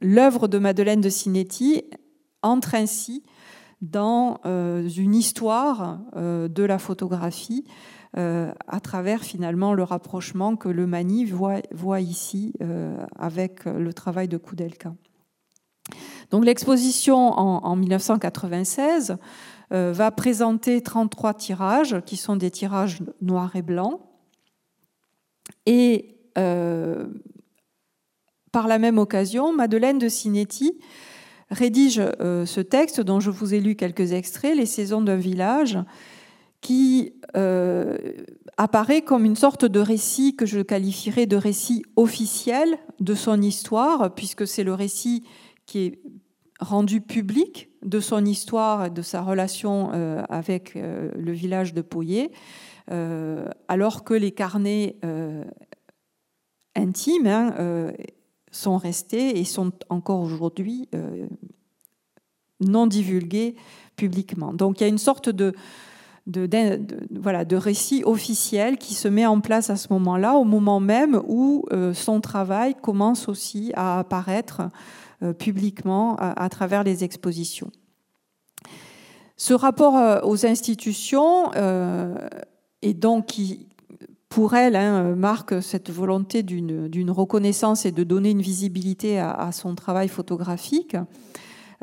l'œuvre 0.01 0.47
de 0.47 0.57
Madeleine 0.57 1.01
de 1.01 1.09
Cinetti 1.09 1.83
entre 2.41 2.75
ainsi 2.75 3.23
dans 3.81 4.39
une 4.43 5.15
histoire 5.15 5.99
de 6.15 6.63
la 6.63 6.79
photographie 6.79 7.65
euh, 8.17 8.53
à 8.67 8.79
travers 8.79 9.23
finalement 9.23 9.73
le 9.73 9.83
rapprochement 9.83 10.55
que 10.55 10.69
le 10.69 10.87
Mani 10.87 11.25
voit, 11.25 11.99
ici 11.99 12.53
euh, 12.61 12.95
avec 13.19 13.65
le 13.65 13.93
travail 13.93 14.29
de 14.29 14.37
Koudelka. 14.37 14.93
Donc 16.31 16.45
l'exposition 16.45 17.17
en, 17.17 17.75
1996 17.75 19.11
euh, 19.11 19.15
va 19.71 20.11
présenter 20.11 20.81
33 20.81 21.33
tirages 21.33 22.01
qui 22.05 22.17
sont 22.17 22.35
des 22.35 22.51
tirages 22.51 22.99
noirs 23.21 23.55
et 23.55 23.61
blancs. 23.61 23.99
Et 25.65 26.15
euh, 26.37 27.05
par 28.51 28.67
la 28.67 28.79
même 28.79 28.97
occasion, 28.97 29.53
Madeleine 29.53 29.99
de 29.99 30.09
Cinetti 30.09 30.79
rédige 31.51 32.01
euh, 32.21 32.45
ce 32.45 32.61
texte 32.61 33.01
dont 33.01 33.19
je 33.19 33.29
vous 33.29 33.53
ai 33.53 33.59
lu 33.59 33.75
quelques 33.75 34.13
extraits, 34.13 34.55
Les 34.55 34.65
saisons 34.65 35.01
d'un 35.01 35.17
village, 35.17 35.77
qui 36.61 37.13
euh, 37.35 37.97
apparaît 38.57 39.01
comme 39.01 39.25
une 39.25 39.35
sorte 39.35 39.65
de 39.65 39.79
récit 39.79 40.35
que 40.35 40.45
je 40.45 40.61
qualifierais 40.61 41.27
de 41.27 41.35
récit 41.35 41.83
officiel 41.95 42.77
de 42.99 43.13
son 43.13 43.41
histoire, 43.41 44.15
puisque 44.15 44.47
c'est 44.47 44.63
le 44.63 44.73
récit 44.73 45.23
qui 45.65 45.79
est 45.79 45.99
rendu 46.59 47.01
public 47.01 47.69
de 47.85 47.99
son 47.99 48.25
histoire, 48.25 48.91
de 48.91 49.01
sa 49.01 49.21
relation 49.21 49.91
euh, 49.93 50.23
avec 50.27 50.75
le 50.75 51.31
village 51.31 51.73
de 51.73 51.81
Poyer, 51.81 52.31
alors 53.67 54.03
que 54.03 54.13
les 54.13 54.31
carnets 54.31 54.97
intimes 56.75 57.27
hein, 57.27 57.53
sont 58.55 58.77
restés 58.77 59.39
et 59.39 59.43
sont 59.43 59.71
encore 59.89 60.21
aujourd'hui 60.21 60.87
euh, 60.95 61.27
non 62.61 62.87
divulgués 62.87 63.55
publiquement. 63.95 64.53
Donc 64.53 64.79
il 64.79 64.83
y 64.83 64.85
a 64.85 64.89
une 64.89 64.97
sorte 64.97 65.29
de, 65.29 65.53
récit 67.57 68.03
officiel 68.05 68.77
qui 68.77 68.93
se 68.93 69.07
met 69.07 69.25
en 69.25 69.41
place 69.41 69.69
à 69.69 69.75
ce 69.75 69.91
moment-là, 69.91 70.35
au 70.35 70.45
moment 70.45 70.79
même 70.79 71.21
où 71.27 71.65
euh, 71.71 71.93
son 71.93 72.21
travail 72.21 72.75
commence 72.75 73.27
aussi 73.27 73.71
à 73.75 73.99
apparaître 73.99 74.61
euh, 74.61 74.69
publiquement 75.33 76.15
à, 76.17 76.49
travers 76.49 76.83
les 76.83 77.03
expositions. 77.03 77.71
Ce 79.37 79.53
rapport 79.53 80.23
aux 80.23 80.45
institutions 80.45 81.51
est 82.81 82.93
donc 82.93 83.27
qui, 83.27 83.67
pour 84.29 84.53
elle, 84.53 84.75
hein, 84.75 85.15
marque 85.15 85.61
cette 85.61 85.89
volonté 85.89 86.43
d'une 86.43 87.11
reconnaissance 87.11 87.85
et 87.85 87.91
de 87.91 88.03
donner 88.03 88.31
une 88.31 88.41
visibilité 88.41 89.19
à, 89.19 89.51
son 89.51 89.75
travail 89.75 90.07
photographique. 90.07 90.97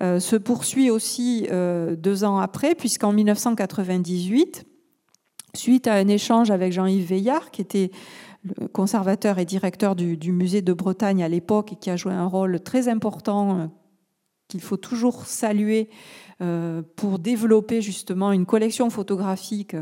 Euh, 0.01 0.21
se 0.21 0.37
poursuit 0.37 0.91
aussi 0.91 1.47
euh, 1.51 1.97
deux 1.97 2.25
ans 2.25 2.39
après, 2.39 2.75
puisqu'en 2.75 3.13
1998, 3.13 4.65
suite 5.55 5.87
à 5.87 5.95
un 5.95 6.09
échange 6.09 6.51
avec 6.51 6.73
Jean-Yves 6.73 7.07
Veillard, 7.07 7.51
qui 7.51 7.61
était 7.61 7.91
conservateur 8.73 9.39
et 9.39 9.45
directeur 9.45 9.95
du, 9.95 10.33
musée 10.33 10.63
de 10.63 10.73
Bretagne 10.73 11.23
à 11.23 11.29
l'époque 11.29 11.73
et 11.73 11.77
qui 11.77 11.91
a 11.91 11.97
joué 11.97 12.13
un 12.13 12.27
rôle 12.27 12.61
très 12.61 12.89
important 12.89 13.59
euh, 13.59 13.67
qu'il 14.49 14.61
faut 14.61 14.77
toujours 14.77 15.27
saluer 15.27 15.89
pour 16.97 17.21
développer 17.21 17.81
justement 17.81 18.33
une 18.33 18.47
collection 18.47 18.91
photographique 18.91 19.77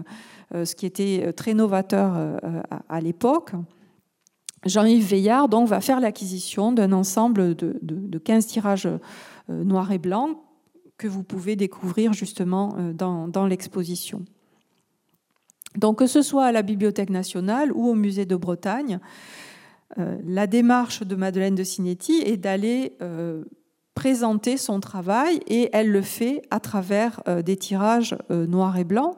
euh, 0.54 0.64
ce 0.64 0.74
qui 0.74 0.84
était 0.84 1.22
euh, 1.24 1.32
très 1.32 1.54
novateur 1.54 2.14
euh, 2.16 2.36
à, 2.88 3.00
l'époque. 3.00 3.52
Jean-Yves 4.66 5.06
Veillard 5.06 5.48
va 5.48 5.80
faire 5.80 6.00
l'acquisition 6.00 6.72
d'un 6.72 6.92
ensemble 6.92 7.54
de, 7.54 8.18
15 8.18 8.46
tirages 8.46 8.88
noirs 9.48 9.90
et 9.92 9.98
blancs 9.98 10.36
que 10.98 11.08
vous 11.08 11.22
pouvez 11.22 11.56
découvrir 11.56 12.12
justement 12.12 12.76
dans, 12.92 13.46
l'exposition. 13.46 14.22
Donc 15.76 15.98
que 15.98 16.06
ce 16.06 16.22
soit 16.22 16.46
à 16.46 16.52
la 16.52 16.62
Bibliothèque 16.62 17.10
nationale 17.10 17.72
ou 17.72 17.88
au 17.88 17.94
Musée 17.94 18.26
de 18.26 18.36
Bretagne, 18.36 18.98
la 19.96 20.46
démarche 20.46 21.02
de 21.02 21.16
Madeleine 21.16 21.56
de 21.56 21.64
Cinetti 21.64 22.22
est 22.24 22.36
d'aller 22.36 22.96
présenter 23.94 24.56
son 24.56 24.80
travail 24.80 25.40
et 25.46 25.68
elle 25.72 25.90
le 25.90 26.02
fait 26.02 26.42
à 26.50 26.60
travers 26.60 27.22
des 27.44 27.56
tirages 27.56 28.16
noirs 28.30 28.78
et 28.78 28.84
blancs. 28.84 29.16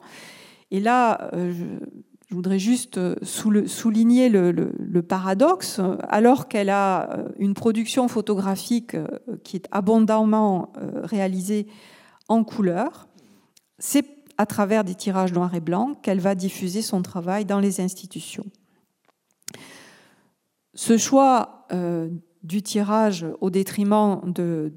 Et 0.72 0.80
là, 0.80 1.28
euh, 1.34 1.53
je, 1.53 2.34
voudrais 2.34 2.59
juste 2.59 2.96
euh, 2.96 3.14
souligner 3.22 4.30
le, 4.30 5.03
paradoxe. 5.03 5.80
Alors 6.09 6.48
qu'elle 6.48 6.70
a 6.70 7.11
euh, 7.11 7.28
une 7.38 7.53
production 7.53 8.09
photographique 8.09 8.96
qui 9.44 9.57
est 9.57 9.68
abondamment 9.70 10.72
réalisée 11.05 11.66
en 12.28 12.42
couleur, 12.42 13.09
c'est 13.78 14.22
à 14.43 14.47
travers 14.47 14.84
des 14.84 14.95
tirages 14.95 15.32
noirs 15.32 15.55
et 15.55 15.61
blancs 15.61 15.97
qu'elle 16.03 16.20
va 16.20 16.34
diffuser 16.34 16.82
son 16.82 17.01
travail 17.01 17.45
dans 17.45 17.61
les 17.61 17.80
institutions. 17.80 18.45
Ce 20.74 20.99
choix 20.99 21.66
du 22.43 22.62
tirage 22.62 23.26
au 23.40 23.51
détriment 23.51 24.20
de, 24.24 24.72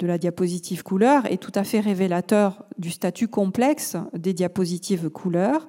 la 0.00 0.18
diapositive 0.18 0.82
couleur 0.82 1.30
est 1.30 1.38
tout 1.38 1.52
à 1.54 1.64
fait 1.64 1.80
révélateur 1.80 2.64
du 2.78 2.90
statut 2.90 3.28
complexe 3.28 3.96
des 4.14 4.34
diapositives 4.34 5.08
couleur 5.08 5.68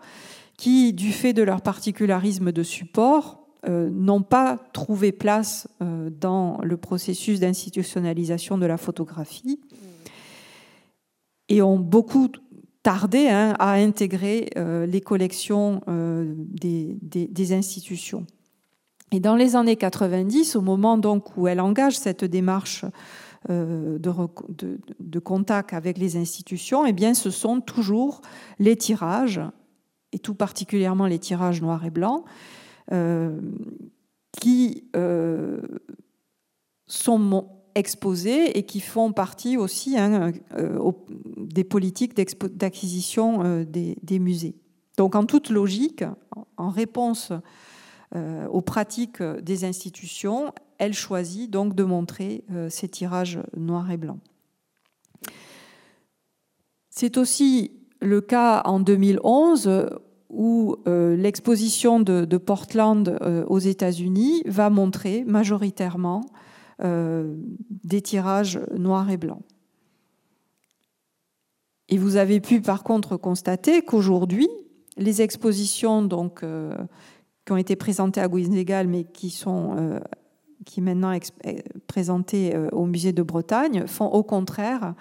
qui, 0.57 0.93
du 0.93 1.11
fait 1.11 1.33
de 1.33 1.43
leur 1.43 1.61
particularisme 1.61 2.51
de 2.51 2.63
support, 2.63 3.47
euh, 3.67 3.89
n'ont 3.89 4.21
pas 4.21 4.59
trouvé 4.73 5.11
place 5.13 5.67
euh, 5.81 6.09
dans 6.09 6.59
le 6.61 6.75
processus 6.75 7.39
d'institutionnalisation 7.39 8.57
de 8.57 8.65
la 8.65 8.77
photographie 8.77 9.61
et 11.47 11.61
ont 11.61 11.79
beaucoup 11.79 12.29
tardé 12.83 13.29
hein, 13.29 13.55
à 13.59 13.71
intégrer 13.71 14.49
euh, 14.57 14.85
les 14.85 15.01
collections 15.01 15.81
des 15.87 17.53
institutions. 17.53 18.27
Et 19.13 19.19
dans 19.19 19.35
les 19.35 19.55
années 19.55 19.75
90, 19.75 20.55
au 20.55 20.61
moment 20.61 20.97
donc 20.97 21.37
où 21.37 21.47
elle 21.47 21.61
engage 21.61 21.95
cette 21.95 22.25
démarche 22.25 22.83
euh, 23.51 23.99
de, 23.99 25.19
contact 25.19 25.73
avec 25.73 25.99
les 25.99 26.17
institutions, 26.17 26.85
eh 26.87 26.93
bien, 26.93 27.13
ce 27.13 27.29
sont 27.29 27.61
toujours 27.61 28.21
les 28.57 28.75
tirages, 28.75 29.39
et 30.13 30.19
tout 30.19 30.33
particulièrement 30.33 31.05
les 31.05 31.19
tirages 31.19 31.61
noirs 31.61 31.85
et 31.85 31.91
blancs, 31.91 32.23
euh, 32.91 33.39
qui 34.31 34.85
euh, 34.95 35.61
sont 36.87 37.47
exposés 37.75 38.57
et 38.57 38.63
qui 38.63 38.79
font 38.79 39.11
partie 39.13 39.57
aussi 39.57 39.97
hein, 39.97 40.31
des 41.37 41.63
politiques 41.63 42.15
d'acquisition 42.15 43.63
des, 43.63 43.97
des, 44.01 44.19
musées. 44.19 44.55
Donc 44.97 45.15
en 45.15 45.25
toute 45.25 45.49
logique, 45.49 46.03
en 46.57 46.69
réponse 46.69 47.31
euh, 48.15 48.45
aux 48.47 48.61
pratiques 48.61 49.23
des 49.23 49.65
institutions, 49.65 50.53
elle 50.77 50.93
choisit 50.93 51.49
donc 51.49 51.73
de 51.73 51.83
montrer 51.83 52.43
euh, 52.51 52.69
ces 52.69 52.87
tirages 52.87 53.39
noirs 53.57 53.89
et 53.89 53.97
blancs. 53.97 54.19
C'est 56.91 57.17
aussi 57.17 57.71
le 58.01 58.21
cas 58.21 58.61
en 58.65 58.79
2011 58.79 59.89
où 60.29 60.75
euh, 60.85 61.15
l'exposition 61.15 62.01
de, 62.01 62.37
Portland 62.37 63.17
aux 63.47 63.59
États-Unis 63.59 64.43
va 64.45 64.69
montrer 64.69 65.23
majoritairement 65.23 66.21
des 66.79 68.01
tirages 68.01 68.59
noirs 68.75 69.09
et 69.09 69.17
blancs. 69.17 69.43
Et 71.89 71.97
vous 71.97 72.15
avez 72.15 72.39
pu 72.39 72.61
par 72.61 72.83
contre 72.83 73.17
constater 73.17 73.81
qu'aujourd'hui, 73.81 74.47
les 74.97 75.21
expositions 75.21 76.01
donc, 76.01 76.43
qui 77.45 77.51
ont 77.51 77.57
été 77.57 77.75
présentés 77.75 78.21
à 78.21 78.27
Guinégal, 78.27 78.87
mais 78.87 79.03
qui 79.03 79.29
sont 79.29 79.75
euh, 79.77 79.99
qui 80.65 80.81
maintenant 80.81 81.13
euh, 81.13 81.51
présentés 81.87 82.55
euh, 82.55 82.69
au 82.71 82.85
musée 82.85 83.11
de 83.11 83.21
Bretagne, 83.21 83.85
font 83.87 84.07
au 84.07 84.23
contraire 84.23 84.93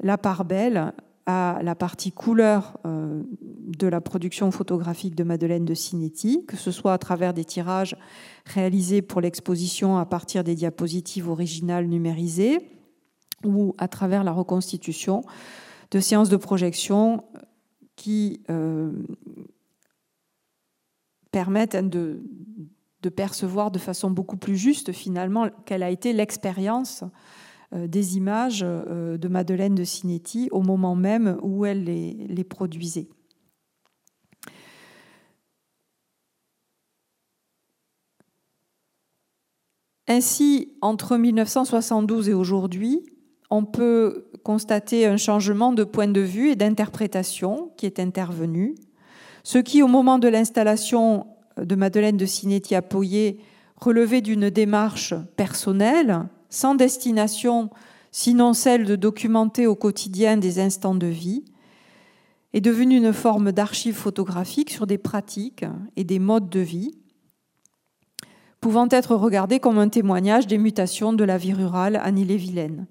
la 0.00 0.18
part 0.18 0.44
belle 0.44 0.92
à 1.28 1.60
la 1.62 1.74
partie 1.74 2.10
couleur 2.10 2.78
de 2.84 3.86
la 3.86 4.00
production 4.00 4.50
photographique 4.50 5.14
de 5.14 5.24
Madeleine 5.24 5.66
de 5.66 5.74
Cinetti, 5.74 6.46
que 6.48 6.56
ce 6.56 6.70
soit 6.70 6.94
à 6.94 6.98
travers 6.98 7.34
des 7.34 7.44
tirages 7.44 7.96
réalisés 8.46 9.02
pour 9.02 9.20
l'exposition 9.20 9.98
à 9.98 10.06
partir 10.06 10.42
des 10.42 10.54
diapositives 10.54 11.28
originales 11.28 11.86
numérisées, 11.86 12.58
ou 13.44 13.74
à 13.76 13.88
travers 13.88 14.24
la 14.24 14.32
reconstitution 14.32 15.22
de 15.90 16.00
séances 16.00 16.30
de 16.30 16.36
projection 16.36 17.22
qui 17.94 18.40
permettent 21.30 21.76
de, 21.76 22.22
percevoir 23.14 23.70
de 23.70 23.78
façon 23.78 24.10
beaucoup 24.10 24.38
plus 24.38 24.56
juste 24.56 24.92
finalement 24.92 25.48
quelle 25.66 25.82
a 25.82 25.90
été 25.90 26.12
l'expérience 26.12 27.02
euh, 27.02 27.06
des 27.72 28.16
images 28.16 28.64
euh, 28.64 29.18
de 29.18 29.28
Madeleine 29.28 29.74
de 29.74 29.84
Cinetti 29.84 30.48
au 30.52 30.62
moment 30.62 30.94
même 30.94 31.38
où 31.42 31.66
elle 31.66 31.84
les, 31.84 32.44
produisait. 32.44 33.08
Ainsi, 40.06 40.72
entre 40.80 41.18
1972 41.18 42.30
et 42.30 42.32
aujourd'hui, 42.32 43.04
on 43.50 43.66
peut 43.66 44.30
constater 44.42 45.04
un 45.04 45.18
changement 45.18 45.74
de 45.74 45.84
point 45.84 46.08
de 46.08 46.22
vue 46.22 46.48
et 46.48 46.56
d'interprétation 46.56 47.72
qui 47.76 47.84
est 47.84 48.00
intervenu, 48.00 48.74
ce 49.42 49.58
qui, 49.58 49.82
au 49.82 49.88
moment 49.88 50.18
de 50.18 50.28
l'installation 50.28 51.26
de 51.58 51.74
Madeleine 51.74 52.16
de 52.16 52.24
Cinetti 52.24 52.74
à 52.74 52.80
Poyer, 52.80 53.40
relevait 53.76 54.22
d'une 54.22 54.48
démarche 54.48 55.14
personnelle, 55.36 56.28
sans 56.50 56.74
destination 56.74 57.70
sinon 58.10 58.52
celle 58.52 58.84
de 58.84 58.96
documenter 58.96 59.66
au 59.66 59.74
quotidien 59.74 60.36
des 60.36 60.58
instants 60.58 60.94
de 60.94 61.06
vie, 61.06 61.44
est 62.54 62.60
devenue 62.60 62.96
une 62.96 63.12
forme 63.12 63.52
d'archive 63.52 63.94
photographique 63.94 64.70
sur 64.70 64.86
des 64.86 64.98
pratiques 64.98 65.64
et 65.96 66.04
des 66.04 66.18
modes 66.18 66.48
de 66.48 66.60
vie, 66.60 66.98
pouvant 68.60 68.88
être 68.90 69.14
regardée 69.14 69.60
comme 69.60 69.78
un 69.78 69.88
témoignage 69.88 70.46
des 70.46 70.58
mutations 70.58 71.12
de 71.12 71.24
la 71.24 71.36
vie 71.36 71.52
rurale 71.52 71.96
à 71.96 72.08
Ille-et-Vilaine. 72.08 72.86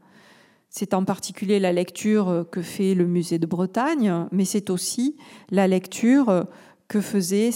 C'est 0.70 0.94
en 0.94 1.04
particulier 1.04 1.60
la 1.60 1.74
lecture 1.74 2.46
que 2.52 2.62
fait 2.62 2.94
le 2.94 3.08
musée 3.08 3.40
de 3.40 3.48
Bretagne, 3.48 4.28
mais 4.32 4.46
c'est 4.46 4.70
aussi 4.70 5.18
la 5.50 5.68
lecture 5.68 6.46
que 6.88 7.02
faisait 7.02 7.52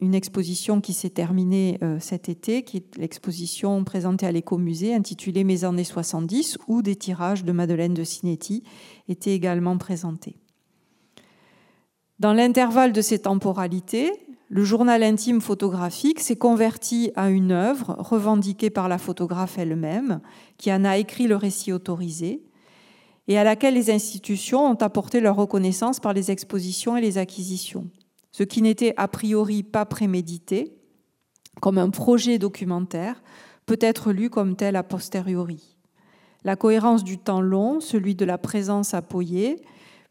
une 0.00 0.14
exposition 0.14 0.80
qui 0.80 0.92
s'est 0.92 1.10
terminée 1.10 1.78
euh, 1.82 1.98
cet 1.98 2.28
été, 2.28 2.62
qui 2.62 2.78
est 2.78 2.96
l'exposition 2.96 3.82
présentée 3.82 4.26
à 4.26 4.32
l'écomusée 4.32 4.94
intitulée 4.94 5.42
Mes 5.42 5.64
années 5.64 5.84
70, 5.84 6.58
où 6.68 6.82
des 6.82 6.96
tirages 6.96 7.44
de 7.44 7.52
Madeleine 7.52 7.94
de 7.94 8.04
Cinetti 8.04 8.62
étaient 9.08 9.34
également 9.34 9.76
présentés. 9.78 10.36
Dans 12.20 12.32
l'intervalle 12.32 12.92
de 12.92 13.00
ces 13.00 13.18
temporalités, 13.18 14.12
le 14.48 14.62
journal 14.62 15.02
intime 15.02 15.40
photographique 15.40 16.20
s'est 16.20 16.36
converti 16.36 17.10
à 17.16 17.30
une 17.30 17.50
œuvre 17.50 17.96
revendiquée 17.98 18.70
par 18.70 18.88
la 18.88 18.96
photographe 18.96 19.58
elle-même, 19.58 20.20
qui 20.56 20.72
en 20.72 20.84
a 20.84 20.98
écrit 20.98 21.26
le 21.26 21.36
récit 21.36 21.72
autorisé, 21.72 22.44
et 23.26 23.38
à 23.38 23.44
laquelle 23.44 23.74
les 23.74 23.90
institutions 23.90 24.64
ont 24.64 24.76
apporté 24.76 25.18
leur 25.18 25.34
reconnaissance 25.34 25.98
par 25.98 26.12
les 26.12 26.30
expositions 26.30 26.96
et 26.96 27.00
les 27.00 27.18
acquisitions 27.18 27.90
ce 28.36 28.42
qui 28.42 28.60
n'était 28.60 28.92
a 28.98 29.08
priori 29.08 29.62
pas 29.62 29.86
prémédité, 29.86 30.76
comme 31.62 31.78
un 31.78 31.88
projet 31.88 32.38
documentaire, 32.38 33.22
peut 33.64 33.78
être 33.80 34.12
lu 34.12 34.28
comme 34.28 34.56
tel 34.56 34.76
a 34.76 34.82
posteriori. 34.82 35.78
La 36.44 36.54
cohérence 36.54 37.02
du 37.02 37.16
temps 37.16 37.40
long, 37.40 37.80
celui 37.80 38.14
de 38.14 38.26
la 38.26 38.36
présence 38.36 38.92
appuyée, 38.92 39.62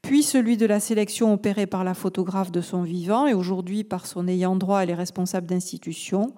puis 0.01 0.23
celui 0.23 0.57
de 0.57 0.65
la 0.65 0.79
sélection 0.79 1.33
opérée 1.33 1.67
par 1.67 1.83
la 1.83 1.93
photographe 1.93 2.51
de 2.51 2.61
son 2.61 2.81
vivant 2.81 3.27
et 3.27 3.35
aujourd'hui 3.35 3.83
par 3.83 4.07
son 4.07 4.27
ayant 4.27 4.55
droit 4.55 4.81
et 4.81 4.87
les 4.87 4.95
responsables 4.95 5.45
d'institutions, 5.45 6.33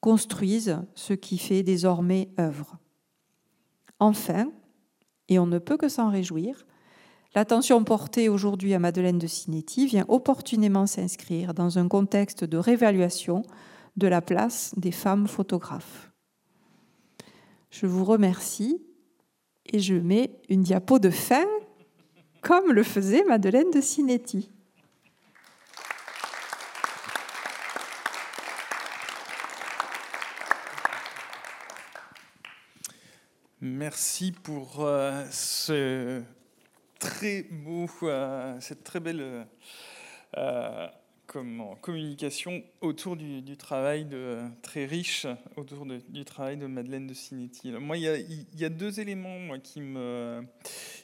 construisent 0.00 0.80
ce 0.94 1.14
qui 1.14 1.38
fait 1.38 1.62
désormais 1.62 2.28
œuvre. 2.38 2.76
Enfin, 4.00 4.52
et 5.30 5.38
on 5.38 5.46
ne 5.46 5.58
peut 5.58 5.78
que 5.78 5.88
s'en 5.88 6.10
réjouir, 6.10 6.66
L'attention 7.34 7.82
portée 7.82 8.28
aujourd'hui 8.28 8.74
à 8.74 8.78
Madeleine 8.78 9.18
de 9.18 9.26
Cinetti 9.26 9.86
vient 9.86 10.04
opportunément 10.08 10.86
s'inscrire 10.86 11.54
dans 11.54 11.78
un 11.78 11.88
contexte 11.88 12.44
de 12.44 12.58
réévaluation 12.58 13.42
de 13.96 14.06
la 14.06 14.20
place 14.20 14.74
des 14.76 14.92
femmes 14.92 15.26
photographes. 15.26 16.10
Je 17.70 17.86
vous 17.86 18.04
remercie 18.04 18.82
et 19.64 19.78
je 19.78 19.94
mets 19.94 20.42
une 20.50 20.62
diapo 20.62 20.98
de 20.98 21.08
fin 21.08 21.46
comme 22.42 22.70
le 22.70 22.82
faisait 22.82 23.24
Madeleine 23.24 23.70
de 23.70 23.80
Cinetti. 23.80 24.50
Merci 33.62 34.32
pour 34.32 34.80
euh, 34.80 35.24
ce 35.30 36.20
très 37.02 37.42
beau, 37.50 37.88
euh, 38.04 38.56
cette 38.60 38.84
très 38.84 39.00
belle 39.00 39.46
euh, 40.36 40.86
communication 41.80 42.62
autour 42.80 43.16
du, 43.16 43.56
travail 43.56 44.04
de, 44.04 44.38
très 44.62 44.84
riche 44.84 45.26
autour 45.56 45.84
du 45.86 46.24
travail 46.24 46.58
de 46.58 46.66
Madeleine 46.66 47.08
de 47.08 47.14
Cinetti. 47.14 47.72
moi, 47.72 47.96
il 47.96 48.04
y, 48.54 48.64
a, 48.64 48.68
deux 48.68 49.00
éléments 49.00 49.58
qui 49.58 49.80
me 49.80 50.44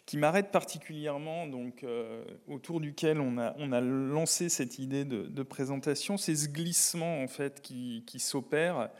qui 0.06 0.18
m'arrêtent 0.18 0.52
particulièrement, 0.52 1.46
donc 1.46 1.82
euh, 1.82 2.24
autour 2.46 2.80
duquel 2.80 3.20
on 3.20 3.38
a 3.38 3.54
on 3.58 3.72
a 3.72 3.80
lancé 3.80 4.48
cette 4.48 4.78
idée 4.78 5.04
de, 5.04 5.42
présentation, 5.42 6.16
c'est 6.16 6.36
ce 6.36 6.48
glissement 6.48 7.22
en 7.22 7.28
fait 7.28 7.60
qui, 7.60 8.04
qui 8.06 8.20
s'opère 8.20 8.90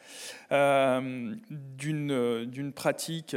d'une 0.51 2.45
d'une 2.47 2.73
pratique 2.73 3.37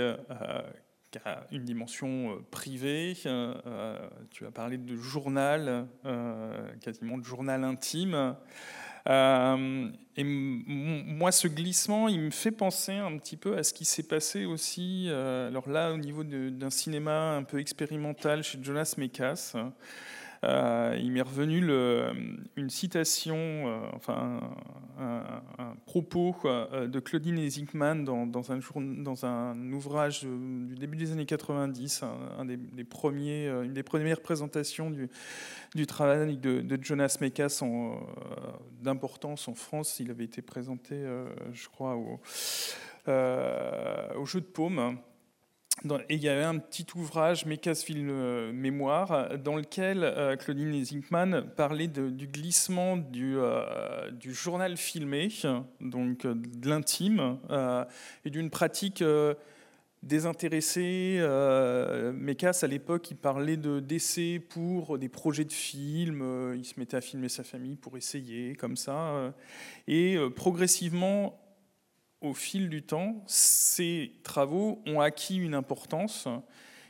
qui 1.11 1.19
a 1.25 1.45
une 1.51 1.63
dimension 1.63 2.31
euh, 2.31 2.35
privée. 2.49 3.15
Euh, 3.25 3.53
euh, 3.67 4.09
tu 4.31 4.45
as 4.45 4.51
parlé 4.51 4.77
de 4.77 4.95
journal, 4.95 5.87
quasiment 6.81 7.17
de 7.17 7.23
journal 7.23 7.63
intime. 7.63 8.35
et 9.07 10.23
moi, 10.23 11.31
ce 11.31 11.47
glissement, 11.47 12.07
il 12.07 12.21
me 12.21 12.31
fait 12.31 12.51
penser 12.51 12.93
un 12.93 13.17
petit 13.17 13.37
peu 13.37 13.57
à 13.57 13.63
ce 13.63 13.73
qui 13.73 13.85
s'est 13.85 14.07
passé 14.07 14.45
aussi, 14.45 15.09
alors 15.09 15.69
là, 15.69 15.91
au 15.91 15.97
niveau 15.97 16.23
d'un 16.23 16.69
cinéma 16.69 17.35
un 17.35 17.43
peu 17.43 17.59
expérimental 17.59 18.43
chez 18.43 18.59
Jonas 18.61 18.95
Mekas. 18.97 19.55
Euh, 20.43 20.97
il 20.99 21.11
m'est 21.11 21.21
revenu 21.21 21.59
une 22.55 22.69
citation, 22.71 23.35
euh, 23.37 23.79
enfin 23.93 24.39
un, 24.97 25.75
propos 25.85 26.35
euh, 26.45 26.87
de 26.87 26.99
Claudine 26.99 27.37
Ezikman 27.37 28.03
dans, 28.03 28.51
un, 28.51 29.71
ouvrage 29.71 30.23
du 30.23 30.75
début 30.75 30.97
des 30.97 31.11
années 31.11 31.27
90, 31.27 32.03
un, 32.39 32.45
des, 32.45 32.83
premiers, 32.83 33.47
une 33.47 33.73
des 33.73 33.83
premières 33.83 34.21
présentations 34.21 34.89
du, 34.89 35.09
travail 35.85 36.37
de, 36.37 36.79
Jonas 36.81 37.17
Mekas 37.21 37.63
d'importance 38.81 39.47
en 39.47 39.53
France. 39.53 39.99
Il 39.99 40.09
avait 40.09 40.25
été 40.25 40.41
présenté, 40.41 41.03
je 41.53 41.67
crois, 41.69 41.95
au 41.95 42.19
jeu 44.25 44.41
de 44.41 44.45
paume 44.45 44.97
il 46.09 46.21
y 46.21 46.29
avait 46.29 46.43
un 46.43 46.57
petit 46.57 46.85
ouvrage, 46.95 47.45
Mécasville 47.45 48.07
euh, 48.09 48.51
Mémoire, 48.53 49.37
dans 49.37 49.55
lequel 49.55 50.03
euh, 50.03 50.35
Claudine 50.35 50.83
Zinkman 50.83 51.43
parlait 51.55 51.87
du 51.87 52.27
glissement 52.27 52.97
du, 52.97 53.37
euh, 53.37 54.11
du, 54.11 54.33
journal 54.33 54.77
filmé, 54.77 55.29
donc 55.79 56.25
de 56.25 56.69
l'intime, 56.69 57.37
et 58.25 58.29
d'une 58.29 58.49
pratique 58.49 59.03
désintéressée. 60.03 61.19
Mécas, 62.13 62.59
à 62.61 62.67
l'époque, 62.67 63.11
il 63.11 63.17
parlait 63.17 63.57
de 63.57 63.79
d'essais 63.79 64.39
pour 64.39 64.97
des 64.97 65.09
projets 65.09 65.45
de 65.45 65.53
films, 65.53 66.53
il 66.55 66.65
se 66.65 66.79
mettait 66.79 66.97
à 66.97 67.01
filmer 67.01 67.29
sa 67.29 67.43
famille 67.43 67.75
pour 67.75 67.97
essayer, 67.97 68.55
comme 68.55 68.77
ça. 68.77 69.33
Et 69.87 70.17
progressivement, 70.35 71.39
au 72.21 72.33
fil 72.33 72.69
du 72.69 72.83
temps, 72.83 73.23
ces 73.25 74.13
travaux 74.23 74.81
ont 74.85 75.01
acquis 75.01 75.37
une 75.37 75.55
importance 75.55 76.27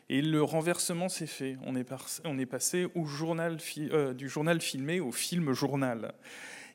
et 0.10 0.22
le 0.22 0.44
renversement 0.44 1.08
s'est 1.08 1.26
fait. 1.26 1.58
On 1.66 1.76
est, 1.76 2.46
passé 2.46 2.88
au 2.96 3.06
journal, 3.06 3.58
euh, 3.78 4.14
du 4.14 4.28
journal 4.28 4.60
filmé 4.60 5.00
au 5.00 5.12
film 5.12 5.54
journal. 5.54 6.14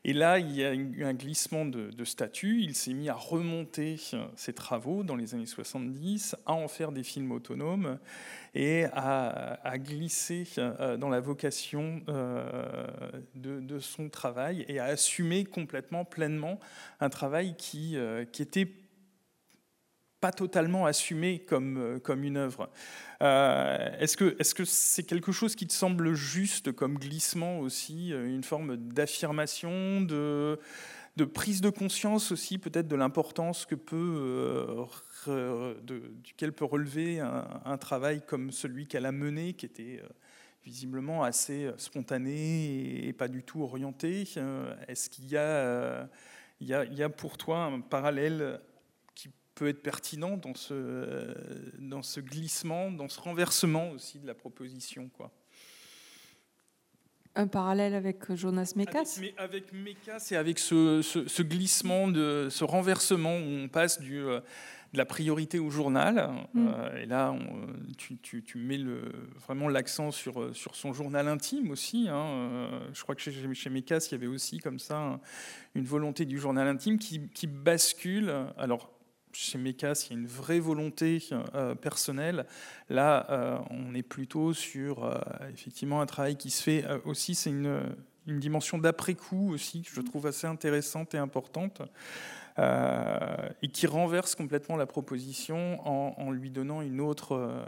Et 0.05 0.13
là, 0.13 0.39
il 0.39 0.55
y 0.55 0.65
a 0.65 0.75
eu 0.75 1.05
un 1.05 1.15
glissement 1.15 1.65
de, 1.65 2.05
statut. 2.05 2.61
Il 2.63 2.75
s'est 2.75 2.93
mis 2.93 3.09
à 3.09 3.15
remonter 3.15 3.97
ses 4.37 4.53
travaux 4.53 5.03
dans 5.03 5.17
les 5.17 5.35
années 5.35 5.47
70, 5.47 6.37
à 6.47 6.53
en 6.53 6.69
faire 6.69 6.93
des 6.93 7.03
films 7.03 7.33
autonomes 7.33 7.99
et 8.55 8.85
à, 8.93 9.77
glisser 9.77 10.47
euh, 10.59 10.97
dans 10.97 11.09
la 11.09 11.21
vocation 11.21 12.01
euh, 12.09 12.87
de, 13.35 13.79
son 13.79 14.09
travail 14.09 14.65
et 14.69 14.79
à 14.79 14.85
assumer 14.85 15.45
complètement, 15.45 16.05
pleinement 16.05 16.59
un 17.01 17.11
travail 17.11 17.55
euh, 17.75 18.25
qui 18.25 18.43
était 18.43 18.69
pas 20.21 20.33
totalement 20.33 20.87
assumé 20.87 21.41
comme, 21.41 22.01
comme 22.03 22.25
une 22.25 22.37
œuvre. 22.37 22.71
Euh, 23.23 23.91
est-ce 23.99 24.17
que 24.17 24.37
c'est 24.41 24.63
-ce 24.63 24.65
c'est 24.65 25.03
quelque 25.05 25.33
chose 25.33 25.55
qui 25.55 25.67
te 25.67 25.73
semble 25.73 26.15
juste 26.15 26.73
comme 26.73 26.99
glissement 26.99 27.61
aussi, 27.61 28.13
euh, 28.13 28.27
une 28.27 28.43
forme 28.43 28.77
d'affirmation, 28.77 30.01
de, 30.03 30.59
de, 31.17 31.25
prise 31.25 31.61
de 31.61 31.71
conscience 31.71 32.33
aussi 32.33 32.59
peut-être 32.59 32.89
de 32.89 32.97
l'importance 32.97 33.67
que 33.67 33.75
peut, 33.75 34.87
euh, 35.29 35.75
duquel 36.23 36.53
peut 36.53 36.65
relever 36.65 37.21
un, 37.21 37.79
travail 37.79 38.23
comme 38.27 38.53
celui 38.53 38.87
qu'elle 38.87 39.07
a 39.07 39.13
mené, 39.13 39.55
qui 39.55 39.67
était 39.67 40.03
visiblement 40.65 41.25
assez 41.25 41.71
spontané 41.79 43.07
et, 43.07 43.13
pas 43.13 43.29
du 43.29 43.43
tout 43.43 43.63
orienté 43.63 44.25
Est-ce 44.89 45.09
qu'il 45.11 45.27
y, 45.27 45.35
y, 45.35 45.37
a, 45.37 46.85
y 46.85 47.03
a 47.03 47.09
pour 47.09 47.39
toi 47.39 47.65
un 47.65 47.81
parallèle 47.81 48.61
peut 49.57 49.67
être 49.69 49.83
pertinent 49.83 50.37
dans 50.37 50.55
ce, 50.55 51.35
dans 51.79 52.03
ce 52.03 52.21
glissement, 52.21 52.93
dans 52.93 53.09
ce 53.09 53.19
renversement 53.19 53.91
aussi 53.91 54.21
de 54.21 54.27
la 54.27 54.35
proposition. 54.35 55.09
Quoi. 55.09 55.33
Un 57.35 57.49
parallèle 57.49 57.95
avec 57.95 58.33
Jonas 58.35 58.75
Mekas? 58.77 59.17
Avec, 59.19 59.35
avec 59.39 59.73
Mekas 59.73 60.29
et 60.31 60.37
avec 60.37 60.59
ce, 60.59 61.01
ce, 61.03 61.43
glissement, 61.43 62.09
de, 62.09 62.49
ce 62.51 62.65
renversement 62.65 63.37
où 63.37 63.65
on 63.65 63.69
passe 63.69 63.99
du, 63.99 64.19
euh, 64.19 64.41
de 64.93 64.99
la 64.99 65.07
priorité 65.07 65.59
au 65.59 65.71
journal. 65.71 66.33
Mm. 66.53 66.69
Euh, 66.69 67.03
et 67.03 67.07
là, 67.07 67.35
tu, 67.97 68.19
tu, 68.19 68.43
tu, 68.43 68.59
mets 68.59 68.79
le, 68.79 69.11
vraiment 69.47 69.69
l'accent 69.69 70.11
sur, 70.11 70.55
sur 70.55 70.77
son 70.77 70.93
journal 70.93 71.29
intime 71.29 71.71
aussi. 71.71 72.09
Hein. 72.09 72.27
Euh, 72.27 72.81
je 72.93 73.03
crois 73.03 73.15
que 73.15 73.23
chez, 73.23 73.33
chez 73.55 73.71
Mekas, 73.71 74.09
il 74.11 74.13
y 74.13 74.15
avait 74.15 74.27
aussi 74.27 74.59
comme 74.59 74.79
ça 74.79 75.19
une 75.75 75.85
volonté 75.85 76.27
du 76.27 76.39
journal 76.39 76.69
intime 76.69 76.99
qui, 76.99 77.29
qui 77.29 77.47
bascule. 77.47 78.35
Alors, 78.57 78.96
chez 79.37 79.59
Mekas, 79.59 80.07
il 80.07 80.15
y 80.15 80.17
a 80.17 80.21
une 80.21 80.27
vraie 80.27 80.61
volonté 80.61 81.23
personnelle. 81.81 82.47
Là, 82.89 83.63
on 83.71 83.95
est 83.95 84.03
plutôt 84.03 84.55
sur 84.55 85.09
effectivement 85.53 86.01
un 86.01 86.07
travail 86.07 86.37
qui 86.37 86.51
se 86.51 86.63
fait 86.63 86.85
aussi. 87.05 87.35
C'est 87.35 87.51
une, 87.51 87.81
dimension 88.27 88.79
d'après-coup 88.79 89.53
aussi 89.53 89.83
que 89.83 89.91
je 89.95 90.01
trouve 90.01 90.27
assez 90.27 90.47
intéressante 90.47 91.15
et 91.15 91.19
importante. 91.19 91.83
Euh, 92.59 93.49
et 93.61 93.69
qui 93.69 93.87
renverse 93.87 94.35
complètement 94.35 94.77
la 94.77 94.87
proposition 94.87 95.87
en, 95.87 96.31
lui 96.31 96.51
donnant 96.51 96.81
une 96.81 97.03
autre, 97.03 97.33
euh, 97.33 97.63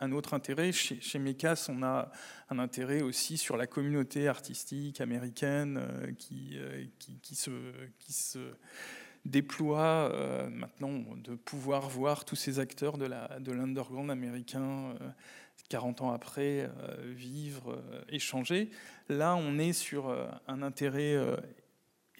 un 0.00 0.10
autre 0.12 0.32
intérêt. 0.32 0.72
Chez, 0.72 0.98
chez 1.02 1.20
on 1.68 1.82
a 1.82 2.10
un 2.48 2.58
intérêt 2.58 3.02
aussi 3.02 3.36
sur 3.36 3.58
la 3.58 3.66
communauté 3.66 4.28
artistique 4.28 5.02
américaine 5.02 5.78
euh, 5.78 6.12
qui, 6.18 6.56
qui, 7.20 7.34
se, 7.34 7.50
qui 7.98 8.14
se 8.14 8.38
déploie 9.24 10.12
maintenant 10.50 11.04
de 11.16 11.34
pouvoir 11.34 11.88
voir 11.88 12.24
tous 12.24 12.36
ces 12.36 12.58
acteurs 12.58 12.98
de 12.98 13.52
l'underground 13.52 14.08
de 14.08 14.12
américain 14.12 14.94
40 15.68 16.02
ans 16.02 16.12
après 16.12 16.68
vivre, 17.04 17.82
échanger. 18.08 18.70
Là, 19.08 19.36
on 19.36 19.58
est 19.58 19.72
sur 19.72 20.14
un 20.48 20.62
intérêt 20.62 21.16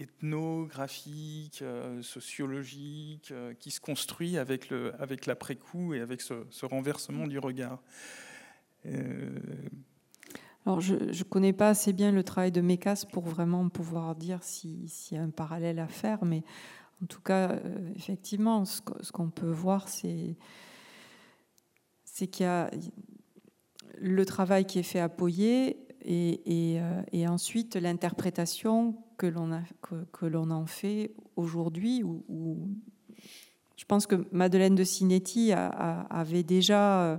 ethnographique, 0.02 1.62
euh, 1.62 2.02
sociologique, 2.02 3.30
euh, 3.30 3.54
qui 3.54 3.70
se 3.70 3.80
construit 3.80 4.38
avec, 4.38 4.68
le, 4.68 4.92
avec 5.00 5.26
l'après-coup 5.26 5.94
et 5.94 6.00
avec 6.00 6.20
ce, 6.20 6.34
renversement 6.64 7.26
du 7.26 7.38
regard. 7.38 7.80
Euh, 8.86 9.38
Alors, 10.66 10.80
je 10.80 10.94
ne 10.94 11.22
connais 11.24 11.52
pas 11.52 11.70
assez 11.70 11.92
bien 11.92 12.12
le 12.12 12.24
travail 12.24 12.52
de 12.52 12.60
Mécas 12.60 13.04
pour 13.12 13.24
vraiment 13.24 13.68
pouvoir 13.68 14.14
dire 14.14 14.42
s'il 14.42 14.86
y 15.10 15.16
a 15.16 15.22
un 15.22 15.30
parallèle 15.30 15.78
à 15.78 15.88
faire, 15.88 16.24
mais 16.24 16.42
en 17.02 17.06
tout 17.06 17.20
cas, 17.20 17.56
effectivement, 17.96 18.64
ce, 18.64 18.80
qu'on 19.12 19.30
peut 19.30 19.50
voir, 19.50 19.88
c'est, 19.88 20.36
qu'il 22.28 22.44
y 22.44 22.48
a 22.48 22.70
le 23.98 24.24
travail 24.24 24.66
qui 24.66 24.78
est 24.78 24.84
fait 24.84 25.00
à 25.00 25.08
Poyer 25.08 25.78
et, 26.00 26.80
et 27.12 27.28
ensuite 27.28 27.76
l'interprétation 27.76 28.96
que 29.18 30.26
l'on 30.26 30.50
en 30.50 30.66
fait 30.66 31.14
aujourd'hui. 31.36 32.02
Je 33.76 33.84
pense 33.84 34.06
que 34.06 34.26
Madeleine 34.32 34.74
de 34.74 34.84
Cinetti 34.84 35.52
avait 35.52 36.42
déjà 36.42 37.02
euh, 37.02 37.16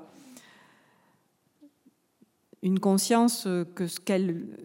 une 2.62 2.80
conscience 2.80 3.48
que 3.76 3.88
ce 3.88 4.00
qu'elle 4.00 4.58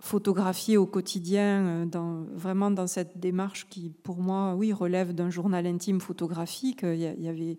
photographiait 0.00 0.76
au 0.76 0.86
quotidien, 0.86 1.86
euh, 1.94 2.24
vraiment 2.32 2.70
dans 2.70 2.86
cette 2.86 3.18
démarche 3.18 3.68
qui, 3.68 3.90
pour 3.90 4.18
moi, 4.18 4.54
oui, 4.54 4.72
relève 4.72 5.14
d'un 5.14 5.30
journal 5.30 5.66
intime 5.66 6.00
photographique. 6.00 6.80
Il 6.82 6.98
y 6.98 7.06
avait, 7.28 7.58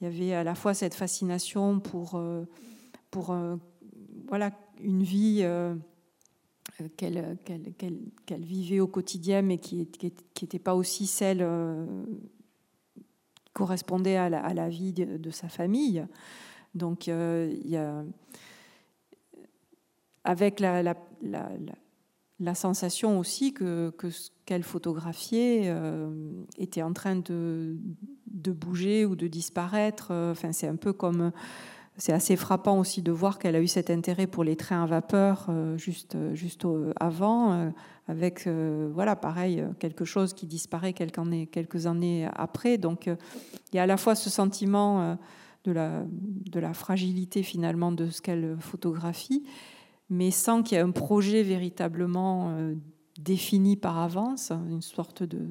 il 0.00 0.04
y 0.04 0.06
avait 0.06 0.34
à 0.34 0.44
la 0.44 0.54
fois 0.54 0.74
cette 0.74 0.94
fascination 0.94 1.80
pour, 1.80 2.14
euh, 2.14 2.44
pour 3.10 3.34
voilà, 4.28 4.50
une 4.80 5.02
vie 5.02 5.42
qu'elle 6.96 8.44
vivait 8.44 8.80
au 8.80 8.86
quotidien, 8.86 9.42
mais 9.42 9.58
qui 9.58 9.88
n'était 10.42 10.58
pas 10.58 10.74
aussi 10.74 11.06
celle 11.06 11.40
euh, 11.42 11.86
correspondait 13.52 14.16
à 14.16 14.28
la, 14.28 14.68
vie 14.68 14.92
de, 14.92 15.30
sa 15.30 15.48
famille. 15.48 16.06
Donc, 16.74 17.08
euh, 17.08 17.52
il 17.64 17.70
y 17.70 17.76
a, 17.76 18.04
avec 20.24 20.60
la, 20.60 20.94
sensation 22.54 23.18
aussi 23.18 23.52
que, 23.52 23.92
ce 24.10 24.30
qu'elle 24.44 24.62
photographiait 24.62 25.64
euh, 25.66 26.10
était 26.56 26.82
en 26.82 26.92
train 26.92 27.16
de, 27.16 27.76
bouger 28.26 29.04
ou 29.04 29.16
de 29.16 29.26
disparaître. 29.26 30.12
Enfin, 30.12 30.52
c'est 30.52 30.68
un 30.68 30.76
peu 30.76 30.92
comme 30.92 31.32
c'est 31.98 32.12
assez 32.12 32.36
frappant 32.36 32.78
aussi 32.78 33.02
de 33.02 33.10
voir 33.10 33.38
qu'elle 33.40 33.56
a 33.56 33.60
eu 33.60 33.66
cet 33.66 33.90
intérêt 33.90 34.28
pour 34.28 34.44
les 34.44 34.54
trains 34.54 34.84
à 34.84 34.86
vapeur 34.86 35.46
euh, 35.48 35.76
juste, 35.76 36.16
juste 36.32 36.64
avant, 37.00 37.52
euh, 37.52 37.70
avec, 38.06 38.46
euh, 38.46 38.88
voilà, 38.94 39.16
pareil, 39.16 39.64
quelque 39.80 40.04
chose 40.04 40.32
qui 40.32 40.46
disparaît 40.46 40.92
quelques 40.92 41.18
années, 41.18 41.48
quelques 41.48 41.86
années 41.86 42.28
après. 42.36 42.78
Donc, 42.78 43.06
il 43.06 43.76
y 43.76 43.78
a 43.80 43.82
à 43.82 43.86
la 43.86 43.96
fois 43.96 44.14
ce 44.14 44.30
sentiment 44.30 45.18
de 45.64 45.72
la, 45.72 46.04
de 46.08 46.60
la 46.60 46.72
fragilité 46.72 47.42
finalement 47.42 47.90
de 47.90 48.08
ce 48.08 48.22
qu'elle 48.22 48.56
photographie, 48.60 49.42
mais 50.10 50.30
sans 50.30 50.62
qu'il 50.62 50.76
y 50.76 50.80
ait 50.80 50.84
un 50.84 50.90
projet 50.90 51.42
véritablement 51.42 52.56
défini 53.18 53.76
par 53.76 53.98
avance, 53.98 54.52
une 54.52 54.82
sorte 54.82 55.22
de, 55.22 55.48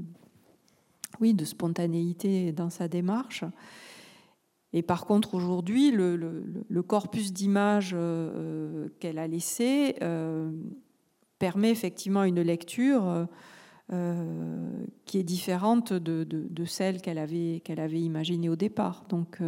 oui, 1.19 1.33
de 1.33 1.45
spontanéité 1.45 2.51
dans 2.51 2.69
sa 2.69 2.87
démarche. 2.87 3.43
Et 4.73 4.81
par 4.81 5.05
contre, 5.05 5.33
aujourd'hui, 5.33 5.91
le, 5.91 6.81
corpus 6.83 7.33
d'images 7.33 7.91
euh, 7.93 8.89
qu'elle 8.99 9.17
a 9.17 9.27
laissé 9.27 9.95
euh, 10.01 10.51
permet 11.39 11.71
effectivement 11.71 12.23
une 12.23 12.41
lecture 12.41 13.27
euh, 13.93 14.85
qui 15.05 15.19
est 15.19 15.23
différente 15.23 15.93
de, 15.93 16.65
celle 16.65 17.01
qu'elle 17.01 17.17
avait, 17.17 17.61
qu'elle 17.63 17.79
avait 17.79 18.01
imaginée 18.01 18.49
au 18.49 18.55
départ. 18.55 19.05
Donc, 19.09 19.39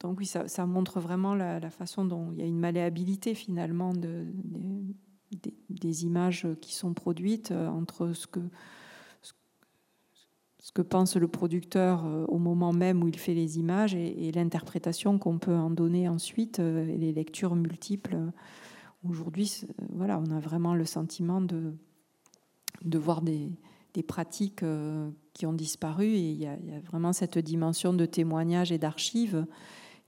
donc 0.00 0.18
oui, 0.18 0.26
ça, 0.26 0.66
montre 0.66 1.00
vraiment 1.00 1.34
la, 1.34 1.70
façon 1.70 2.04
dont 2.04 2.30
il 2.32 2.38
y 2.38 2.42
a 2.42 2.46
une 2.46 2.58
malléabilité 2.58 3.34
finalement 3.34 3.92
de, 3.92 4.26
des 5.68 6.04
images 6.04 6.46
qui 6.60 6.74
sont 6.74 6.94
produites 6.94 7.50
entre 7.52 8.12
ce 8.12 8.26
que 8.26 8.40
pense 10.82 11.16
le 11.16 11.28
producteur 11.28 12.04
euh, 12.04 12.24
au 12.26 12.38
moment 12.38 12.72
même 12.72 13.02
où 13.02 13.08
il 13.08 13.18
fait 13.18 13.34
les 13.34 13.58
images 13.58 13.94
et, 13.94 14.32
l'interprétation 14.32 15.18
qu'on 15.18 15.38
peut 15.38 15.54
en 15.54 15.70
donner 15.70 16.08
ensuite, 16.08 16.60
euh, 16.60 16.86
et 16.88 16.96
les 16.98 17.12
lectures 17.12 17.54
multiples. 17.54 18.16
Aujourd'hui, 19.08 19.62
voilà, 19.92 20.18
on 20.18 20.30
a 20.30 20.40
vraiment 20.40 20.74
le 20.74 20.84
sentiment 20.84 21.40
de, 21.40 21.72
voir 22.98 23.22
des, 23.22 23.50
pratiques 24.06 24.62
euh, 24.62 25.10
qui 25.34 25.44
ont 25.46 25.52
disparu 25.52 26.06
et 26.06 26.30
il 26.30 26.38
y, 26.38 26.46
a, 26.46 26.56
vraiment 26.84 27.12
cette 27.12 27.38
dimension 27.38 27.92
de 27.92 28.06
témoignage 28.06 28.70
et 28.70 28.78
d'archives 28.78 29.44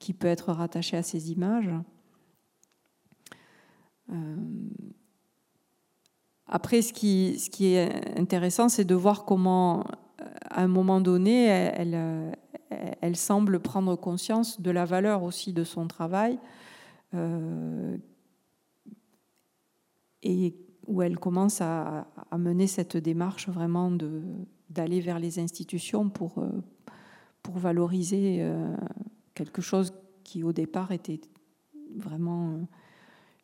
qui 0.00 0.12
peut 0.12 0.26
être 0.26 0.52
rattachée 0.52 0.96
à 0.96 1.04
ces 1.04 1.30
images. 1.30 1.70
Après, 6.46 6.82
ce 6.82 6.92
qui, 6.92 7.64
est 7.64 8.18
intéressant, 8.18 8.68
c'est 8.68 8.84
de 8.84 8.96
voir 8.96 9.24
comment 9.24 9.84
à 10.50 10.62
un 10.62 10.68
moment 10.68 11.00
donné, 11.00 11.44
elle, 11.44 12.34
elle, 13.00 13.16
semble 13.16 13.60
prendre 13.60 13.94
conscience 13.94 14.60
de 14.60 14.72
la 14.72 14.84
valeur 14.84 15.22
aussi 15.22 15.52
de 15.52 15.62
son 15.62 15.86
travail 15.86 16.38
euh, 17.14 17.96
et 20.22 20.54
où 20.86 21.02
elle 21.02 21.18
commence 21.18 21.60
à, 21.60 22.06
mener 22.36 22.66
cette 22.66 22.96
démarche 22.96 23.48
vraiment 23.48 23.90
d'aller 24.70 25.00
vers 25.00 25.18
les 25.18 25.38
institutions 25.38 26.08
pour, 26.08 26.38
euh, 26.38 26.50
pour 27.42 27.58
valoriser 27.58 28.38
euh, 28.40 28.76
quelque 29.40 29.62
chose 29.62 29.94
qui 30.22 30.44
au 30.44 30.52
départ 30.52 30.92
était 30.92 31.18
vraiment 31.96 32.68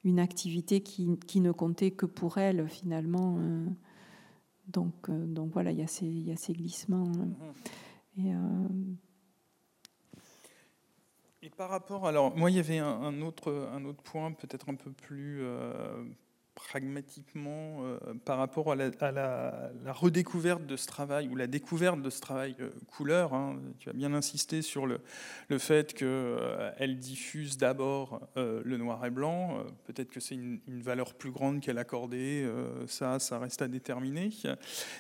une 0.04 0.20
activité 0.20 0.82
qui, 0.82 1.08
qui 1.26 1.40
ne 1.40 1.52
comptait 1.52 1.90
que 1.90 2.04
pour 2.04 2.36
elle 2.36 2.68
finalement. 2.68 3.38
Donc, 4.68 5.08
euh, 5.08 5.24
donc 5.26 5.52
voilà, 5.52 5.70
il 5.70 5.78
y, 5.78 5.82
a 5.82 5.86
ces, 5.86 6.04
il 6.04 6.28
y 6.28 6.32
a 6.32 6.36
ces 6.36 6.52
glissements. 6.52 7.06
Mhm. 7.06 7.34
Et, 8.18 8.34
euh, 8.34 8.68
et, 11.40 11.48
par 11.48 11.70
rapport, 11.70 12.06
alors 12.06 12.36
moi 12.36 12.50
il 12.50 12.56
y 12.58 12.60
avait 12.60 12.78
un, 12.78 13.22
autre, 13.22 13.70
un 13.72 13.86
autre 13.86 14.02
point 14.02 14.32
peut-être 14.32 14.68
un 14.68 14.74
peu 14.74 14.92
plus 14.92 15.38
euh, 15.40 16.04
pragmatiquement 16.56 17.84
euh, 17.84 17.98
par 18.24 18.38
rapport 18.38 18.72
à, 18.72 18.76
la, 18.76 19.70
redécouverte 19.86 20.66
de 20.66 20.76
ce 20.76 20.86
travail 20.86 21.28
ou 21.28 21.36
la 21.36 21.46
découverte 21.46 22.02
de 22.02 22.10
ce 22.10 22.20
travail 22.20 22.56
euh, 22.60 22.70
couleur. 22.90 23.34
Hein. 23.34 23.60
Tu 23.78 23.90
as 23.90 23.92
bien 23.92 24.12
insisté 24.14 24.62
sur 24.62 24.86
le, 24.86 25.00
le 25.48 25.58
fait 25.58 25.92
qu'elle 25.92 26.08
euh, 26.08 26.94
diffuse 26.94 27.58
d'abord 27.58 28.20
le 28.36 28.76
noir 28.78 29.04
et 29.04 29.10
blanc. 29.10 29.64
Peut-être 29.84 30.10
que 30.10 30.18
c'est 30.18 30.34
une, 30.34 30.60
valeur 30.66 31.14
plus 31.14 31.30
grande 31.30 31.60
qu'elle 31.60 31.78
accordait. 31.78 32.46
ça, 32.86 33.18
ça 33.18 33.38
reste 33.38 33.60
à 33.60 33.68
déterminer. 33.68 34.30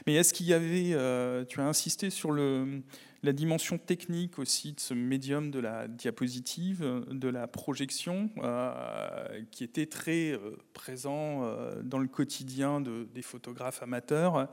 Mais 0.06 0.14
est-ce 0.14 0.34
qu'il 0.34 0.46
y 0.46 0.52
avait, 0.52 1.46
tu 1.46 1.60
as 1.60 1.64
insisté 1.64 2.10
sur 2.10 2.32
le, 2.32 2.82
la 3.26 3.32
dimension 3.32 3.76
technique 3.76 4.38
aussi 4.38 4.72
de 4.72 4.80
ce 4.80 4.94
médium 4.94 5.50
de 5.50 5.58
la 5.58 5.88
diapositive, 5.88 7.04
de 7.10 7.28
la 7.28 7.48
projection, 7.48 8.30
euh, 8.38 9.42
qui 9.50 9.64
était 9.64 9.86
très 9.86 10.30
euh, 10.30 10.56
présent 10.72 11.42
euh, 11.42 11.82
dans 11.82 11.98
le 11.98 12.06
quotidien 12.06 12.80
des 12.80 13.22
photographes 13.22 13.82
amateurs. 13.82 14.48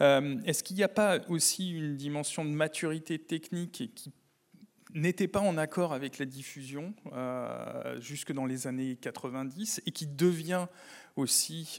Est-ce 0.00 0.62
qu'il 0.62 0.76
n'y 0.76 0.82
a 0.82 0.88
pas 0.88 1.18
aussi 1.28 1.72
une 1.72 1.96
dimension 1.96 2.44
de 2.44 2.50
maturité 2.50 3.18
technique 3.18 3.90
qui 3.94 4.12
n'était 4.94 5.28
pas 5.28 5.40
en 5.40 5.56
accord 5.56 5.94
avec 5.94 6.18
la 6.18 6.26
diffusion 6.26 6.94
jusque 8.00 8.32
dans 8.32 8.44
les 8.44 8.66
années 8.66 8.96
90 8.96 9.82
et 9.86 9.92
qui 9.92 10.06
devient 10.06 10.66
aussi 11.16 11.78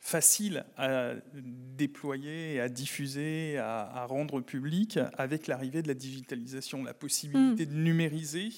facile 0.00 0.64
à 0.76 1.12
déployer, 1.34 2.60
à 2.60 2.68
diffuser, 2.68 3.58
à, 3.58 4.06
rendre 4.06 4.40
public 4.40 4.98
avec 5.16 5.46
l'arrivée 5.46 5.82
de 5.82 5.88
la 5.88 5.94
digitalisation, 5.94 6.84
la 6.84 6.94
possibilité 6.94 7.66
mm. 7.66 7.68
de 7.68 7.74
numériser 7.74 8.48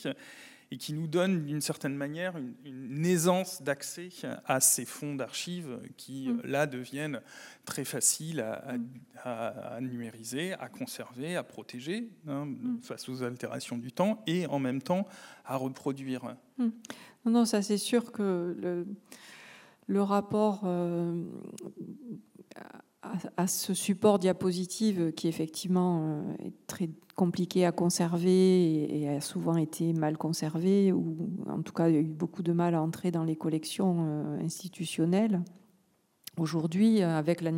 et 0.72 0.76
qui 0.76 0.92
nous 0.92 1.08
donne 1.08 1.46
d'une 1.46 1.60
certaine 1.60 1.96
manière 1.96 2.34
une, 2.64 3.04
aisance 3.04 3.62
d'accès 3.62 4.10
à 4.46 4.60
ces 4.60 4.84
fonds 4.84 5.16
d'archives 5.16 5.80
qui, 5.96 6.28
mm. 6.28 6.42
là, 6.44 6.66
deviennent 6.66 7.20
très 7.64 7.84
faciles 7.84 8.44
à, 9.24 9.80
numériser, 9.80 10.52
à 10.52 10.68
conserver, 10.68 11.36
à 11.36 11.42
protéger 11.42 12.08
hein, 12.28 12.46
mm. 12.46 12.80
face 12.82 13.08
aux 13.08 13.22
altérations 13.22 13.78
du 13.78 13.92
temps 13.92 14.22
et 14.26 14.46
en 14.46 14.58
même 14.58 14.82
temps 14.82 15.08
à 15.44 15.56
reproduire. 15.56 16.36
Non, 16.58 16.70
non, 17.24 17.44
ça 17.44 17.62
c'est 17.62 17.78
sûr 17.78 18.12
que 18.12 18.56
le 18.60 18.86
le 19.90 20.02
rapport 20.02 20.60
euh, 20.66 21.24
à, 23.36 23.46
ce 23.48 23.74
support 23.74 24.20
diapositive 24.20 25.12
qui 25.12 25.26
effectivement 25.26 26.02
euh, 26.02 26.46
est 26.46 26.52
très 26.68 26.90
compliqué 27.16 27.66
à 27.66 27.72
conserver 27.72 29.02
et, 29.02 29.08
a 29.08 29.20
souvent 29.20 29.56
été 29.56 29.92
mal 29.92 30.16
conservé, 30.16 30.92
ou 30.92 31.28
en 31.48 31.62
tout 31.62 31.72
cas 31.72 31.88
il 31.88 31.94
y 31.96 31.98
a 31.98 32.00
eu 32.00 32.12
beaucoup 32.12 32.44
de 32.44 32.52
mal 32.52 32.76
à 32.76 32.80
entrer 32.80 33.10
dans 33.10 33.24
les 33.24 33.34
collections 33.34 34.06
euh, 34.06 34.44
institutionnelles. 34.44 35.42
Aujourd'hui, 36.38 37.02
avec 37.02 37.40
la, 37.42 37.50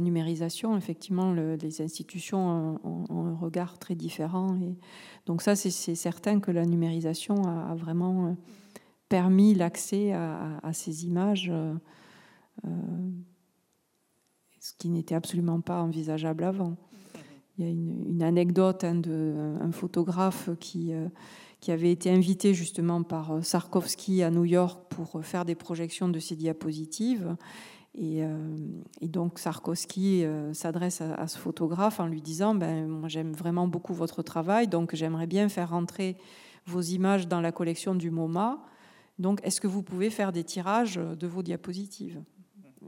numérisation, 0.00 0.76
effectivement, 0.76 1.32
les 1.32 1.82
institutions 1.82 2.78
ont, 2.84 3.26
un 3.26 3.34
regard 3.34 3.78
très 3.78 3.96
différent. 3.96 4.56
Et 4.62 4.78
donc 5.26 5.42
ça, 5.42 5.56
c'est 5.56 5.94
certain 5.96 6.40
que 6.40 6.52
la 6.52 6.64
numérisation 6.64 7.42
a 7.42 7.74
vraiment 7.74 8.36
permis 9.12 9.52
l'accès 9.52 10.14
à, 10.14 10.72
ces 10.72 11.04
images, 11.04 11.50
euh, 11.52 11.74
euh, 12.64 12.70
ce 14.58 14.72
qui 14.78 14.88
n'était 14.88 15.14
absolument 15.14 15.60
pas 15.60 15.82
envisageable 15.82 16.44
avant. 16.44 16.78
Il 17.58 17.64
y 17.66 17.68
a 17.68 17.70
une, 17.70 18.22
anecdote 18.22 18.84
hein, 18.84 18.94
d'un 18.94 19.70
photographe 19.70 20.48
qui, 20.60 20.94
euh, 20.94 21.08
qui 21.60 21.72
avait 21.72 21.92
été 21.92 22.08
invité 22.08 22.54
justement 22.54 23.02
par 23.02 23.44
Sarkovsky 23.44 24.22
à 24.22 24.30
New 24.30 24.46
York 24.46 24.80
pour 24.88 25.22
faire 25.22 25.44
des 25.44 25.56
projections 25.56 26.08
de 26.08 26.18
ses 26.18 26.34
diapositives. 26.34 27.36
Et, 27.94 28.22
donc 29.02 29.38
Sarkovsky 29.38 30.24
s'adresse 30.54 31.02
à, 31.02 31.28
ce 31.28 31.36
photographe 31.36 32.00
en 32.00 32.06
lui 32.06 32.22
disant 32.22 32.54
ben, 32.54 32.88
Moi 32.88 33.10
j'aime 33.10 33.32
vraiment 33.32 33.68
beaucoup 33.68 33.92
votre 33.92 34.22
travail, 34.22 34.68
donc 34.68 34.94
j'aimerais 34.94 35.26
bien 35.26 35.50
faire 35.50 35.68
rentrer 35.68 36.16
vos 36.64 36.80
images 36.80 37.28
dans 37.28 37.42
la 37.42 37.52
collection 37.52 37.94
du 37.94 38.10
MoMA. 38.10 38.64
Donc, 39.22 39.40
est-ce 39.44 39.60
que 39.60 39.66
vous 39.66 39.82
pouvez 39.82 40.10
faire 40.10 40.32
des 40.32 40.44
tirages 40.44 40.96
de 40.96 41.26
vos 41.26 41.42
diapositives 41.42 42.20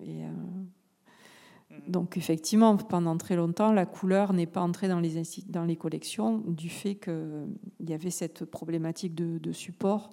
Et, 0.02 0.24
euh, 0.24 1.78
Donc, 1.88 2.16
effectivement, 2.16 2.76
pendant 2.76 3.16
très 3.16 3.36
longtemps, 3.36 3.72
la 3.72 3.86
couleur 3.86 4.32
n'est 4.32 4.46
pas 4.46 4.60
entrée 4.60 4.88
dans 4.88 5.00
les, 5.00 5.22
dans 5.46 5.64
les 5.64 5.76
collections 5.76 6.38
du 6.38 6.68
fait 6.68 6.96
qu'il 6.96 7.46
y 7.88 7.94
avait 7.94 8.10
cette 8.10 8.44
problématique 8.44 9.14
de, 9.14 9.52
support. 9.52 10.10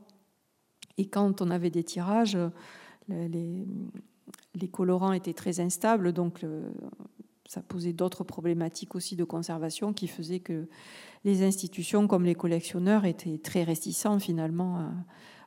Et 0.97 1.07
quand 1.07 1.41
on 1.41 1.49
avait 1.49 1.71
des 1.71 1.83
tirages, 1.83 2.37
les, 3.07 3.67
les 4.55 4.67
colorants 4.67 5.13
étaient 5.13 5.33
très 5.33 5.59
instables, 5.59 6.13
donc 6.13 6.45
ça 7.47 7.61
posait 7.61 7.93
d'autres 7.93 8.23
problématiques 8.23 8.95
aussi 8.95 9.15
de 9.15 9.23
conservation 9.23 9.91
qui 9.91 10.07
faisaient 10.07 10.39
que 10.39 10.69
les 11.25 11.43
institutions 11.43 12.07
comme 12.07 12.23
les 12.23 12.35
collectionneurs 12.35 13.05
étaient 13.05 13.39
très 13.39 13.63
réticents 13.63 14.19
finalement 14.19 14.77
à, 14.77 14.91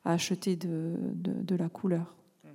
à 0.04 0.12
acheter 0.12 0.56
de, 0.56 0.94
de, 1.14 1.56
la 1.56 1.68
couleur. 1.68 2.14
Mhm. 2.44 2.50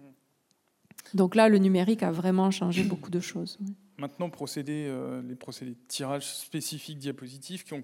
Donc 1.13 1.35
là, 1.35 1.49
le 1.49 1.57
numérique 1.57 2.03
a 2.03 2.11
vraiment 2.11 2.51
changé 2.51 2.83
beaucoup 2.83 3.09
de 3.09 3.19
choses. 3.19 3.57
Maintenant, 3.97 4.29
procéder, 4.29 4.87
euh, 4.87 5.21
les 5.21 5.35
procédés 5.35 5.71
de 5.71 5.87
tirage 5.87 6.25
spécifiques 6.25 6.99
diapositifs 6.99 7.65
qui 7.65 7.73
ont 7.73 7.83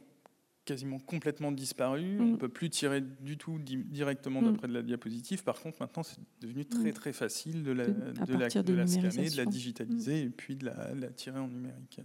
quasiment 0.66 0.99
complètement 0.99 1.51
disparu. 1.51 2.18
On 2.20 2.26
ne 2.26 2.34
mm. 2.34 2.38
peut 2.38 2.49
plus 2.49 2.70
tirer 2.70 3.01
du 3.01 3.38
tout 3.38 3.59
directement 3.59 4.41
mm. 4.41 4.51
d'après 4.51 4.68
de 4.68 4.74
la 4.74 4.82
diapositive. 4.82 5.43
Par 5.43 5.59
contre, 5.61 5.78
maintenant, 5.80 6.03
c'est 6.03 6.20
devenu 6.41 6.66
très 6.66 6.91
très 6.91 7.13
facile 7.13 7.63
de 7.63 7.72
la, 7.72 7.88
de, 7.88 8.34
la, 8.34 8.49
scanner, 8.49 9.30
de 9.30 9.38
la 9.38 9.45
digitaliser 9.45 10.24
et 10.24 10.30
puis 10.30 10.55
de 10.55 10.66
la, 10.66 11.09
tirer 11.09 11.39
en 11.39 11.47
numérique. 11.47 12.01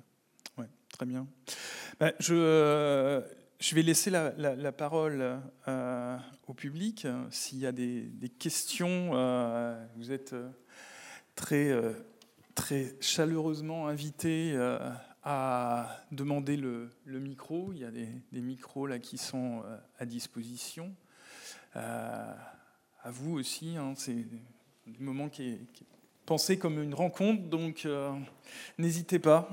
Ouais, 0.59 0.69
très 0.93 1.07
bien. 1.07 1.27
Bah, 1.99 2.13
je, 2.21 2.35
euh, 2.35 3.21
je 3.61 3.75
vais 3.75 3.83
laisser 3.83 4.11
la, 4.11 4.73
parole 4.73 5.39
euh, 5.69 6.17
au 6.49 6.55
public. 6.55 7.07
S'il 7.31 7.59
y 7.59 7.67
a 7.67 7.73
des, 7.73 8.11
questions, 8.39 9.11
euh, 9.13 9.87
vous 9.97 10.13
êtes 10.13 10.33
euh, 10.33 10.49
très, 11.35 11.71
très 12.55 12.97
chaleureusement 13.01 13.87
invités 13.87 14.57
à 15.23 15.99
demander 16.11 16.57
le, 16.57 16.91
micro. 17.07 17.73
Il 17.75 17.81
y 17.81 17.85
a 17.85 17.91
des, 17.91 18.09
micros 18.33 18.87
là 18.87 18.99
qui 18.99 19.19
sont 19.19 19.63
à 19.99 20.07
disposition. 20.07 20.95
à 21.75 22.37
vous 23.05 23.39
aussi, 23.39 23.77
hein, 23.77 23.93
c'est 23.95 24.25
un 24.89 25.05
moment 25.05 25.29
qui 25.29 25.59
qui 25.75 25.85
est, 25.85 25.87
pensé 26.25 26.59
comme 26.59 26.81
une 26.81 26.95
rencontre, 26.95 27.43
donc 27.43 27.87
n'hésitez 28.79 29.19
pas. 29.19 29.51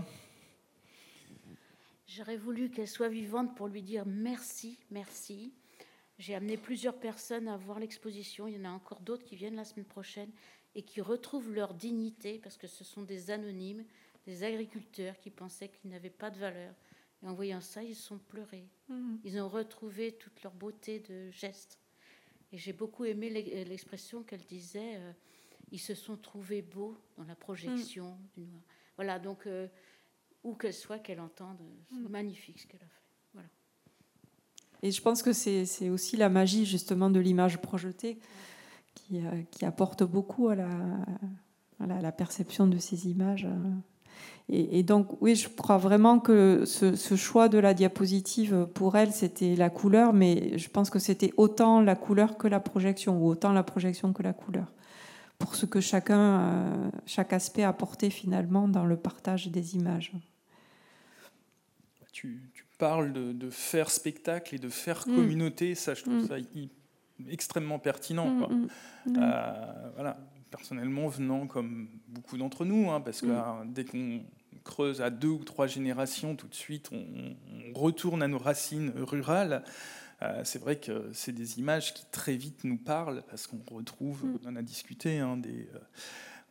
J'aurais 2.07 2.37
voulu 2.37 2.69
qu'elle 2.69 2.87
soit 2.87 3.09
vivante 3.09 3.55
pour 3.55 3.67
lui 3.67 3.83
dire 3.83 4.05
merci, 4.05 4.79
merci. 4.91 5.53
J'ai 6.17 6.35
amené 6.35 6.55
plusieurs 6.55 6.97
personnes 6.97 7.49
à 7.49 7.57
voir 7.57 7.79
l'exposition. 7.79 8.47
Il 8.47 8.55
y 8.55 8.59
en 8.59 8.69
a 8.69 8.71
encore 8.71 9.01
d'autres 9.01 9.25
qui 9.25 9.35
viennent 9.35 9.57
la 9.57 9.65
semaine 9.65 9.85
prochaine 9.85 10.31
et 10.73 10.83
qui 10.83 11.01
retrouvent 11.01 11.53
leur 11.53 11.73
dignité 11.73 12.39
parce 12.41 12.57
que 12.57 12.65
ce 12.65 12.85
sont 12.85 13.01
des 13.01 13.29
anonymes, 13.29 13.83
des 14.25 14.43
agriculteurs 14.43 15.19
qui 15.19 15.29
pensaient 15.29 15.67
qu'ils 15.67 15.91
n'avaient 15.91 16.09
pas 16.09 16.29
de 16.29 16.39
valeur. 16.39 16.73
Et 17.21 17.27
en 17.27 17.33
voyant 17.33 17.61
ça, 17.61 17.83
ils 17.83 17.95
sont 17.95 18.19
pleurés. 18.19 18.69
Mmh. 18.87 19.17
Ils 19.25 19.41
ont 19.41 19.49
retrouvé 19.49 20.13
toute 20.13 20.41
leur 20.43 20.53
beauté 20.53 21.01
de 21.01 21.29
geste. 21.31 21.77
Et 22.53 22.57
j'ai 22.57 22.73
beaucoup 22.73 23.03
aimé 23.03 23.29
l'expression 23.65 24.23
qu'elle 24.23 24.45
disait 24.45 24.95
euh, 24.95 25.11
ils 25.71 25.79
se 25.79 25.93
sont 25.93 26.15
trouvés 26.15 26.61
beaux 26.61 26.97
dans 27.17 27.25
la 27.25 27.35
projection 27.35 28.11
mmh. 28.11 28.39
du 28.39 28.45
noir. 28.47 28.63
Voilà, 28.95 29.19
donc. 29.19 29.45
Euh, 29.45 29.67
où 30.47 30.53
qu'elle 30.55 30.73
soit, 30.73 30.99
qu'elle 30.99 31.19
entende. 31.19 31.57
C'est 31.89 31.95
mm. 31.95 32.09
magnifique 32.09 32.59
ce 32.59 32.67
qu'elle 32.67 32.81
a 32.81 32.85
fait. 32.85 33.03
Voilà. 33.33 33.49
Et 34.81 34.91
je 34.91 35.01
pense 35.01 35.21
que 35.21 35.33
c'est 35.33 35.89
aussi 35.89 36.17
la 36.17 36.29
magie 36.29 36.65
justement 36.65 37.09
de 37.09 37.19
l'image 37.19 37.59
projetée 37.59 38.17
qui, 38.95 39.25
euh, 39.25 39.41
qui, 39.51 39.65
apporte 39.65 40.03
beaucoup 40.03 40.47
à 40.49 40.55
la, 40.55 40.69
à 41.79 42.01
la, 42.01 42.11
perception 42.11 42.65
de 42.67 42.77
ces 42.77 43.07
images. 43.09 43.47
Et, 44.49 44.81
donc 44.81 45.21
oui, 45.21 45.35
je 45.35 45.49
crois 45.49 45.77
vraiment 45.77 46.19
que 46.19 46.63
ce, 46.65 46.95
ce, 46.95 47.15
choix 47.15 47.49
de 47.49 47.59
la 47.59 47.73
diapositive 47.73 48.67
pour 48.73 48.95
elle, 48.95 49.11
c'était 49.11 49.55
la 49.55 49.69
couleur, 49.69 50.13
mais 50.13 50.57
je 50.57 50.69
pense 50.69 50.89
que 50.89 50.99
c'était 50.99 51.33
autant 51.37 51.81
la 51.81 51.95
couleur 51.95 52.37
que 52.37 52.47
la 52.47 52.59
projection, 52.59 53.21
ou 53.21 53.27
autant 53.27 53.51
la 53.51 53.63
projection 53.63 54.13
que 54.13 54.23
la 54.23 54.33
couleur 54.33 54.71
pour 55.39 55.55
ce 55.55 55.65
que 55.65 55.81
chacun, 55.81 56.39
euh, 56.39 56.89
chaque 57.05 57.33
aspect 57.33 57.63
apportait 57.63 58.09
finalement 58.09 58.67
dans 58.67 58.85
le 58.85 58.97
partage 58.97 59.49
des 59.49 59.75
images. 59.75 60.11
Tu, 62.21 62.39
parles 62.77 63.11
de, 63.13 63.49
faire 63.49 63.89
spectacle 63.89 64.55
et 64.55 64.59
de 64.59 64.69
faire 64.69 65.07
mm. 65.07 65.15
communauté, 65.15 65.75
ça 65.75 65.93
je 65.93 66.03
trouve 66.03 66.23
mm. 66.23 66.27
ça 66.27 66.35
extrêmement 67.29 67.79
pertinent. 67.79 68.27
Mm, 68.27 68.67
euh, 69.17 69.91
voilà. 69.95 70.17
Personnellement, 70.49 71.07
venant 71.09 71.45
comme 71.45 71.89
beaucoup 72.07 72.37
d'entre 72.37 72.63
nous, 72.63 72.89
hein, 72.89 73.01
parce 73.01 73.19
que 73.19 73.27
hein, 73.27 73.65
dès 73.65 73.83
qu'on 73.83 74.21
creuse 74.63 75.01
à 75.01 75.09
deux 75.09 75.27
ou 75.27 75.43
trois 75.43 75.67
générations, 75.67 76.35
tout 76.35 76.47
de 76.47 76.55
suite 76.55 76.89
on, 76.93 77.35
on 77.69 77.77
retourne 77.77 78.23
à 78.23 78.27
nos 78.27 78.37
racines 78.37 78.93
rurales. 78.95 79.63
Euh, 80.23 80.41
c'est 80.43 80.59
vrai 80.59 80.77
que 80.77 81.09
c'est 81.13 81.31
des 81.31 81.59
images 81.59 81.93
qui 81.93 82.05
très 82.11 82.35
vite 82.35 82.63
nous 82.63 82.77
parlent 82.77 83.23
parce 83.29 83.45
qu'on 83.45 83.61
retrouve, 83.71 84.25
on 84.43 84.49
en 84.49 84.55
a 84.55 84.61
discuté, 84.63 85.19
hein, 85.19 85.37
des, 85.37 85.69
euh, 85.75 85.79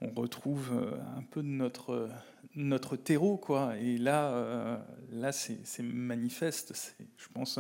on 0.01 0.11
retrouve 0.11 0.71
euh, 0.73 0.93
un 1.17 1.23
peu 1.23 1.43
de 1.43 1.49
notre, 1.49 2.09
notre 2.57 2.97
terreau. 2.97 3.37
Quoi. 3.37 3.77
Et 3.79 3.99
là, 3.99 4.85
là 5.11 5.33
c'est 5.33 5.83
manifeste. 5.83 6.73
C'est, 6.75 7.07
je 7.17 7.29
pense, 7.33 7.59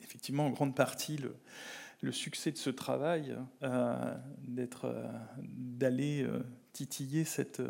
effectivement 0.00 0.46
en 0.46 0.50
grande 0.50 0.74
partie 0.74 1.18
le, 1.18 1.36
le 2.00 2.12
succès 2.12 2.50
de 2.50 2.56
ce 2.56 2.70
travail, 2.70 3.36
d'être, 4.42 4.94
d'aller 5.46 6.26
titiller 6.72 7.24
cette, 7.24 7.62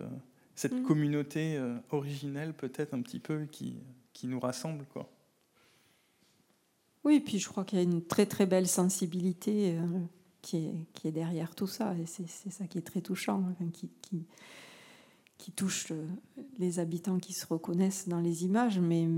cette 0.54 0.72
mm. 0.72 0.82
communauté 0.82 1.60
originelle 1.90 2.54
peut-être 2.54 2.94
un 2.94 3.02
petit 3.02 3.20
peu 3.20 3.46
qui, 3.46 3.76
qui 4.12 4.26
nous 4.26 4.40
rassemble. 4.40 4.86
Quoi. 4.86 5.10
Oui, 7.06 7.20
puis 7.20 7.38
je 7.38 7.48
crois 7.48 7.64
qu'il 7.64 7.78
y 7.78 7.80
a 7.80 7.84
une 7.84 8.02
très 8.02 8.26
très 8.26 8.46
belle 8.46 8.66
sensibilité 8.66 9.76
euh, 9.78 9.84
qui, 10.42 10.56
est, 10.56 10.86
qui, 10.92 11.06
est, 11.06 11.12
derrière 11.12 11.54
tout 11.54 11.68
ça, 11.68 11.94
et 11.94 12.04
c'est 12.04 12.50
ça 12.50 12.66
qui 12.66 12.78
est 12.78 12.82
très 12.82 13.00
touchant, 13.00 13.44
qui, 13.72 13.88
qui, 14.02 14.26
qui, 15.38 15.52
touche 15.52 15.92
euh, 15.92 16.06
les 16.58 16.78
habitants 16.78 17.18
qui 17.18 17.32
se 17.32 17.46
reconnaissent 17.46 18.08
dans 18.08 18.20
les 18.20 18.44
images, 18.44 18.78
mais, 18.78 19.08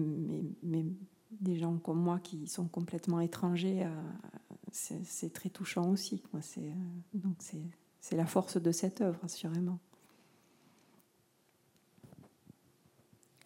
des 1.40 1.56
gens 1.56 1.76
comme 1.78 2.00
moi 2.00 2.18
qui 2.18 2.48
sont 2.48 2.66
complètement 2.66 3.20
étrangers, 3.20 3.86
c'est 4.72 5.32
très 5.32 5.50
touchant 5.50 5.90
aussi. 5.90 6.22
C'est 6.40 6.72
c'est 8.00 8.16
la 8.16 8.26
force 8.26 8.56
de 8.56 8.72
cette 8.72 9.00
œuvre, 9.00 9.18
assurément. 9.24 9.78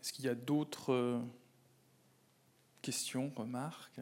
Est-ce 0.01 0.13
qu'il 0.13 0.25
y 0.25 0.29
a 0.29 0.35
d'autres 0.35 0.93
euh, 0.93 1.21
questions, 2.81 3.33
remarques? 3.35 4.01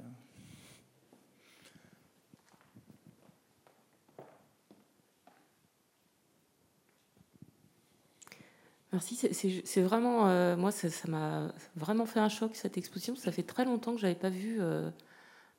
Merci. 8.92 9.16
C'est 9.64 9.82
vraiment, 9.82 10.28
euh, 10.28 10.56
moi, 10.56 10.72
ça 10.72 10.88
m'a 11.08 11.52
vraiment 11.76 12.06
fait 12.06 12.18
un 12.18 12.28
choc 12.28 12.56
cette 12.56 12.76
exposition. 12.76 13.14
Ça 13.14 13.30
fait 13.30 13.44
très 13.44 13.64
longtemps 13.64 13.94
que 13.94 14.00
j'avais 14.00 14.16
pas 14.16 14.30
vu 14.30 14.58
euh, 14.60 14.90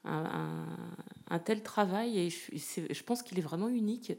un, 0.04 1.40
tel 1.46 1.64
travail 1.64 2.20
et 2.20 2.30
je, 2.30 2.82
je 2.90 3.04
pense 3.04 3.24
qu'il 3.24 3.40
est 3.40 3.44
vraiment 3.44 3.70
unique 3.70 4.14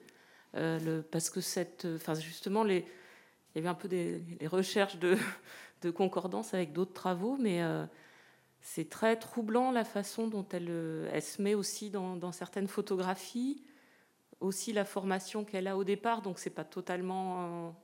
le, 0.54 1.00
parce 1.02 1.30
que 1.30 1.40
cette, 1.40 1.86
enfin 1.96 2.14
justement 2.14 2.62
les, 2.64 2.84
il 3.54 3.56
y 3.56 3.58
avait 3.58 3.68
un 3.68 3.74
peu 3.74 3.88
des 3.88 4.22
les 4.40 4.46
recherches 4.46 4.98
de, 4.98 5.16
concordance 5.94 6.54
avec 6.54 6.72
d'autres 6.72 6.92
travaux, 6.92 7.36
mais 7.38 7.62
euh, 7.62 7.84
c'est 8.60 8.88
très 8.88 9.16
troublant 9.16 9.72
la 9.72 9.84
façon 9.84 10.26
dont 10.26 10.46
elle, 10.52 10.70
elle 11.12 11.22
se 11.22 11.42
met 11.42 11.54
aussi 11.54 11.90
dans, 11.90 12.16
dans 12.16 12.32
certaines 12.32 12.68
photographies, 12.68 13.62
aussi 14.40 14.72
la 14.72 14.84
formation 14.84 15.44
qu'elle 15.44 15.66
a 15.68 15.76
au 15.76 15.84
départ. 15.84 16.22
Donc 16.22 16.38
c'est 16.38 16.50
pas 16.50 16.64
totalement 16.64 17.74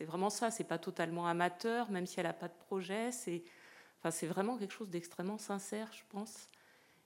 c'est 0.00 0.06
vraiment 0.06 0.30
ça, 0.30 0.50
c'est 0.50 0.64
pas 0.64 0.78
totalement 0.78 1.26
amateur, 1.26 1.90
même 1.90 2.06
si 2.06 2.18
elle 2.20 2.24
n'a 2.24 2.32
pas 2.32 2.48
de 2.48 2.54
projet. 2.54 3.12
C'est 3.12 3.42
enfin, 3.98 4.10
c'est 4.10 4.26
vraiment 4.26 4.56
quelque 4.56 4.72
chose 4.72 4.88
d'extrêmement 4.88 5.36
sincère, 5.36 5.92
je 5.92 6.04
pense, 6.08 6.48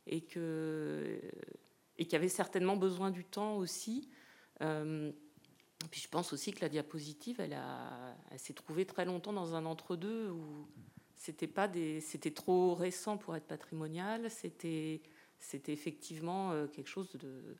et 0.06 0.20
que 0.20 1.20
et 1.98 2.06
qui 2.06 2.14
avait 2.14 2.28
certainement 2.28 2.76
besoin 2.76 3.10
du 3.10 3.24
temps 3.24 3.56
aussi. 3.56 4.08
Euh, 4.60 5.10
puis 5.90 6.00
je 6.00 6.06
pense 6.06 6.32
aussi 6.32 6.52
que 6.52 6.60
la 6.60 6.68
diapositive, 6.68 7.40
elle, 7.40 7.54
a, 7.54 8.14
elle 8.30 8.38
s'est 8.38 8.52
trouvée 8.54 8.86
très 8.86 9.04
longtemps 9.04 9.32
dans 9.32 9.56
un 9.56 9.66
entre-deux 9.66 10.30
où 10.30 10.68
c'était 11.16 11.48
pas 11.48 11.66
des, 11.66 12.00
c'était 12.00 12.30
trop 12.30 12.76
récent 12.76 13.18
pour 13.18 13.34
être 13.34 13.48
patrimonial. 13.48 14.30
C'était, 14.30 15.02
c'était 15.40 15.72
effectivement 15.72 16.52
euh, 16.52 16.68
quelque 16.68 16.90
chose 16.90 17.10
de, 17.16 17.56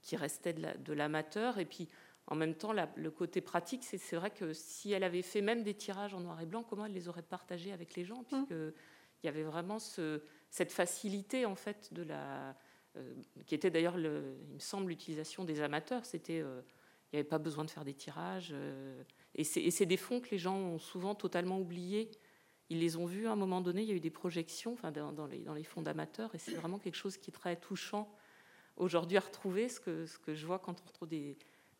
qui 0.00 0.16
restait 0.16 0.54
de 0.54 0.92
l'amateur. 0.94 1.58
Et 1.58 1.66
puis 1.66 1.86
en 2.26 2.36
même 2.36 2.54
temps, 2.54 2.72
le 2.72 3.10
côté 3.10 3.40
pratique, 3.40 3.84
c'est 3.84 4.16
vrai 4.16 4.30
que 4.30 4.52
si 4.54 4.92
elle 4.92 5.04
avait 5.04 5.22
fait 5.22 5.42
même 5.42 5.62
des 5.62 5.74
tirages 5.74 6.14
en 6.14 6.20
noir 6.20 6.40
et 6.40 6.46
blanc, 6.46 6.62
comment 6.62 6.86
elle 6.86 6.94
les 6.94 7.08
aurait 7.08 7.22
partagés 7.22 7.72
avec 7.72 7.96
les 7.96 8.04
gens? 8.04 8.22
Mmh. 8.22 8.46
Puisque 8.46 8.74
il 9.22 9.26
y 9.26 9.28
avait 9.28 9.42
vraiment 9.42 9.78
ce, 9.78 10.22
cette 10.50 10.72
facilité, 10.72 11.44
en 11.44 11.54
fait, 11.54 11.92
de 11.92 12.02
la, 12.02 12.56
euh, 12.96 13.14
qui 13.46 13.54
était 13.54 13.70
d'ailleurs, 13.70 13.98
il 13.98 14.08
me 14.08 14.58
semble, 14.58 14.88
l'utilisation 14.88 15.44
des 15.44 15.60
amateurs. 15.60 16.04
C'était, 16.06 16.40
euh, 16.40 16.62
il 17.12 17.16
n'y 17.16 17.20
avait 17.20 17.28
pas 17.28 17.38
besoin 17.38 17.64
de 17.64 17.70
faire 17.70 17.84
des 17.84 17.94
tirages. 17.94 18.50
Euh, 18.52 19.02
et 19.34 19.44
c'est 19.44 19.86
des 19.86 19.96
fonds 19.96 20.20
que 20.20 20.30
les 20.30 20.38
gens 20.38 20.56
ont 20.56 20.78
souvent 20.78 21.14
totalement 21.14 21.58
oubliés. 21.58 22.10
Ils 22.70 22.78
les 22.78 22.96
ont 22.96 23.04
vus 23.04 23.26
à 23.26 23.32
un 23.32 23.36
moment 23.36 23.60
donné, 23.60 23.82
il 23.82 23.88
y 23.88 23.92
a 23.92 23.94
eu 23.94 24.00
des 24.00 24.10
projections 24.10 24.72
enfin, 24.72 24.90
dans, 24.90 25.26
les, 25.26 25.40
dans 25.40 25.54
les 25.54 25.64
fonds 25.64 25.82
d'amateurs, 25.82 26.34
et 26.34 26.38
c'est 26.38 26.54
vraiment 26.54 26.78
quelque 26.78 26.94
chose 26.94 27.18
qui 27.18 27.30
est 27.30 27.34
très 27.34 27.56
touchant 27.56 28.10
aujourd'hui 28.76 29.16
à 29.18 29.20
retrouver. 29.20 29.68
Ce 29.68 29.80
que, 29.80 30.06
ce 30.06 30.18
que 30.18 30.34
je 30.34 30.46
vois 30.46 30.58
quand 30.58 30.80
on 30.80 30.86
retrouve 30.86 31.08
des 31.08 31.36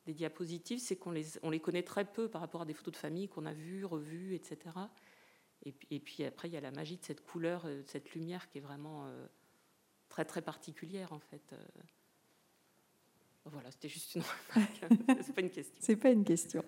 des 0.06 0.14
diapositives, 0.14 0.78
c'est 0.78 0.96
qu'on 0.96 1.10
les, 1.10 1.24
on 1.42 1.50
les 1.50 1.60
connaît 1.60 1.82
très 1.82 2.04
peu 2.04 2.28
par 2.28 2.40
rapport 2.40 2.62
à 2.62 2.64
des 2.64 2.74
photos 2.74 2.92
de 2.92 2.98
famille 2.98 3.28
qu'on 3.28 3.46
a 3.46 3.52
vues, 3.52 3.84
revues, 3.84 4.34
etc. 4.34 4.58
Et 5.64 5.72
puis, 5.72 5.88
et 5.90 6.00
puis, 6.00 6.24
après, 6.24 6.48
il 6.48 6.54
y 6.54 6.56
a 6.56 6.60
la 6.60 6.70
magie 6.70 6.96
de 6.96 7.04
cette 7.04 7.24
couleur, 7.24 7.64
euh, 7.64 7.82
de 7.82 7.88
cette 7.88 8.12
lumière 8.12 8.48
qui 8.50 8.58
est 8.58 8.60
vraiment 8.60 9.06
euh, 9.06 9.26
très 10.08 10.24
très 10.24 10.42
particulière 10.42 11.12
en 11.12 11.20
fait. 11.20 11.52
Euh. 11.52 11.56
Voilà, 13.46 13.70
c'était 13.70 13.88
juste 13.88 14.14
une 14.14 14.22
remarque. 14.54 15.22
c'est 15.22 15.34
pas 15.34 15.40
une 15.40 15.50
question. 15.50 15.76
C'est 15.80 15.96
pas 15.96 16.10
une 16.10 16.24
question. 16.24 16.64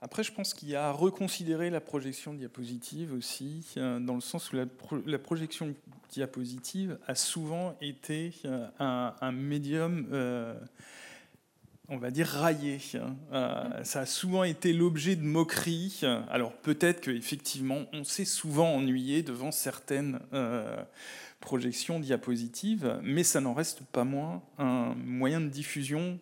Après, 0.00 0.24
je 0.24 0.32
pense 0.32 0.52
qu'il 0.52 0.68
y 0.68 0.74
a 0.74 0.88
à 0.88 0.92
reconsidérer 0.92 1.70
la 1.70 1.80
projection 1.80 2.34
diapositive 2.34 3.12
aussi, 3.12 3.64
dans 3.76 4.16
le 4.16 4.20
sens 4.20 4.52
où 4.52 4.56
la, 4.56 5.18
projection 5.18 5.74
diapositive 6.10 6.98
a 7.06 7.14
souvent 7.14 7.76
été 7.80 8.34
un, 8.80 9.14
un 9.20 9.32
médium 9.32 10.08
on 11.92 11.98
va 11.98 12.10
dire, 12.10 12.26
raillé. 12.26 12.78
Euh, 13.32 13.84
ça 13.84 14.00
a 14.00 14.06
souvent 14.06 14.44
été 14.44 14.72
l'objet 14.72 15.14
de 15.14 15.22
moqueries. 15.22 16.00
Alors 16.30 16.52
peut-être 16.52 17.02
qu'effectivement, 17.02 17.80
on 17.92 18.02
s'est 18.02 18.24
souvent 18.24 18.74
ennuyé 18.76 19.22
devant 19.22 19.52
certaines 19.52 20.18
euh, 20.32 20.82
projections 21.40 22.00
diapositives, 22.00 22.98
mais 23.02 23.22
ça 23.22 23.42
n'en 23.42 23.52
reste 23.52 23.82
pas 23.92 24.04
moins 24.04 24.42
un 24.58 24.94
moyen 24.94 25.42
de 25.42 25.48
diffusion 25.48 26.18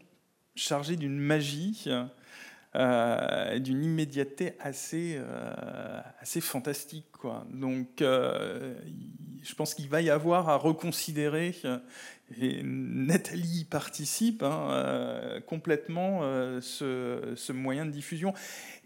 chargé 0.56 0.96
d'une 0.96 1.18
magie, 1.18 1.88
euh, 2.74 3.58
d'une 3.60 3.84
immédiateté 3.84 4.54
assez, 4.58 5.20
assez 6.20 6.40
fantastique. 6.40 7.06
Donc 7.52 7.88
je 8.00 9.54
pense 9.56 9.74
qu'il 9.74 9.88
va 9.88 10.02
y 10.02 10.10
avoir 10.10 10.48
à 10.48 10.56
reconsidérer 10.56 11.54
et 12.38 12.62
Nathalie 12.62 13.64
participe 13.64 14.42
hein, 14.42 14.68
euh, 14.70 15.40
complètement 15.40 16.20
euh, 16.22 16.60
ce, 16.60 17.32
ce, 17.34 17.52
moyen 17.52 17.86
de 17.86 17.90
diffusion. 17.90 18.34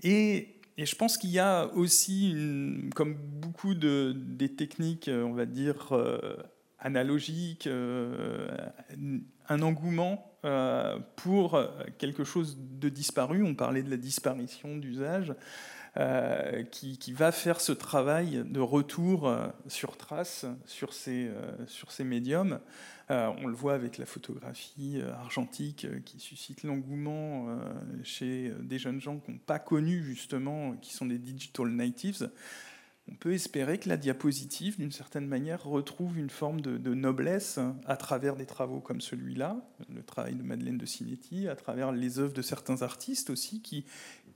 Et, 0.02 0.48
je 0.76 0.96
pense 0.96 1.18
qu'il 1.18 1.30
y 1.30 1.38
a 1.38 1.68
aussi, 1.74 2.34
comme 2.96 3.14
beaucoup 3.14 3.74
de, 3.74 4.12
des 4.16 4.56
techniques, 4.56 5.08
on 5.08 5.32
va 5.32 5.46
dire, 5.46 5.92
euh, 5.92 6.36
analogiques, 6.80 7.68
un 7.68 9.62
engouement 9.62 10.36
pour 11.14 11.56
quelque 11.98 12.24
chose 12.24 12.58
de 12.58 12.88
disparu. 12.88 13.44
On 13.44 13.54
parlait 13.54 13.84
de 13.84 13.90
la 13.90 13.96
disparition 13.96 14.76
d'usage. 14.76 15.32
Qui, 16.70 16.98
qui, 16.98 17.12
va 17.12 17.30
faire 17.30 17.60
ce 17.60 17.72
travail 17.72 18.42
de 18.44 18.60
retour 18.60 19.32
sur 19.68 19.96
trace 19.96 20.44
sur 20.66 20.92
ces, 20.92 21.30
sur 21.66 21.92
ces 21.92 22.04
médiums. 22.04 22.58
Euh, 23.10 23.30
on 23.42 23.46
le 23.46 23.54
voit 23.54 23.74
avec 23.74 23.98
la 23.98 24.06
photographie 24.06 24.98
euh, 25.02 25.12
argentique 25.12 25.84
euh, 25.84 26.00
qui 26.00 26.18
suscite 26.18 26.62
l'engouement 26.62 27.58
chez 28.02 28.52
des 28.60 28.78
jeunes 28.78 29.00
gens 29.00 29.18
qui 29.18 29.32
n'ont 29.32 29.38
pas 29.38 29.58
connu 29.58 30.02
justement, 30.02 30.72
qui 30.76 30.94
sont 30.94 31.06
des 31.06 31.18
digital 31.18 31.68
natives. 31.68 32.30
On 33.10 33.14
peut 33.14 33.34
espérer 33.34 33.78
que 33.78 33.90
la 33.90 33.98
diapositive, 33.98 34.78
d'une 34.78 34.90
certaine 34.90 35.26
manière, 35.26 35.64
retrouve 35.64 36.18
une 36.18 36.30
forme 36.30 36.62
de, 36.62 36.94
noblesse 36.94 37.58
à 37.84 37.96
travers 37.98 38.34
des 38.34 38.46
travaux 38.46 38.80
comme 38.80 39.02
celui-là, 39.02 39.58
le 39.94 40.02
travail 40.02 40.36
de 40.36 40.42
Madeleine 40.42 40.78
de 40.78 40.86
Cinetti, 40.86 41.46
à 41.46 41.54
travers 41.54 41.92
les 41.92 42.18
œuvres 42.18 42.32
de 42.32 42.40
certains 42.40 42.80
artistes 42.80 43.28
aussi, 43.28 43.60
qui, 43.60 43.84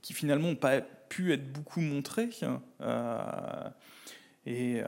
qui 0.01 0.13
finalement 0.13 0.49
n'ont 0.49 0.55
pas 0.55 0.81
pu 0.81 1.33
être 1.33 1.51
beaucoup 1.51 1.81
montrés. 1.81 2.29
Euh, 2.81 3.69
et, 4.45 4.81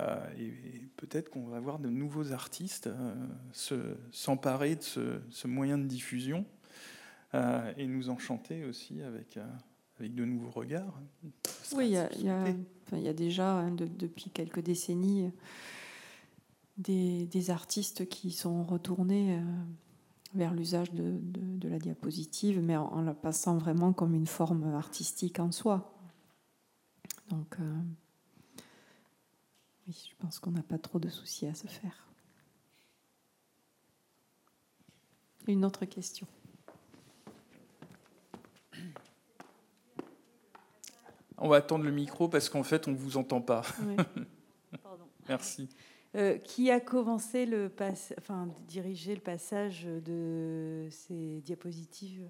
peut-être 0.97 1.29
qu'on 1.29 1.47
va 1.47 1.59
voir 1.59 1.79
de 1.79 1.89
nouveaux 1.89 2.31
artistes 2.31 2.87
euh, 2.87 3.95
s'emparer 4.11 4.75
de 4.75 5.21
ce, 5.29 5.47
moyen 5.47 5.77
de 5.77 5.85
diffusion 5.85 6.45
euh, 7.33 7.73
et 7.77 7.87
nous 7.87 8.09
enchanter 8.09 8.63
aussi 8.65 9.01
avec, 9.01 9.37
avec 9.99 10.15
de 10.15 10.25
nouveaux 10.25 10.51
regards. 10.51 10.99
Oui, 11.75 11.95
il 12.15 12.21
y, 12.21 13.01
y, 13.01 13.09
a 13.09 13.13
déjà 13.13 13.57
hein, 13.57 13.71
depuis 13.71 14.29
quelques 14.29 14.61
décennies 14.61 15.31
des, 16.77 17.25
des, 17.25 17.49
artistes 17.49 18.07
qui 18.07 18.31
sont 18.31 18.63
retournés 18.63 19.39
vers 20.33 20.53
l'usage 20.53 20.91
de, 20.91 21.17
de, 21.21 21.67
la 21.67 21.79
diapositive, 21.79 22.61
mais 22.61 22.77
en, 22.77 23.01
la 23.01 23.13
passant 23.13 23.57
vraiment 23.57 23.93
comme 23.93 24.13
une 24.13 24.27
forme 24.27 24.73
artistique 24.75 25.39
en 25.39 25.51
soi. 25.51 25.93
Donc, 27.29 27.57
oui, 29.87 30.09
je 30.09 30.15
pense 30.17 30.39
qu'on 30.39 30.51
n'a 30.51 30.63
pas 30.63 30.77
trop 30.77 30.99
de 30.99 31.09
soucis 31.09 31.47
à 31.47 31.53
se 31.53 31.67
faire. 31.67 32.07
Une 35.47 35.65
autre 35.65 35.85
question. 35.85 36.27
On 41.37 41.47
va 41.47 41.57
attendre 41.57 41.83
le 41.83 41.91
micro 41.91 42.27
parce 42.27 42.49
qu'en 42.49 42.61
fait, 42.61 42.87
on 42.87 42.91
ne 42.91 42.97
vous 42.97 43.17
entend 43.17 43.41
pas. 43.41 43.63
Merci. 45.27 45.67
Euh, 46.13 46.37
qui 46.37 46.69
a 46.69 46.81
commencé 46.81 47.45
le 47.45 47.71
enfin, 48.17 48.49
diriger 48.67 49.15
le 49.15 49.21
passage 49.21 49.85
de 49.85 50.89
ces 50.91 51.39
diapositives 51.39 52.27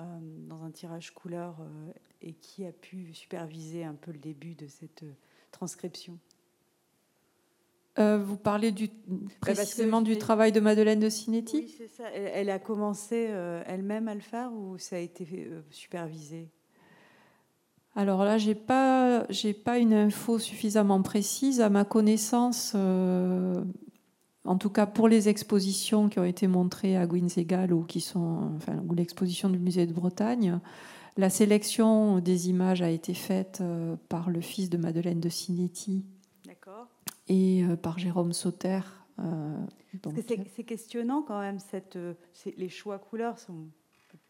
euh, 0.00 0.02
dans 0.48 0.64
un 0.64 0.72
tirage 0.72 1.14
couleur 1.14 1.54
euh, 1.60 1.92
et 2.20 2.32
qui 2.32 2.66
a 2.66 2.72
pu 2.72 3.14
superviser 3.14 3.84
un 3.84 3.94
peu 3.94 4.10
le 4.10 4.18
début 4.18 4.56
de 4.56 4.66
cette 4.66 5.04
transcription? 5.52 6.18
Vous 7.96 8.38
parlez 8.38 8.72
du, 8.72 8.88
précisément 9.40 10.00
du 10.00 10.16
travail 10.16 10.50
de 10.50 10.60
Madeleine 10.60 10.98
de 10.98 11.10
Cinetti 11.10 11.58
Oui, 11.58 11.74
c'est 11.76 11.88
ça. 11.88 12.10
Elle, 12.10 12.48
a 12.48 12.58
commencé 12.58 13.16
elle-même 13.66 14.08
à 14.08 14.14
le 14.14 14.22
faire 14.22 14.50
ou 14.52 14.78
ça 14.78 14.96
a 14.96 14.98
été 14.98 15.52
supervisé? 15.70 16.48
Alors 17.94 18.24
là, 18.24 18.38
j'ai 18.38 18.54
pas, 18.54 19.26
j'ai 19.28 19.52
pas 19.52 19.78
une 19.78 19.92
info 19.92 20.38
suffisamment 20.38 21.02
précise. 21.02 21.60
À 21.60 21.68
ma 21.68 21.84
connaissance, 21.84 22.74
en 22.74 24.56
tout 24.58 24.70
cas 24.70 24.86
pour 24.86 25.08
les 25.08 25.28
expositions 25.28 26.08
qui 26.08 26.18
ont 26.18 26.24
été 26.24 26.46
montrées 26.46 26.96
à 26.96 27.06
Guinzegal 27.06 27.72
ou 27.72 27.84
qui 27.84 28.00
sont, 28.00 28.52
enfin, 28.56 28.82
ou 28.88 28.94
l'exposition 28.94 29.50
du 29.50 29.58
musée 29.58 29.86
de 29.86 29.92
Bretagne, 29.92 30.58
la 31.16 31.30
sélection 31.30 32.20
des 32.20 32.48
images 32.48 32.82
a 32.82 32.88
été 32.88 33.14
faite 33.14 33.58
euh, 33.60 33.96
par 34.08 34.30
le 34.30 34.40
fils 34.40 34.70
de 34.70 34.78
Madeleine 34.78 35.20
de 35.20 35.28
Cinetti 35.28 36.04
et 37.28 37.64
euh, 37.64 37.76
par 37.76 37.98
Jérôme 37.98 38.32
Sauter. 38.32 38.80
Euh, 39.18 39.56
c'est 40.26 40.64
questionnant 40.64 41.22
quand 41.22 41.38
même. 41.38 41.58
Cette, 41.58 41.98
les 42.56 42.68
choix 42.70 42.98
couleurs 42.98 43.38
sont 43.38 43.66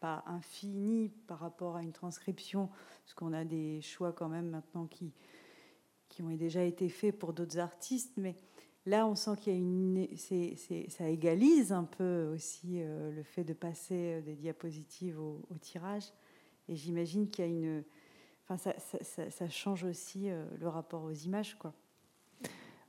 pas 0.03 0.21
infinis 0.27 1.07
par 1.27 1.39
rapport 1.39 1.77
à 1.77 1.81
une 1.81 1.93
transcription, 1.93 2.67
parce 2.67 3.13
qu'on 3.13 3.31
a 3.31 3.45
des 3.45 3.79
choix 3.79 4.11
quand 4.11 4.27
même 4.27 4.49
maintenant 4.49 4.85
qui, 4.85 5.13
qui 6.09 6.21
ont 6.21 6.29
déjà 6.35 6.61
été 6.61 6.89
faits 6.89 7.17
pour 7.17 7.31
d'autres 7.31 7.57
artistes, 7.57 8.11
mais 8.17 8.35
Là, 8.85 9.07
on 9.07 9.15
sent 9.15 9.37
qu'il 9.39 9.53
y 9.53 9.55
a 9.55 9.59
une, 9.59 10.07
ça 10.89 11.07
égalise 11.07 11.71
un 11.71 11.85
peu 11.85 12.29
aussi 12.33 12.81
euh, 12.81 13.11
le 13.11 13.23
fait 13.23 13.45
de 13.45 13.53
passer 13.53 14.15
euh, 14.15 14.21
des 14.21 14.35
diapositives 14.35 15.17
au, 15.21 15.39
tirage. 15.61 16.11
Et 16.67 16.75
j'imagine 16.75 17.29
qu'il 17.29 17.45
y 17.45 17.47
a 17.47 17.51
une, 17.51 17.83
enfin, 18.43 18.57
ça, 19.01 19.49
change 19.49 19.85
aussi 19.85 20.29
euh, 20.29 20.45
le 20.59 20.67
rapport 20.67 21.03
aux 21.03 21.13
images, 21.13 21.57
quoi. 21.57 21.73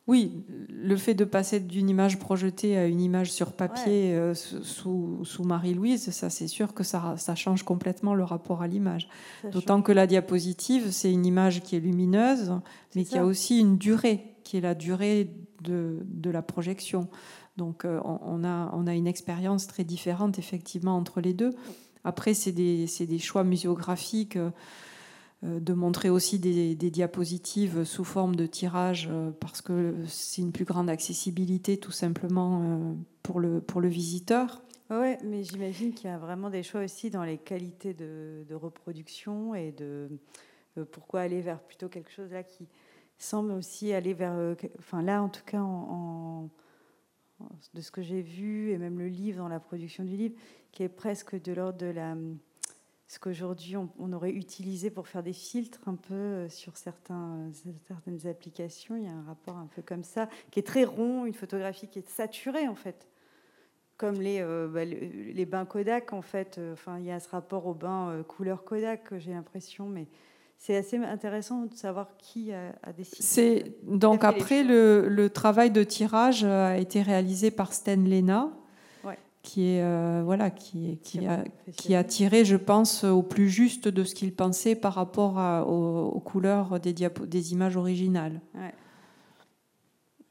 Oui, 0.07 0.45
le 0.69 0.97
fait 0.97 1.15
de 1.15 1.25
passer 1.25 1.61
d'une 1.61 1.89
image 1.89 2.19
projetée 2.19 2.77
à 2.77 2.87
une 2.87 3.01
image 3.01 3.33
sur 3.33 3.53
papier 3.53 4.15
sous, 4.35 5.25
sous 5.25 5.45
Marie-Louise, 5.45 6.11
ça 6.11 6.29
c'est 6.29 6.47
sûr 6.47 6.75
que 6.75 6.85
ça, 6.85 7.15
ça, 7.17 7.35
change 7.35 7.63
complètement 7.63 8.15
le 8.15 8.23
rapport 8.23 8.61
à 8.61 8.67
l'image. 8.67 9.09
D'autant 9.51 9.81
que 9.81 9.93
la 9.93 10.07
diapositive, 10.07 10.91
c'est 10.91 11.11
une 11.11 11.25
image 11.25 11.63
qui 11.63 11.77
est 11.77 11.81
lumineuse, 11.81 12.53
mais 12.95 13.05
qui 13.05 13.17
a 13.17 13.25
aussi 13.25 13.61
une 13.61 13.79
durée 13.79 14.35
qui 14.45 14.59
est 14.59 14.61
la 14.61 14.75
durée 14.75 15.31
de, 15.63 16.31
la 16.31 16.43
projection. 16.43 17.09
Donc 17.57 17.85
euh, 17.85 18.01
on, 18.05 18.45
a, 18.45 18.71
on 18.75 18.87
a 18.87 18.95
une 18.95 19.07
expérience 19.07 19.67
très 19.67 19.85
différente 19.85 20.39
effectivement 20.39 20.97
entre 20.97 21.21
les 21.21 21.33
deux. 21.33 21.55
Après, 22.05 22.35
c'est 22.35 22.53
des, 22.53 22.87
des, 23.01 23.19
choix 23.19 23.45
muséographiques 23.45 24.37
euh, 24.37 24.51
de 25.45 25.73
montrer 25.73 26.11
aussi 26.11 26.39
des, 26.39 26.75
diapositives 26.75 27.85
sous 27.85 28.05
forme 28.05 28.35
de 28.37 28.47
tirage 28.47 29.09
euh, 29.11 29.31
parce 29.31 29.61
que 29.61 29.95
c'est 30.07 30.43
une 30.43 30.53
plus 30.53 30.65
grande 30.65 30.89
accessibilité 30.89 31.77
tout 31.77 31.93
simplement 31.93 32.97
pour 33.23 33.41
le, 33.41 33.61
pour 33.61 33.81
le 33.81 33.89
visiteur. 33.89 34.63
Oui, 34.91 35.15
mais 35.25 35.43
j'imagine 35.45 35.93
qu'il 35.95 36.11
y 36.11 36.13
a 36.13 36.19
vraiment 36.19 36.51
des 36.51 36.63
choix 36.63 36.83
aussi 36.83 37.11
dans 37.11 37.25
les 37.25 37.39
qualités 37.39 37.95
de, 37.95 38.45
reproduction 38.55 39.55
et 39.55 39.73
de 39.73 40.09
pourquoi 40.93 41.21
aller 41.21 41.41
vers 41.41 41.61
plutôt 41.61 41.89
quelque 41.89 42.11
chose 42.11 42.31
là 42.33 42.43
qui, 42.43 42.69
semble 43.19 43.53
aussi 43.53 43.93
aller 43.93 44.15
vers, 44.15 44.35
euh, 44.35 44.55
enfin 44.79 45.03
là 45.03 45.23
en 45.23 45.29
tout 45.29 45.45
cas, 45.45 45.61
en, 45.61 46.51
de 47.75 47.81
ce 47.81 47.91
que 47.91 48.03
j'ai 48.03 48.23
vu, 48.23 48.71
et 48.71 48.79
même 48.79 48.99
le 48.99 49.09
livre, 49.09 49.39
dans 49.39 49.49
la 49.49 49.61
production 49.61 50.05
du 50.05 50.17
livre, 50.17 50.35
qui 50.73 50.83
est 50.83 50.89
presque 50.89 51.41
de 51.41 51.53
l'ordre 51.53 51.79
de 51.79 51.87
la, 51.87 52.17
ce 53.07 53.19
qu'aujourd'hui 53.19 53.77
on, 53.77 54.13
aurait 54.13 54.31
utilisé 54.31 54.91
pour 54.91 55.09
faire 55.09 55.23
des 55.23 55.33
filtres 55.33 55.81
un 55.87 55.95
peu 55.95 56.15
euh, 56.15 56.49
sur 56.49 56.77
certains, 56.77 57.51
certaines 57.87 58.27
applications. 58.27 58.97
Il 58.97 59.05
y 59.05 59.07
a 59.07 59.13
un 59.13 59.25
rapport 59.25 59.57
un 59.57 59.67
peu 59.67 59.83
comme 59.83 60.05
ça, 60.05 60.29
qui 60.51 60.59
est 60.59 60.67
très 60.67 60.85
rond, 60.85 61.27
une 61.27 61.35
photographie 61.35 61.89
qui 61.89 61.99
est 61.99 62.09
saturée 62.09 62.69
en 62.69 62.75
fait. 62.75 63.07
Comme 63.97 64.21
les, 64.21 64.41
euh, 64.41 64.67
bah, 64.67 64.85
les 64.85 65.47
bains 65.47 65.67
Kodak, 65.67 66.13
en 66.13 66.23
fait. 66.23 66.61
Enfin, 66.73 66.99
il 66.99 67.05
y 67.05 67.13
a 67.13 67.21
ce 67.21 67.29
rapport 67.29 67.67
au 67.67 67.75
bain 67.75 68.25
couleur 68.27 68.65
Kodak, 68.65 69.17
j'ai 69.19 69.31
l'impression, 69.31 69.87
mais 69.87 70.09
c'est 70.59 70.77
assez 70.77 70.97
intéressant 70.97 71.67
de 71.67 71.75
savoir 71.75 72.17
qui 72.17 72.53
a, 72.53 72.73
décidé. 72.97 73.23
C'est 73.23 73.77
donc 73.83 74.25
après 74.25 74.65
le, 74.65 75.29
travail 75.29 75.71
de 75.71 75.85
tirage 75.85 76.45
a 76.45 76.79
été 76.79 77.03
réalisé 77.03 77.51
par 77.51 77.73
Sten 77.73 78.09
Lena, 78.09 78.51
qui 79.45 79.69
est 79.69 79.83
euh, 79.83 80.23
voilà 80.25 80.51
qui, 80.51 80.99
qui, 81.03 81.27
a, 81.27 81.45
qui 81.77 81.95
a 81.95 82.03
tiré, 82.03 82.45
je 82.45 82.57
pense, 82.57 83.05
au 83.05 83.23
plus 83.23 83.49
juste 83.49 83.87
de 83.87 84.03
ce 84.03 84.15
qu'il 84.15 84.35
pensait 84.35 84.75
par 84.75 84.95
rapport 84.95 85.37
aux, 85.69 86.19
couleurs 86.21 86.81
des, 86.81 86.95
des 86.95 87.53
images 87.53 87.77
originales. 87.77 88.41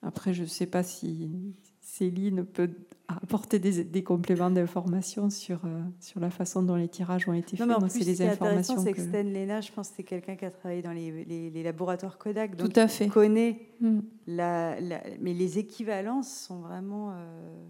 Après, 0.01 0.34
je 0.34 0.41
ne 0.41 0.47
sais 0.47 0.66
pas 0.66 0.84
si 0.84 1.55
Céline 1.80 2.43
peut 2.43 2.72
apporter 3.07 3.59
des, 3.59 4.03
compléments 4.03 4.49
d'informations 4.49 5.30
sur, 5.30 5.61
euh, 5.66 5.82
sur 5.99 6.20
la 6.20 6.32
façon 6.32 6.64
dont 6.64 6.76
les 6.76 6.88
tirages 6.88 7.30
ont 7.30 7.34
été 7.34 7.55
faits. 7.55 7.68
Non, 7.68 7.78
mais 7.80 7.86
en 7.86 7.88
plus, 7.88 8.05
les 8.05 8.22
intéressant, 8.22 8.80
c'est 8.80 8.93
que, 8.93 9.01
Lena, 9.01 9.61
je 9.61 9.72
pense 9.72 9.89
que 9.89 9.97
c'est 9.97 10.03
quelqu'un 10.03 10.36
qui 10.36 10.45
a 10.45 10.51
travaillé 10.51 10.82
dans 10.82 10.91
les, 10.91 11.24
les, 11.51 11.64
laboratoires 11.64 12.18
Kodak, 12.18 12.55
donc 12.55 12.74
Tout 12.74 12.80
à 12.80 12.88
fait. 12.88 13.07
connaît 13.07 13.59
mm. 13.80 13.99
la, 14.28 14.76
Mais 15.22 15.34
les 15.34 15.59
équivalences 15.59 16.34
sont 16.34 16.59
vraiment... 16.59 17.11
Euh, 17.11 17.64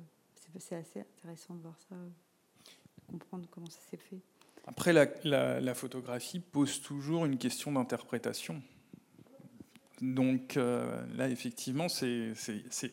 c'est 0.60 0.76
assez 0.76 1.00
intéressant 1.02 1.56
de 1.56 1.62
voir 1.62 1.76
ça, 1.90 1.96
de 1.96 3.12
comprendre 3.12 3.48
comment 3.52 3.70
ça 3.70 3.80
s'est 3.90 3.98
fait. 3.98 4.20
Après, 4.66 4.94
la, 4.94 5.60
la, 5.60 5.74
photographie 5.74 6.40
pose 6.40 6.82
toujours 6.82 7.26
une 7.26 7.38
question 7.38 7.72
d'interprétation. 7.72 8.62
Donc 10.02 10.56
euh, 10.58 11.06
là, 11.16 11.30
effectivement, 11.30 11.90
c'est 11.90 12.34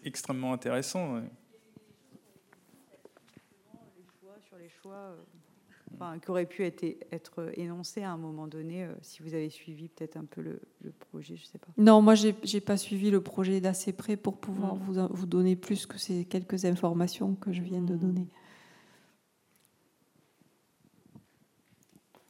extrêmement 0.04 0.52
intéressant. 0.52 1.20
choix 4.82 4.94
euh, 4.94 5.16
enfin, 5.94 6.18
qui 6.18 6.30
aurait 6.30 6.46
pu 6.46 6.64
être, 6.64 6.84
être 7.12 7.52
énoncé 7.58 8.02
à 8.02 8.12
un 8.12 8.16
moment 8.16 8.46
donné, 8.46 8.84
euh, 8.84 8.94
si 9.02 9.22
vous 9.22 9.34
avez 9.34 9.50
suivi 9.50 9.88
peut-être 9.88 10.16
un 10.16 10.24
peu 10.24 10.40
le, 10.40 10.60
projet, 11.10 11.36
je 11.36 11.44
sais 11.44 11.58
pas. 11.58 11.68
Non, 11.76 12.02
moi, 12.02 12.14
j'ai 12.14 12.34
n'ai 12.52 12.60
pas 12.60 12.76
suivi 12.76 13.10
le 13.10 13.20
projet 13.20 13.60
d'assez 13.60 13.92
près 13.92 14.16
pour 14.16 14.38
pouvoir 14.38 14.74
vous, 14.76 14.94
vous 15.10 15.26
donner 15.26 15.56
plus 15.56 15.86
que 15.86 15.98
ces 15.98 16.24
quelques 16.24 16.64
informations 16.64 17.34
que 17.34 17.52
je 17.52 17.62
viens 17.62 17.82
de 17.82 17.94
mm. 17.94 17.98
donner. 17.98 18.26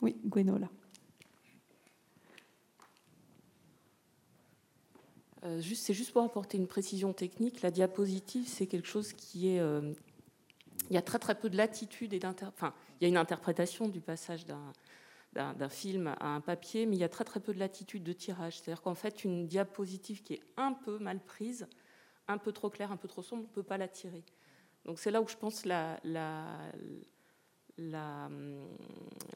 Oui, 0.03 0.17
Gwenola. 0.25 0.69
Euh, 5.45 5.61
c'est 5.63 5.95
juste 5.95 6.13
pour 6.13 6.23
apporter 6.23 6.59
une 6.59 6.67
précision 6.67 7.13
technique. 7.13 7.63
La 7.63 7.71
diapositive, 7.71 8.47
c'est 8.47 8.67
quelque 8.67 8.89
chose 8.89 9.13
qui 9.13 9.49
est, 9.49 9.61
il 10.91 10.95
y 10.95 10.99
a 10.99 11.03
très 11.03 11.19
très 11.21 11.37
peu 11.37 11.49
de 11.49 11.57
latitude 11.57 12.13
il 12.13 12.21
y 13.01 13.05
a 13.05 13.09
une 13.09 13.17
interprétation 13.17 13.89
du 13.89 14.01
passage 14.01 14.45
d'un, 14.45 15.69
film 15.69 16.09
à 16.19 16.35
un 16.35 16.41
papier, 16.41 16.85
mais 16.85 16.97
il 16.97 16.99
y 16.99 17.05
a 17.05 17.09
très 17.09 17.25
très 17.25 17.39
peu 17.39 17.55
de 17.55 17.61
latitude 17.61 18.03
de 18.03 18.13
tirage. 18.13 18.59
C'est-à-dire 18.59 18.83
qu'en 18.83 18.97
fait, 18.97 19.25
une 19.25 19.47
diapositive 19.47 20.23
qui 20.23 20.35
est 20.35 20.43
un 20.57 20.73
peu 20.73 20.99
mal 20.99 21.21
prise, 21.21 21.69
un 22.27 22.39
peu 22.39 22.51
trop 22.51 22.71
claire, 22.71 22.91
un 22.91 22.97
peu 22.97 23.07
trop 23.07 23.23
sombre, 23.23 23.45
on 23.45 23.49
ne 23.49 23.53
peut 23.53 23.63
pas 23.63 23.79
la 23.79 23.87
tirer. 23.87 24.25
Donc 24.85 24.99
c'est 24.99 25.13
là 25.13 25.23
où 25.23 25.29
je 25.29 25.37
pense 25.37 25.65
la, 25.65 26.01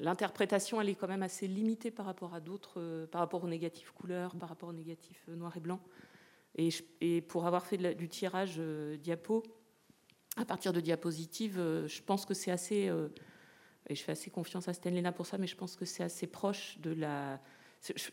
l'interprétation, 0.00 0.80
elle 0.80 0.88
est 0.88 0.96
quand 0.96 1.08
même 1.08 1.22
assez 1.22 1.46
limitée 1.46 1.92
par 1.92 2.06
rapport 2.06 2.34
à 2.34 2.40
d'autres, 2.40 3.06
par 3.12 3.20
rapport 3.20 3.44
aux 3.44 3.48
négatifs 3.48 3.92
couleurs, 3.92 4.34
par 4.34 4.48
rapport 4.48 4.70
aux 4.70 4.74
négatifs 4.74 5.28
noir 5.28 5.56
et 5.56 5.60
blanc. 5.60 5.80
Et, 6.56 6.70
et 7.00 7.20
pour 7.20 7.46
avoir 7.46 7.64
fait 7.64 7.94
du 7.94 8.08
tirage 8.08 8.56
euh, 8.58 8.96
diapo, 8.96 9.42
à 10.36 10.44
partir 10.44 10.72
de 10.72 10.80
diapositives, 10.80 11.58
euh, 11.58 11.86
je 11.86 12.02
pense 12.02 12.26
que 12.26 12.34
c'est 12.34 12.50
assez, 12.50 12.88
euh, 12.88 13.08
et 13.88 13.94
je 13.94 14.02
fais 14.02 14.12
assez 14.12 14.30
confiance 14.30 14.68
à 14.68 14.72
Stenlena 14.72 15.12
pour 15.12 15.26
ça, 15.26 15.38
mais 15.38 15.46
je 15.46 15.56
pense 15.56 15.76
que 15.76 15.84
c'est 15.84 16.02
assez 16.02 16.26
proche 16.26 16.78
de 16.80 16.90
la. 16.90 17.40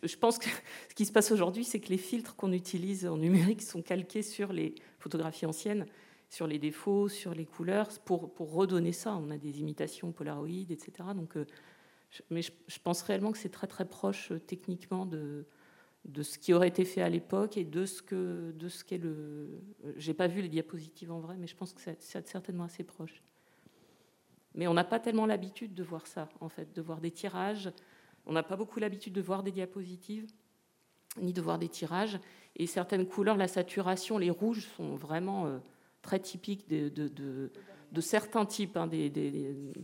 Je 0.04 0.18
pense 0.18 0.38
que 0.38 0.50
ce 0.90 0.96
qui 0.96 1.06
se 1.06 1.12
passe 1.12 1.32
aujourd'hui, 1.32 1.64
c'est 1.64 1.80
que 1.80 1.90
les 1.90 1.98
filtres 1.98 2.36
qu'on 2.36 2.52
utilise 2.52 3.08
en 3.08 3.18
numérique 3.18 3.62
sont 3.62 3.82
calqués 3.82 4.22
sur 4.22 4.54
les 4.54 4.76
photographies 5.00 5.46
anciennes, 5.46 5.86
sur 6.30 6.46
les 6.46 6.60
défauts, 6.60 7.08
sur 7.08 7.34
les 7.34 7.46
couleurs, 7.46 7.88
pour, 8.06 8.34
pour 8.34 8.54
redonner 8.54 8.92
ça. 8.92 9.16
On 9.16 9.32
a 9.32 9.38
des 9.38 9.60
imitations 9.60 10.12
Polaroid, 10.12 10.70
etc. 10.70 10.92
Donc, 11.16 11.38
euh, 11.38 11.46
mais 12.30 12.42
je 12.42 12.80
pense 12.84 13.02
réellement 13.02 13.32
que 13.32 13.38
c'est 13.38 13.50
très 13.50 13.68
très 13.68 13.88
proche 13.88 14.34
techniquement 14.46 15.06
de, 15.06 15.46
de 16.06 16.24
ce 16.24 16.40
qui 16.40 16.54
aurait 16.54 16.68
été 16.68 16.84
fait 16.84 17.02
à 17.02 17.10
l'époque 17.10 17.58
et 17.58 17.64
de 17.64 17.86
ce 17.86 18.02
que 18.02 18.52
de 18.52 18.70
ce 18.70 18.84
qu'est 18.84 18.98
le. 18.98 19.62
J'ai 19.98 20.14
pas 20.14 20.28
vu 20.28 20.42
les 20.42 20.50
diapositives 20.50 21.12
en 21.12 21.20
vrai, 21.20 21.38
mais 21.38 21.48
je 21.48 21.56
pense 21.56 21.74
que 21.74 21.82
c'est 21.82 22.02
certainement 22.28 22.64
assez 22.64 22.84
proche. 22.84 23.22
Mais 24.56 24.68
on 24.68 24.74
n'a 24.74 24.84
pas 24.84 25.00
tellement 25.00 25.26
l'habitude 25.26 25.74
de 25.74 25.84
voir 25.84 26.08
ça, 26.08 26.28
en 26.42 26.50
fait, 26.50 26.74
de 26.74 26.82
voir 26.82 27.00
des 27.00 27.12
tirages. 27.12 27.72
On 28.26 28.34
n'a 28.34 28.44
pas 28.44 28.58
beaucoup 28.58 28.80
l'habitude 28.80 29.14
de 29.14 29.22
voir 29.22 29.44
des 29.44 29.52
diapositives, 29.52 30.28
ni 31.22 31.34
de 31.34 31.42
voir 31.42 31.58
des 31.58 31.70
tirages. 31.70 32.20
Et 32.58 32.68
certaines 32.68 33.08
couleurs, 33.08 33.38
la 33.38 33.48
saturation, 33.48 34.18
les 34.18 34.30
rouges 34.30 34.68
sont 34.76 34.96
vraiment 34.96 35.46
euh, 35.46 35.60
très 36.02 36.20
typiques 36.20 36.68
de, 36.68 36.90
de, 36.90 38.02
certains 38.02 38.46
types. 38.46 38.76
Hein, 38.76 38.90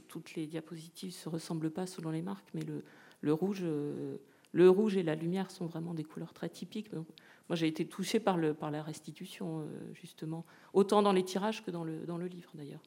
toutes 0.08 0.36
les 0.36 0.48
diapositives 0.48 1.12
ne 1.12 1.16
se 1.16 1.30
ressemblent 1.30 1.72
pas 1.72 1.88
selon 1.88 2.10
les 2.10 2.22
marques, 2.22 2.50
mais 2.54 2.64
le, 2.64 2.84
le 3.22 3.34
rouge. 3.34 3.62
Euh, 3.64 4.18
le 4.58 4.72
rouge 4.72 4.98
et 4.98 5.04
la 5.04 5.14
lumière 5.14 5.52
sont 5.52 5.68
vraiment 5.68 5.94
des 5.94 6.04
couleurs 6.04 6.34
très 6.34 6.50
typiques. 6.50 6.92
moi, 6.92 7.06
j'ai 7.52 7.68
été 7.68 7.88
touchée 7.88 8.20
par, 8.20 8.38
la 8.38 8.82
restitution, 8.82 9.60
euh, 9.60 9.94
justement, 9.94 10.48
autant 10.74 11.04
dans 11.04 11.14
les 11.14 11.24
tirages 11.24 11.64
que 11.64 11.70
dans 11.70 11.84
le, 11.84 12.28
livre, 12.28 12.50
d'ailleurs. 12.56 12.82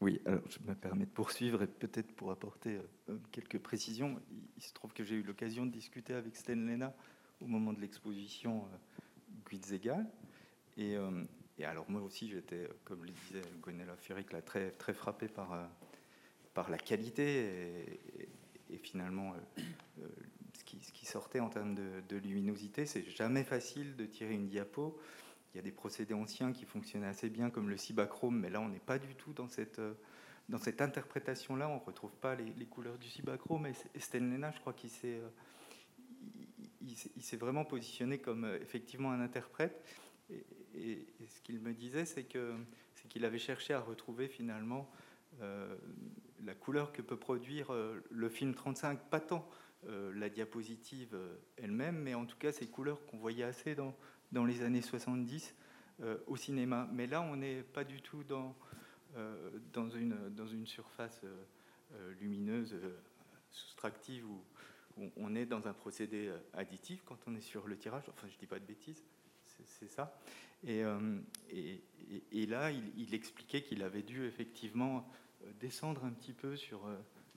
Oui, 0.00 0.20
alors 0.24 0.48
je 0.48 0.60
me 0.68 0.74
permets 0.76 1.06
de 1.06 1.10
poursuivre 1.10 1.64
et 1.64 1.66
peut-être 1.66 2.14
pour 2.14 2.30
apporter 2.30 2.78
euh, 3.08 3.18
quelques 3.32 3.58
précisions. 3.58 4.20
Il, 4.56 4.62
se 4.62 4.72
trouve 4.72 4.92
que 4.92 5.02
j'ai 5.02 5.16
eu 5.16 5.24
l'occasion 5.24 5.66
de 5.66 5.72
discuter 5.72 6.14
avec 6.14 6.36
Sten 6.36 6.64
Lena 6.64 6.94
au 7.40 7.48
moment 7.48 7.72
de 7.72 7.80
l'exposition 7.80 8.66
euh, 8.72 9.50
Guitzegal. 9.50 10.06
Et, 10.76 10.94
et, 11.58 11.64
alors 11.64 11.90
moi 11.90 12.02
aussi, 12.02 12.28
j'étais, 12.28 12.68
comme 12.84 13.04
le 13.04 13.10
disait 13.10 13.42
Gonella 13.62 13.96
Ferric, 13.96 14.30
là, 14.32 14.42
très, 14.42 14.70
très 14.72 14.92
frappé 14.92 15.26
par, 15.26 15.70
par 16.56 16.70
la 16.70 16.78
qualité 16.78 17.86
et, 18.70 18.78
finalement 18.78 19.34
ce 20.54 20.64
qui, 20.64 20.80
ce, 20.80 20.90
qui, 20.90 21.04
sortait 21.06 21.40
en 21.40 21.50
termes 21.50 21.74
de, 21.74 22.16
luminosité. 22.16 22.86
C'est 22.86 23.08
jamais 23.10 23.44
facile 23.44 23.94
de 23.94 24.06
tirer 24.06 24.32
une 24.34 24.48
diapo. 24.48 24.98
Il 25.52 25.58
y 25.58 25.60
a 25.60 25.62
des 25.62 25.70
procédés 25.70 26.14
anciens 26.14 26.52
qui 26.52 26.64
fonctionnaient 26.64 27.06
assez 27.06 27.28
bien, 27.28 27.50
comme 27.50 27.68
le 27.68 27.76
cibachrome, 27.76 28.40
mais 28.40 28.50
là, 28.50 28.60
on 28.60 28.68
n'est 28.68 28.80
pas 28.80 28.98
du 28.98 29.14
tout 29.14 29.34
dans 29.34 29.48
cette, 29.48 29.80
dans 30.48 30.58
cette 30.58 30.80
interprétation-là, 30.80 31.68
on 31.68 31.76
ne 31.76 31.84
retrouve 31.84 32.14
pas 32.16 32.34
les, 32.34 32.66
couleurs 32.66 32.98
du 32.98 33.08
cibachrome. 33.08 33.66
Et 33.66 34.00
Stenlena, 34.00 34.50
je 34.52 34.60
crois 34.60 34.72
qu'il 34.72 34.90
s'est, 34.90 35.20
euh, 35.20 35.28
il, 36.80 37.22
s'est 37.22 37.36
vraiment 37.36 37.64
positionné 37.64 38.18
comme 38.18 38.44
euh, 38.44 38.58
effectivement 38.62 39.12
un 39.12 39.20
interprète. 39.20 39.84
Et, 40.74 41.06
ce 41.28 41.40
qu'il 41.42 41.60
me 41.60 41.74
disait, 41.74 42.04
c'est, 42.04 42.24
que, 42.24 42.54
c'est 42.94 43.08
qu'il 43.08 43.24
avait 43.24 43.38
cherché 43.38 43.74
à 43.74 43.80
retrouver 43.80 44.28
finalement 44.28 44.90
euh, 45.42 45.76
la 46.44 46.54
couleur 46.54 46.92
que 46.92 47.02
peut 47.02 47.16
produire 47.16 47.72
le 48.10 48.28
film 48.28 48.54
35, 48.54 49.08
pas 49.10 49.20
tant 49.20 49.48
la 50.14 50.28
diapositive 50.28 51.16
elle-même, 51.56 51.98
mais 51.98 52.14
en 52.14 52.26
tout 52.26 52.36
cas 52.36 52.52
ces 52.52 52.66
couleurs 52.66 53.04
qu'on 53.06 53.18
voyait 53.18 53.44
assez 53.44 53.74
dans, 53.74 53.94
dans 54.32 54.44
les 54.44 54.62
années 54.62 54.82
70 54.82 55.54
au 56.26 56.36
cinéma. 56.36 56.88
Mais 56.92 57.06
là, 57.06 57.22
on 57.22 57.36
n'est 57.36 57.62
pas 57.62 57.84
du 57.84 58.02
tout 58.02 58.24
dans 58.24 58.54
euh, 59.16 59.50
dans, 59.72 59.88
une, 59.88 60.14
dans 60.34 60.46
une 60.46 60.66
surface 60.66 61.22
euh, 61.24 61.44
euh, 61.94 62.12
lumineuse 62.20 62.76
soustractive 63.50 64.26
où, 64.28 64.42
on 65.16 65.34
est 65.34 65.44
dans 65.44 65.68
un 65.68 65.74
procédé 65.74 66.32
additif 66.54 67.02
quand 67.04 67.18
on 67.26 67.34
est 67.34 67.42
sur 67.42 67.68
le 67.68 67.76
tirage. 67.76 68.04
Enfin, 68.08 68.26
je 68.32 68.38
dis 68.38 68.46
pas 68.46 68.58
de 68.58 68.64
bêtises, 68.64 69.04
c'est 69.66 69.90
ça. 69.90 70.18
Et, 70.64 70.82
et, 71.50 71.82
et, 72.32 72.46
là, 72.46 72.70
il, 72.70 73.12
expliquait 73.12 73.62
qu'il 73.62 73.82
avait 73.82 74.02
dû 74.02 74.24
effectivement 74.24 75.06
descendre 75.60 76.04
un 76.04 76.10
petit 76.10 76.32
peu 76.32 76.56
sur, 76.56 76.80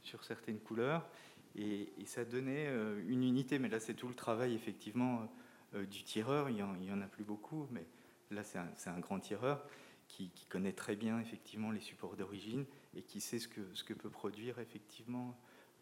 sur 0.01 0.23
certaines 0.23 0.59
couleurs 0.59 1.07
et, 1.55 1.89
ça 2.05 2.25
donnait 2.25 2.67
une 3.07 3.23
unité. 3.23 3.59
Mais 3.59 3.69
là, 3.69 3.79
c'est 3.79 3.93
tout 3.93 4.07
le 4.07 4.15
travail 4.15 4.53
effectivement 4.55 5.29
du 5.73 6.03
tireur. 6.03 6.49
Il 6.49 6.55
n'y 6.55 6.63
en, 6.63 6.97
en, 6.97 7.01
a 7.01 7.07
plus 7.07 7.23
beaucoup, 7.23 7.67
mais 7.71 7.85
là, 8.31 8.43
c'est 8.43 8.57
un, 8.57 8.69
un, 8.87 8.99
grand 8.99 9.19
tireur 9.19 9.63
qui, 10.09 10.31
connaît 10.49 10.73
très 10.73 10.95
bien 10.95 11.19
effectivement 11.19 11.71
les 11.71 11.79
supports 11.79 12.15
d'origine 12.15 12.65
et 12.95 13.03
qui 13.03 13.21
sait 13.21 13.39
ce 13.39 13.47
que, 13.47 13.61
ce 13.73 13.83
que 13.83 13.93
peut 13.93 14.09
produire 14.09 14.59
effectivement 14.59 15.37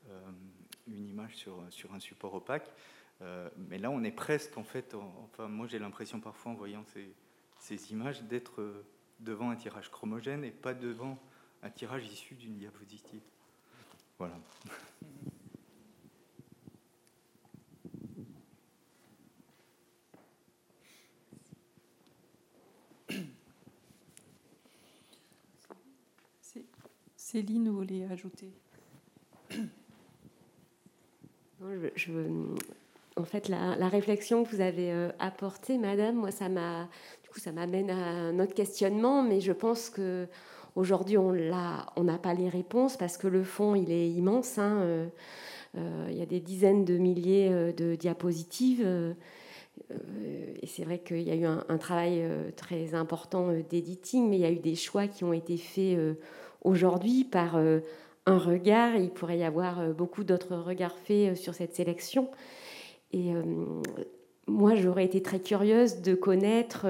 euh, 0.09 0.29
une 0.87 1.07
image 1.07 1.35
sur, 1.35 1.63
sur 1.69 1.93
un 1.93 1.99
support 1.99 2.35
opaque. 2.35 2.71
Euh, 3.21 3.49
mais 3.57 3.77
là, 3.77 3.89
on 3.89 4.03
est 4.03 4.11
presque, 4.11 4.57
en 4.57 4.63
fait, 4.63 4.93
enfin, 5.23 5.47
moi 5.47 5.65
j'ai 5.65 5.79
l'impression 5.79 6.19
parfois 6.19 6.51
en 6.51 6.55
voyant 6.55 6.83
ces, 6.93 7.09
ces 7.57 7.91
images 7.91 8.21
d'être 8.23 8.83
devant 9.19 9.49
un 9.49 9.55
tirage 9.55 9.89
chromogène 9.89 10.43
et 10.43 10.51
pas 10.51 10.73
devant 10.73 11.17
un 11.63 11.69
tirage 11.69 12.05
issu 12.07 12.35
d'une 12.35 12.57
diapositive. 12.57 13.21
Voilà. 14.17 14.39
Céline, 27.15 27.67
vous 27.69 27.75
voulez 27.75 28.05
ajouter 28.05 28.49
je, 31.95 32.11
En 33.17 33.25
fait, 33.25 33.49
la, 33.49 33.89
réflexion 33.89 34.45
que 34.45 34.49
vous 34.55 34.61
avez 34.61 34.93
euh, 34.93 35.11
apportée, 35.19 35.77
Madame, 35.77 36.15
moi, 36.15 36.31
ça 36.31 36.47
m'a, 36.47 36.87
du 37.23 37.29
coup, 37.29 37.39
ça 37.39 37.51
m'amène 37.51 37.89
à 37.89 37.95
un 37.95 38.39
autre 38.39 38.53
questionnement, 38.53 39.23
mais 39.23 39.41
je 39.41 39.51
pense 39.51 39.89
que 39.89 40.27
aujourd'hui, 40.77 41.17
on 41.17 41.31
l'a, 41.31 41.87
on 41.95 42.03
n'a 42.03 42.17
pas 42.17 42.33
les 42.33 42.49
réponses 42.49 42.95
parce 42.95 43.17
que 43.17 43.27
le 43.27 43.43
fond, 43.43 43.75
il 43.75 43.91
est 43.91 44.09
immense. 44.09 44.57
Hein, 44.57 44.77
euh, 44.81 45.07
euh, 45.77 46.07
il 46.09 46.17
y 46.17 46.21
a 46.21 46.25
des 46.25 46.39
dizaines 46.39 46.85
de 46.85 46.97
milliers 46.97 47.73
de 47.73 47.95
diapositives. 47.95 48.87
et 49.91 50.67
c'est 50.67 50.85
vrai 50.85 50.99
qu'il 50.99 51.21
y 51.21 51.31
a 51.31 51.35
eu 51.35 51.45
un, 51.45 51.77
travail 51.77 52.23
très 52.55 52.93
important 52.95 53.51
d'éditing, 53.69 54.29
mais 54.29 54.37
il 54.37 54.41
y 54.41 54.45
a 54.45 54.51
eu 54.51 54.59
des 54.59 54.75
choix 54.75 55.07
qui 55.07 55.23
ont 55.23 55.33
été 55.33 55.57
faits 55.57 55.97
aujourd'hui 56.67 57.23
par 57.23 57.55
euh, 57.55 57.79
un 58.25 58.37
regard. 58.37 58.95
Il 58.95 59.09
pourrait 59.09 59.39
y 59.39 59.43
avoir 59.43 59.79
euh, 59.79 59.93
beaucoup 59.93 60.23
d'autres 60.23 60.55
regards 60.55 60.97
faits 60.97 61.33
euh, 61.33 61.35
sur 61.35 61.53
cette 61.53 61.75
sélection. 61.75 62.29
Et 63.13 63.31
moi, 64.47 64.75
j'aurais 64.75 65.05
été 65.05 65.21
très 65.21 65.39
curieuse 65.39 66.01
de 66.01 66.15
connaître 66.15 66.87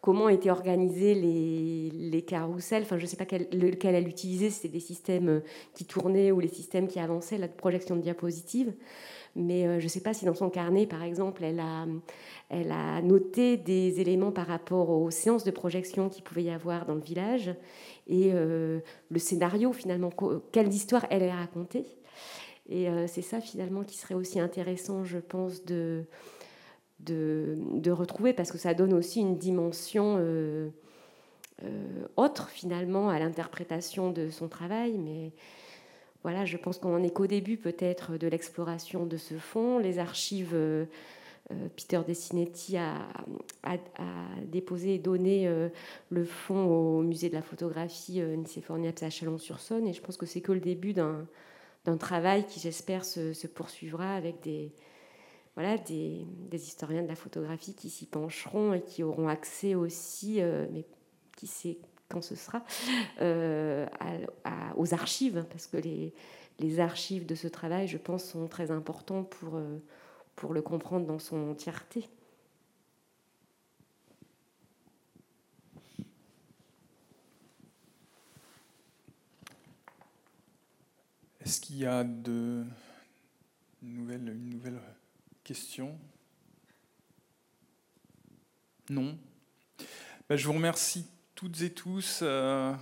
comment 0.00 0.28
étaient 0.28 0.50
organisés 0.50 1.14
les, 1.14 1.90
les 1.90 2.22
carousels. 2.22 2.82
Enfin, 2.82 2.98
je 2.98 3.02
ne 3.02 3.06
sais 3.06 3.16
pas 3.16 3.24
quel, 3.24 3.48
lequel 3.52 3.94
elle 3.94 4.06
utilisait, 4.06 4.50
c'était 4.50 4.68
des 4.68 4.80
systèmes 4.80 5.42
qui 5.74 5.84
tournaient 5.86 6.32
ou 6.32 6.40
les 6.40 6.48
systèmes 6.48 6.88
qui 6.88 7.00
avançaient, 7.00 7.38
la 7.38 7.48
projection 7.48 7.96
de 7.96 8.02
diapositives. 8.02 8.74
Mais 9.34 9.80
je 9.80 9.84
ne 9.84 9.88
sais 9.88 10.02
pas 10.02 10.12
si 10.12 10.26
dans 10.26 10.34
son 10.34 10.50
carnet, 10.50 10.86
par 10.86 11.02
exemple, 11.02 11.42
elle 11.42 11.60
a, 11.60 11.86
elle 12.50 12.70
a 12.70 13.00
noté 13.00 13.56
des 13.56 14.00
éléments 14.02 14.30
par 14.30 14.46
rapport 14.46 14.90
aux 14.90 15.10
séances 15.10 15.44
de 15.44 15.50
projection 15.50 16.10
qu'il 16.10 16.22
pouvait 16.22 16.42
y 16.42 16.50
avoir 16.50 16.84
dans 16.84 16.94
le 16.94 17.00
village 17.00 17.54
et 18.06 18.30
euh, 18.34 18.80
le 19.10 19.18
scénario 19.18 19.72
finalement, 19.72 20.10
quelle 20.50 20.68
histoire 20.68 21.06
elle 21.10 21.22
est 21.22 21.32
racontée. 21.32 21.86
Et 22.68 22.88
euh, 22.88 23.06
c'est 23.06 23.22
ça 23.22 23.40
finalement 23.40 23.82
qui 23.82 23.96
serait 23.96 24.14
aussi 24.14 24.38
intéressant, 24.38 25.04
je 25.04 25.18
pense, 25.18 25.64
de, 25.64 26.04
de, 27.02 27.90
retrouver, 27.90 28.32
parce 28.32 28.52
que 28.52 28.58
ça 28.58 28.74
donne 28.74 28.92
aussi 28.92 29.20
une 29.20 29.36
dimension 29.36 30.16
euh, 30.18 30.68
autre 32.16 32.48
finalement 32.48 33.08
à 33.08 33.18
l'interprétation 33.18 34.10
de 34.10 34.30
son 34.30 34.48
travail. 34.48 34.98
Mais 34.98 35.32
voilà, 36.22 36.44
je 36.44 36.56
pense 36.56 36.78
qu'on 36.78 36.94
en 36.94 37.02
est 37.02 37.10
qu'au 37.10 37.26
début 37.26 37.56
peut-être 37.56 38.16
de 38.16 38.26
l'exploration 38.28 39.06
de 39.06 39.16
ce 39.16 39.34
fond. 39.34 39.78
Les 39.78 39.98
archives 39.98 40.54
euh, 41.50 41.68
Peter 41.76 42.00
Dessinetti 42.06 42.76
a, 42.76 43.08
déposé 44.46 44.94
et 44.94 44.98
donné 44.98 45.48
euh, 45.48 45.68
le 46.10 46.24
fonds 46.24 46.66
au 46.66 47.02
musée 47.02 47.28
de 47.28 47.34
la 47.34 47.42
photographie 47.42 48.20
euh, 48.20 48.36
Nicéphore-Niepce 48.36 49.02
à 49.02 49.10
Chalon-sur-Saône. 49.10 49.86
Et 49.88 49.92
je 49.92 50.00
pense 50.00 50.16
que 50.16 50.26
c'est 50.26 50.40
que 50.40 50.52
le 50.52 50.60
début 50.60 50.92
d'un 50.92 51.26
travail 51.98 52.46
qui, 52.46 52.60
j'espère, 52.60 53.04
se, 53.04 53.46
poursuivra 53.46 54.14
avec 54.14 54.40
des, 54.42 54.72
voilà, 55.54 55.76
des, 55.78 56.26
historiens 56.52 57.02
de 57.02 57.08
la 57.08 57.16
photographie 57.16 57.74
qui 57.74 57.90
s'y 57.90 58.06
pencheront 58.06 58.74
et 58.74 58.82
qui 58.82 59.02
auront 59.02 59.28
accès 59.28 59.74
aussi, 59.74 60.40
mais 60.72 60.84
qui 61.36 61.46
sait 61.46 61.78
quand 62.08 62.22
ce 62.22 62.34
sera, 62.34 62.62
aux 64.76 64.94
archives, 64.94 65.44
parce 65.50 65.66
que 65.66 65.76
les, 65.78 66.80
archives 66.80 67.26
de 67.26 67.34
ce 67.34 67.48
travail, 67.48 67.88
je 67.88 67.98
pense, 67.98 68.24
sont 68.24 68.48
très 68.48 68.70
importants 68.70 69.24
pour 69.24 69.60
pour 70.36 70.54
le 70.54 70.62
comprendre 70.62 71.06
dans 71.06 71.18
son 71.18 71.50
entièreté. 71.50 72.08
Est-ce 81.40 81.60
qu'il 81.60 81.78
y 81.78 81.86
a 81.86 82.04
de 82.04 82.64
nouvelles, 83.82 84.28
une 84.28 84.50
nouvelle 84.50 84.80
question? 85.42 85.98
Non. 88.88 89.18
Ben, 90.28 90.36
je 90.36 90.46
vous 90.46 90.52
remercie 90.52 91.06
toutes 91.34 91.60
et 91.62 91.70
tous. 91.70 92.20
Euh, 92.22 92.72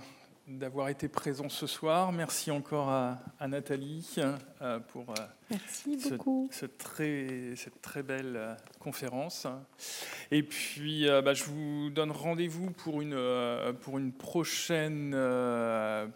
d'avoir 0.47 0.89
été 0.89 1.07
présent 1.07 1.47
ce 1.47 1.65
soir. 1.65 2.11
Merci 2.11 2.51
encore 2.51 2.89
à, 2.89 3.47
Nathalie 3.47 4.15
euh, 4.61 4.79
pour 4.79 5.11
euh, 5.11 5.13
Merci 5.49 5.97
ce, 5.99 6.65
très, 6.65 7.55
cette 7.55 7.81
très 7.81 8.03
belle 8.03 8.57
conférence. 8.79 9.47
Et 10.29 10.43
puis, 10.43 11.07
bah, 11.23 11.33
je 11.33 11.45
vous 11.45 11.89
donne 11.89 12.11
rendez-vous 12.11 12.71
pour 12.71 13.01
une, 13.01 13.15
pour, 13.81 13.97
une 13.97 14.11
prochaine, 14.11 15.11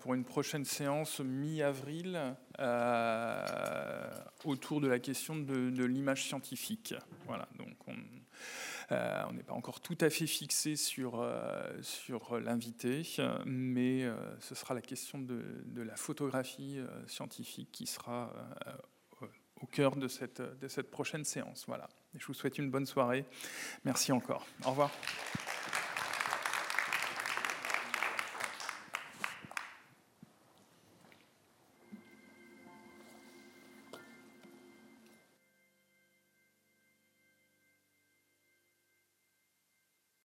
pour 0.02 0.16
une 0.16 0.26
prochaine 0.26 0.66
séance 0.66 1.22
mi-avril 1.22 2.36
autour 4.44 4.82
de 4.82 4.88
la 4.88 5.00
question 5.00 5.36
de, 5.36 5.84
l'image 5.86 6.24
scientifique. 6.24 6.94
Voilà, 7.26 7.48
donc 7.58 7.76
on, 7.88 7.96
euh, 8.92 9.24
on 9.30 9.34
n'est 9.34 9.44
pas 9.44 9.54
encore 9.54 9.82
tout 9.82 9.98
à 10.02 10.10
fait 10.10 10.28
fixé 10.28 10.76
sur, 10.76 11.20
euh, 11.20 11.64
sur 11.82 12.40
l'invité, 12.40 13.04
mais 13.46 14.04
euh, 14.04 14.16
ce 14.40 14.56
sera 14.56 14.74
la 14.74 14.82
question 14.82 15.20
de, 15.20 15.44
de 15.66 15.82
la 15.82 15.96
photographie 15.96 16.80
scientifique 17.08 17.70
qui 17.72 17.88
sera 17.88 18.32
au 19.62 19.68
cœur 19.68 19.96
de 19.96 20.08
cette, 20.08 20.42
de 20.42 20.68
cette 20.68 20.92
prochaine 20.92 21.24
séance. 21.24 21.64
Voilà. 21.68 21.88
je 22.18 22.26
vous 22.26 22.34
souhaite 22.34 22.58
une 22.58 22.70
bonne 22.70 22.86
soirée. 22.86 23.26
Merci 23.84 24.12
encore. 24.12 24.46
Au 24.66 24.72
revoir. 24.72 24.92